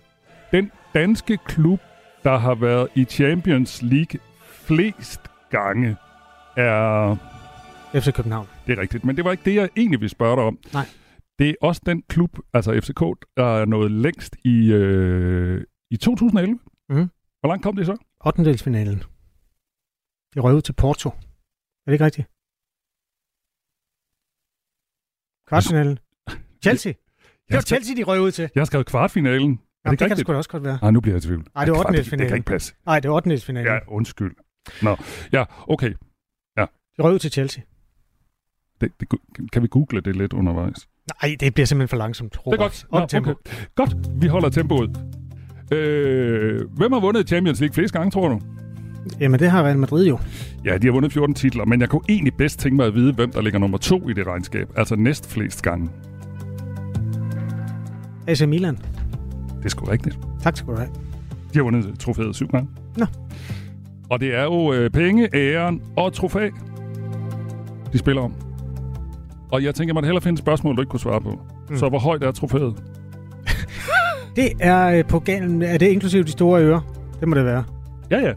den 0.52 0.72
danske 0.94 1.38
klub, 1.46 1.80
der 2.24 2.38
har 2.38 2.56
været 2.56 2.90
i 2.96 3.06
Champions 3.06 3.82
League 3.82 4.20
flest 4.44 5.22
gange, 5.50 5.96
er... 6.58 7.16
FC 7.94 8.14
København. 8.14 8.48
Det 8.68 8.78
er 8.78 8.82
rigtigt, 8.82 9.04
men 9.06 9.16
det 9.18 9.26
var 9.26 9.32
ikke 9.32 9.46
det, 9.46 9.56
jeg 9.56 9.70
egentlig 9.76 10.00
ville 10.00 10.10
spørge 10.10 10.36
dig 10.36 10.44
om. 10.44 10.58
Nej. 10.74 10.86
Det 11.40 11.50
er 11.50 11.56
også 11.62 11.82
den 11.86 12.02
klub, 12.02 12.38
altså 12.54 12.80
FCK, 12.84 13.00
der 13.38 13.46
er 13.46 13.66
nået 13.66 13.92
længst 13.92 14.36
i, 14.46 14.72
øh, 14.72 15.64
i 15.92 15.98
2011. 15.98 16.60
Mhm. 16.90 17.10
Hvor 17.40 17.48
langt 17.48 17.64
kom 17.64 17.76
det 17.76 17.86
så? 17.86 17.98
8. 18.26 18.58
finalen. 18.58 19.04
De 20.36 20.40
røg 20.40 20.56
ud 20.56 20.62
til 20.62 20.74
Porto. 20.74 21.10
Er 21.10 21.88
det 21.88 21.94
ikke 21.94 22.06
rigtigt? 22.06 22.28
Kvartfinalen. 25.48 26.00
Chelsea. 26.64 26.94
Det 27.48 27.56
var 27.56 27.62
Chelsea, 27.62 27.96
de 27.96 28.04
røg 28.04 28.22
ud 28.22 28.32
til. 28.32 28.50
Jeg 28.56 28.62
har 28.62 28.66
skrevet 28.66 28.88
kvartfinalen. 28.88 29.60
Er 29.86 29.90
Jamen, 29.90 29.98
det, 29.98 30.02
ikke 30.06 30.10
kan 30.10 30.18
det 30.18 30.26
sgu 30.26 30.32
da 30.34 30.38
også 30.38 30.50
godt 30.50 30.64
være. 30.64 30.78
Nej, 30.82 30.92
nu 30.92 31.02
bliver 31.02 31.16
jeg 31.16 31.24
i 31.24 31.28
tvivl. 31.28 31.46
Nej, 31.56 31.66
det 31.66 31.74
Kvart- 31.74 31.86
8. 31.90 32.04
finalen. 32.04 32.20
Det 32.20 32.28
kan 32.28 32.38
ikke 32.38 32.46
passe. 32.46 32.74
Nej, 32.86 33.00
det 33.00 33.10
var 33.10 33.16
8. 33.16 33.38
finalen. 33.38 33.74
Ja, 33.74 33.80
undskyld. 33.88 34.32
Nå, 34.82 34.96
ja, 35.34 35.44
okay. 35.68 35.94
Ja. 36.58 36.66
Ud 37.04 37.20
til 37.20 37.32
Chelsea. 37.32 37.64
Det, 38.82 38.92
det, 39.00 39.08
kan 39.54 39.62
vi 39.62 39.68
google 39.68 40.02
det 40.02 40.16
lidt 40.16 40.34
undervejs? 40.34 40.88
Nej, 41.24 41.36
det 41.40 41.54
bliver 41.54 41.66
simpelthen 41.68 41.88
for 41.88 41.98
langsomt. 41.98 42.32
Det 42.46 42.54
er 42.54 42.58
godt. 42.58 42.86
Op 42.92 43.02
Nå, 43.02 43.08
tempo. 43.08 43.30
okay. 43.30 43.52
Godt, 43.76 43.96
vi 44.22 44.28
holder 44.28 44.50
tempoet. 44.50 44.98
Øh, 45.72 46.70
hvem 46.78 46.92
har 46.92 47.00
vundet 47.00 47.28
Champions 47.28 47.60
League 47.60 47.74
flest 47.74 47.94
gange, 47.94 48.12
tror 48.12 48.28
du? 48.30 48.42
Jamen, 49.20 49.40
det 49.40 49.52
har 49.52 49.64
Real 49.64 49.78
Madrid 49.78 50.08
jo. 50.08 50.20
Ja, 50.66 50.78
de 50.78 50.88
har 50.88 50.92
vundet 50.92 51.14
14 51.14 51.36
titler, 51.36 51.66
men 51.66 51.82
jeg 51.82 51.90
kunne 51.90 52.02
egentlig 52.10 52.34
bedst 52.34 52.60
tænke 52.60 52.76
mig 52.76 52.86
at 52.86 52.94
vide, 52.96 53.14
hvem 53.14 53.32
der 53.32 53.42
ligger 53.42 53.60
nummer 53.60 53.78
to 53.78 54.10
i 54.10 54.14
det 54.14 54.28
regnskab. 54.28 54.70
Altså 54.76 54.96
næst 54.96 55.32
flest 55.32 55.64
gange. 55.64 55.90
AC 58.28 58.42
Milan. 58.42 58.78
Det 59.62 59.66
er 59.66 59.70
sgu 59.70 59.86
rigtigt. 59.86 60.20
Tak 60.44 60.58
skal 60.58 60.74
du 60.74 60.78
have. 60.78 60.90
De 61.54 61.60
har 61.60 61.64
vundet 61.64 62.00
trofæet 62.00 62.36
syv 62.36 62.48
gange. 62.48 62.70
Nå. 62.98 63.06
Og 64.10 64.20
det 64.20 64.36
er 64.36 64.44
jo 64.44 64.74
øh, 64.74 64.90
penge, 64.90 65.30
æren 65.36 65.82
og 65.96 66.14
trofæ, 66.14 66.50
de 67.94 67.98
spiller 67.98 68.22
om. 68.22 68.34
Og 69.52 69.64
jeg 69.64 69.76
tænker, 69.76 69.94
man 69.94 70.04
hellere 70.04 70.22
finde 70.22 70.34
et 70.34 70.40
spørgsmål, 70.40 70.76
du 70.76 70.82
ikke 70.82 70.90
kunne 70.90 71.00
svare 71.00 71.22
på. 71.22 71.40
Mm. 71.70 71.78
Så 71.78 71.90
hvor 71.90 72.00
højt 72.00 72.24
er 72.24 72.32
trofæet? 72.32 72.84
Det 74.36 74.52
er 74.60 74.88
øh, 74.88 75.06
på 75.06 75.20
galen. 75.20 75.62
Er 75.62 75.78
det 75.78 75.88
inklusive 75.88 76.24
de 76.24 76.32
store 76.32 76.62
ører? 76.62 76.82
Det 77.20 77.28
må 77.28 77.36
det 77.36 77.46
være. 77.46 77.64
Ja, 78.12 78.20
ja. 78.20 78.34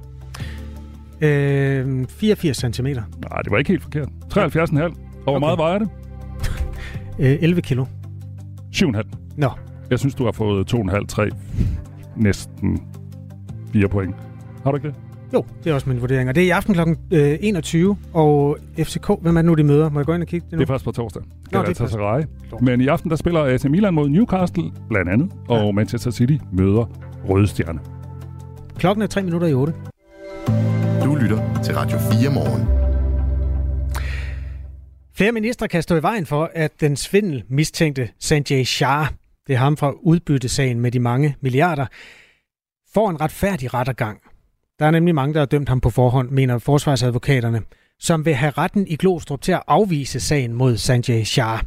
Øh, 1.21 2.07
84 2.09 2.57
cm. 2.57 2.87
Nej, 2.87 3.41
det 3.45 3.51
var 3.51 3.59
ikke 3.59 3.69
helt 3.69 3.83
forkert. 3.83 4.09
73,5. 4.09 4.81
Og 5.27 5.33
hvor 5.33 5.39
meget 5.39 5.59
vejer 5.59 5.79
det? 5.79 5.89
Øh, 7.19 7.37
11 7.41 7.63
kilo. 7.63 7.85
7,5. 8.77 9.03
Nå. 9.37 9.51
Jeg 9.95 9.99
synes, 9.99 10.15
du 10.15 10.25
har 10.25 10.33
fået 10.33 10.75
2,5-3. 10.75 11.31
Næsten 12.17 12.83
4 13.73 13.89
point. 13.89 14.15
Har 14.65 14.71
du 14.71 14.77
ikke 14.77 14.89
det? 14.89 14.95
Jo, 15.35 15.45
det 15.65 15.71
er 15.71 15.75
også 15.75 15.89
min 15.89 16.01
vurdering. 16.01 16.29
Og 16.29 16.35
det 16.35 16.43
er 16.43 16.47
i 16.47 16.51
aften 16.51 16.75
kl. 16.75 16.81
Øh, 17.11 17.39
21, 17.41 17.97
og 18.13 18.59
FCK, 18.79 19.11
hvem 19.21 19.37
er 19.37 19.41
det 19.43 19.45
nu, 19.45 19.55
de 19.55 19.63
møder? 19.65 19.91
Må 19.91 19.99
jeg 20.01 20.07
gå 20.07 20.15
ind 20.15 20.23
og 20.23 20.29
kigge 20.29 20.47
det 20.51 20.53
nu? 20.53 20.59
Det 20.59 20.65
er 20.65 20.73
først 20.73 20.85
på 20.85 20.93
torsdag. 20.93 21.23
Nå, 21.23 21.29
det 21.51 21.55
er 21.57 21.63
Galatasaray. 21.63 22.23
Men 22.61 22.81
i 22.81 22.87
aften, 22.87 23.11
der 23.11 23.17
spiller 23.17 23.45
AC 23.45 23.65
Milan 23.65 23.95
mod 23.95 24.09
Newcastle, 24.09 24.65
blandt 24.89 25.11
andet. 25.11 25.33
Og 25.49 25.75
Manchester 25.75 26.11
City 26.11 26.37
møder 26.53 26.85
Røde 27.29 27.47
Stjerne. 27.47 27.81
Klokken 28.79 29.03
er 29.03 29.07
3 29.07 29.23
minutter 29.23 29.47
i 29.49 29.55
8. 29.55 29.73
Du 31.05 31.15
lytter 31.15 31.61
til 31.65 31.75
Radio 31.75 31.99
4 31.99 32.31
morgen. 32.35 32.69
Flere 35.17 35.33
ministre 35.33 35.69
kan 35.69 35.83
stå 35.83 35.97
i 35.97 36.03
vejen 36.03 36.27
for, 36.27 36.51
at 36.55 36.73
den 36.81 36.97
svindel 36.97 37.43
mistænkte 37.49 38.09
Sanjay 38.21 38.63
Shah, 38.65 39.07
det 39.47 39.53
er 39.53 39.59
ham 39.59 39.77
fra 39.77 39.93
udbyttesagen 40.03 40.81
med 40.81 40.91
de 40.91 41.01
mange 41.01 41.37
milliarder, 41.41 41.87
får 42.95 43.11
en 43.11 43.21
retfærdig 43.21 43.75
rettergang. 43.75 44.21
Der 44.79 44.87
er 44.87 44.91
nemlig 44.91 45.15
mange, 45.15 45.35
der 45.35 45.41
har 45.41 45.47
dømt 45.47 45.69
ham 45.69 45.81
på 45.81 45.91
forhånd, 45.91 46.31
mener 46.31 46.59
forsvarsadvokaterne, 46.59 47.63
som 47.99 48.25
vil 48.25 48.35
have 48.35 48.51
retten 48.51 48.87
i 48.87 48.97
Glostrup 48.97 49.41
til 49.41 49.53
at 49.53 49.63
afvise 49.67 50.21
sagen 50.21 50.53
mod 50.53 50.77
Sanjay 50.77 51.23
Shah. 51.23 51.59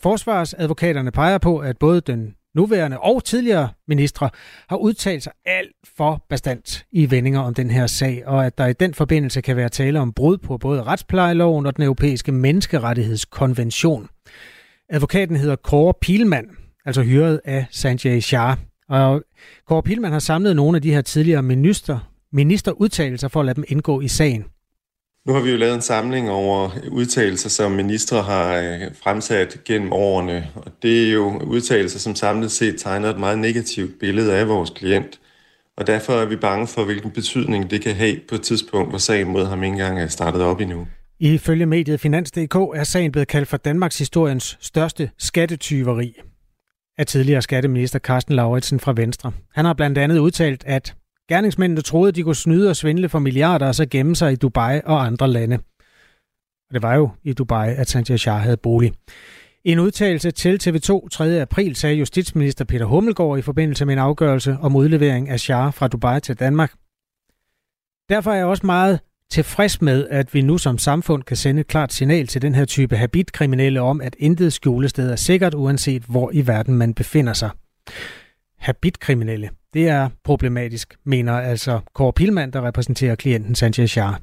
Forsvarsadvokaterne 0.00 1.10
peger 1.10 1.38
på, 1.38 1.58
at 1.58 1.78
både 1.78 2.00
den 2.00 2.34
nuværende 2.54 2.98
og 2.98 3.24
tidligere 3.24 3.68
ministre 3.88 4.30
har 4.68 4.76
udtalt 4.76 5.22
sig 5.22 5.32
alt 5.46 5.72
for 5.96 6.24
bestandt 6.28 6.86
i 6.92 7.10
vendinger 7.10 7.40
om 7.40 7.54
den 7.54 7.70
her 7.70 7.86
sag, 7.86 8.22
og 8.26 8.46
at 8.46 8.58
der 8.58 8.66
i 8.66 8.72
den 8.72 8.94
forbindelse 8.94 9.40
kan 9.40 9.56
være 9.56 9.68
tale 9.68 10.00
om 10.00 10.12
brud 10.12 10.38
på 10.38 10.58
både 10.58 10.82
retsplejeloven 10.82 11.66
og 11.66 11.76
den 11.76 11.84
europæiske 11.84 12.32
menneskerettighedskonvention. 12.32 14.08
Advokaten 14.88 15.36
hedder 15.36 15.56
Kåre 15.56 15.94
Pilman, 16.00 16.50
altså 16.86 17.02
hyret 17.02 17.40
af 17.44 17.66
Sanjay 17.70 18.20
Shah. 18.20 18.56
Og 18.88 19.22
Kåre 19.68 19.82
Pilman 19.82 20.12
har 20.12 20.18
samlet 20.18 20.56
nogle 20.56 20.76
af 20.76 20.82
de 20.82 20.90
her 20.90 21.00
tidligere 21.00 21.42
minister, 21.42 22.10
ministerudtalelser 22.32 23.28
for 23.28 23.40
at 23.40 23.46
lade 23.46 23.56
dem 23.56 23.64
indgå 23.68 24.00
i 24.00 24.08
sagen. 24.08 24.44
Nu 25.26 25.32
har 25.32 25.40
vi 25.40 25.50
jo 25.50 25.56
lavet 25.56 25.74
en 25.74 25.82
samling 25.82 26.30
over 26.30 26.70
udtalelser, 26.90 27.48
som 27.48 27.72
ministre 27.72 28.22
har 28.22 28.56
øh, 28.56 28.80
fremsat 29.02 29.60
gennem 29.64 29.92
årene. 29.92 30.48
Og 30.54 30.72
det 30.82 31.08
er 31.08 31.12
jo 31.12 31.38
udtalelser, 31.38 31.98
som 31.98 32.14
samlet 32.14 32.50
set 32.50 32.74
tegner 32.78 33.10
et 33.10 33.18
meget 33.18 33.38
negativt 33.38 34.00
billede 34.00 34.34
af 34.34 34.48
vores 34.48 34.70
klient. 34.70 35.20
Og 35.76 35.86
derfor 35.86 36.12
er 36.12 36.26
vi 36.26 36.36
bange 36.36 36.66
for, 36.66 36.84
hvilken 36.84 37.10
betydning 37.10 37.70
det 37.70 37.80
kan 37.80 37.94
have 37.94 38.16
på 38.28 38.34
et 38.34 38.42
tidspunkt, 38.42 38.90
hvor 38.90 38.98
sagen 38.98 39.28
mod 39.28 39.44
ham 39.44 39.62
ikke 39.62 39.72
engang 39.72 40.00
er 40.00 40.06
startet 40.06 40.42
op 40.42 40.60
endnu. 40.60 40.86
Ifølge 41.20 41.66
mediet 41.66 42.00
Finans.dk 42.00 42.54
er 42.54 42.84
sagen 42.84 43.12
blevet 43.12 43.28
kaldt 43.28 43.48
for 43.48 43.56
Danmarks 43.56 43.98
historiens 43.98 44.58
største 44.60 45.10
skattetyveri 45.18 46.14
af 46.98 47.06
tidligere 47.06 47.42
skatteminister 47.42 47.98
Carsten 47.98 48.34
Lauritsen 48.34 48.80
fra 48.80 48.92
Venstre. 48.96 49.32
Han 49.52 49.64
har 49.64 49.74
blandt 49.74 49.98
andet 49.98 50.18
udtalt, 50.18 50.64
at 50.66 50.96
gerningsmændene 51.28 51.80
troede, 51.82 52.12
de 52.12 52.22
kunne 52.22 52.34
snyde 52.36 52.70
og 52.70 52.76
svindle 52.76 53.08
for 53.08 53.18
milliarder 53.18 53.66
og 53.66 53.74
så 53.74 53.86
gemme 53.86 54.16
sig 54.16 54.32
i 54.32 54.36
Dubai 54.36 54.80
og 54.84 55.06
andre 55.06 55.28
lande. 55.28 55.58
Og 56.68 56.74
det 56.74 56.82
var 56.82 56.94
jo 56.94 57.10
i 57.22 57.32
Dubai, 57.32 57.74
at 57.74 57.88
Sanjay 57.88 58.16
Shah 58.16 58.40
havde 58.40 58.56
bolig. 58.56 58.92
I 59.64 59.72
en 59.72 59.78
udtalelse 59.78 60.30
til 60.30 60.60
TV2 60.62 61.08
3. 61.08 61.40
april 61.40 61.76
sagde 61.76 61.96
justitsminister 61.96 62.64
Peter 62.64 62.84
Hummelgaard 62.84 63.38
i 63.38 63.42
forbindelse 63.42 63.84
med 63.84 63.94
en 63.94 63.98
afgørelse 63.98 64.56
om 64.60 64.76
udlevering 64.76 65.28
af 65.28 65.40
Shah 65.40 65.74
fra 65.74 65.88
Dubai 65.88 66.20
til 66.20 66.38
Danmark. 66.38 66.72
Derfor 68.08 68.30
er 68.30 68.36
jeg 68.36 68.46
også 68.46 68.66
meget 68.66 69.00
tilfreds 69.30 69.82
med, 69.82 70.06
at 70.10 70.34
vi 70.34 70.42
nu 70.42 70.58
som 70.58 70.78
samfund 70.78 71.22
kan 71.22 71.36
sende 71.36 71.60
et 71.60 71.66
klart 71.66 71.92
signal 71.92 72.26
til 72.26 72.42
den 72.42 72.54
her 72.54 72.64
type 72.64 72.96
habitkriminelle 72.96 73.80
om, 73.80 74.00
at 74.00 74.16
intet 74.18 74.52
skjulested 74.52 75.10
er 75.10 75.16
sikkert, 75.16 75.54
uanset 75.54 76.02
hvor 76.02 76.30
i 76.32 76.46
verden 76.46 76.74
man 76.74 76.94
befinder 76.94 77.32
sig. 77.32 77.50
Habitkriminelle, 78.58 79.50
det 79.74 79.88
er 79.88 80.08
problematisk, 80.24 80.94
mener 81.04 81.32
altså 81.32 81.80
Kåre 81.94 82.12
Pilman, 82.12 82.50
der 82.50 82.66
repræsenterer 82.66 83.14
klienten 83.14 83.54
Sanchez 83.54 83.90
Shah. 83.90 84.14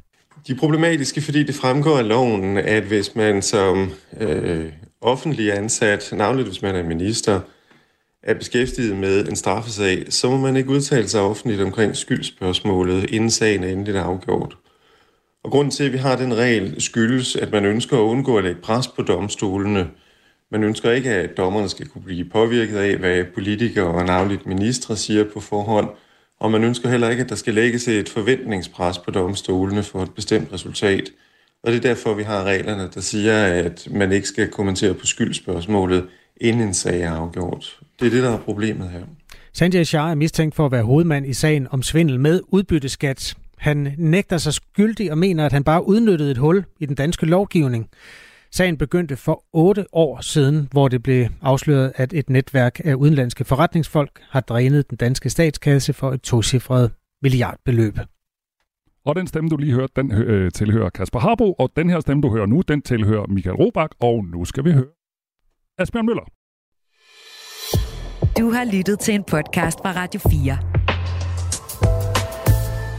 De 0.47 0.51
er 0.51 0.57
problematiske, 0.57 1.21
fordi 1.21 1.43
det 1.43 1.55
fremgår 1.55 1.97
af 1.97 2.07
loven, 2.07 2.57
at 2.57 2.83
hvis 2.83 3.15
man 3.15 3.41
som 3.41 3.91
øh, 4.19 4.71
offentlig 5.01 5.57
ansat, 5.57 6.09
navnligt 6.13 6.47
hvis 6.47 6.61
man 6.61 6.75
er 6.75 6.83
minister, 6.83 7.39
er 8.23 8.33
beskæftiget 8.33 8.95
med 8.95 9.27
en 9.27 9.35
straffesag, 9.35 10.05
så 10.09 10.29
må 10.29 10.37
man 10.37 10.57
ikke 10.57 10.69
udtale 10.69 11.07
sig 11.07 11.21
offentligt 11.21 11.61
omkring 11.61 11.95
skyldspørgsmålet, 11.95 13.09
inden 13.09 13.29
sagen 13.29 13.63
er 13.63 13.67
endeligt 13.67 13.97
afgjort. 13.97 14.57
Og 15.43 15.51
grunden 15.51 15.71
til, 15.71 15.83
at 15.83 15.93
vi 15.93 15.97
har 15.97 16.15
den 16.15 16.37
regel, 16.37 16.81
skyldes, 16.81 17.35
at 17.35 17.51
man 17.51 17.65
ønsker 17.65 17.97
at 17.97 18.01
undgå 18.01 18.37
at 18.37 18.43
lægge 18.43 18.61
pres 18.61 18.87
på 18.87 19.01
domstolene. 19.01 19.87
Man 20.51 20.63
ønsker 20.63 20.91
ikke, 20.91 21.09
at 21.09 21.37
dommerne 21.37 21.69
skal 21.69 21.87
kunne 21.87 22.03
blive 22.03 22.29
påvirket 22.29 22.77
af, 22.77 22.97
hvad 22.97 23.23
politikere 23.33 23.87
og 23.87 24.05
navnligt 24.05 24.45
ministre 24.45 24.95
siger 24.95 25.25
på 25.33 25.39
forhånd, 25.39 25.89
og 26.39 26.51
man 26.51 26.63
ønsker 26.63 26.89
heller 26.89 27.09
ikke, 27.09 27.23
at 27.23 27.29
der 27.29 27.35
skal 27.35 27.53
lægges 27.53 27.87
et 27.87 28.09
forventningspres 28.09 28.97
på 28.97 29.11
domstolene 29.11 29.83
for 29.83 30.03
et 30.03 30.13
bestemt 30.13 30.53
resultat. 30.53 31.09
Og 31.63 31.71
det 31.71 31.77
er 31.77 31.81
derfor, 31.81 32.13
vi 32.13 32.23
har 32.23 32.43
reglerne, 32.43 32.89
der 32.93 33.01
siger, 33.01 33.45
at 33.45 33.87
man 33.91 34.11
ikke 34.11 34.27
skal 34.27 34.47
kommentere 34.47 34.93
på 34.93 35.05
skyldspørgsmålet, 35.05 36.07
inden 36.41 36.67
en 36.67 36.73
sag 36.73 37.01
er 37.01 37.11
afgjort. 37.11 37.79
Det 37.99 38.05
er 38.05 38.11
det, 38.11 38.23
der 38.23 38.31
er 38.31 38.37
problemet 38.37 38.89
her. 38.89 39.01
Sanjay 39.53 39.83
Shah 39.83 40.11
er 40.11 40.15
mistænkt 40.15 40.55
for 40.55 40.65
at 40.65 40.71
være 40.71 40.83
hovedmand 40.83 41.25
i 41.25 41.33
sagen 41.33 41.67
om 41.71 41.83
svindel 41.83 42.19
med 42.19 42.41
udbytteskat. 42.47 43.35
Han 43.62 43.95
nægter 43.97 44.38
sig 44.38 44.53
skyldig 44.53 45.12
og 45.12 45.18
mener, 45.18 45.45
at 45.45 45.51
han 45.51 45.64
bare 45.64 45.88
udnyttede 45.88 46.32
et 46.32 46.38
hul 46.38 46.66
i 46.80 46.86
den 46.86 46.95
danske 46.95 47.26
lovgivning. 47.26 47.89
Sagen 48.51 48.78
begyndte 48.78 49.18
for 49.18 49.43
otte 49.53 49.86
år 49.91 50.22
siden, 50.22 50.68
hvor 50.72 50.88
det 50.88 51.03
blev 51.03 51.28
afsløret, 51.41 51.91
at 51.95 52.14
et 52.14 52.30
netværk 52.30 52.80
af 52.84 52.93
udenlandske 52.93 53.45
forretningsfolk 53.45 54.22
har 54.30 54.39
drænet 54.39 54.89
den 54.89 54.97
danske 54.97 55.30
statskasse 55.30 55.93
for 55.93 56.12
et 56.12 56.22
tocifret 56.22 56.91
milliardbeløb. 57.22 57.97
Og 59.05 59.16
den 59.16 59.28
stemme, 59.28 59.49
du 59.49 59.57
lige 59.57 59.74
hørte, 59.74 59.93
den 59.95 60.12
øh, 60.12 60.51
tilhører 60.51 60.89
Kasper 60.89 61.20
Harbo, 61.20 61.53
og 61.53 61.70
den 61.76 61.89
her 61.89 61.99
stemme, 61.99 62.22
du 62.22 62.30
hører 62.30 62.45
nu, 62.45 62.62
den 62.62 62.82
tilhører 62.82 63.28
Michael 63.28 63.55
Robach, 63.55 63.89
og 63.99 64.26
nu 64.26 64.45
skal 64.45 64.66
vi 64.66 64.72
høre 64.72 64.91
Asbjørn 65.78 66.05
Møller. 66.05 66.26
Du 68.39 68.51
har 68.51 68.78
lyttet 68.78 68.99
til 68.99 69.14
en 69.14 69.24
podcast 69.24 69.80
fra 69.80 69.91
Radio 69.91 70.20
4. 70.20 70.70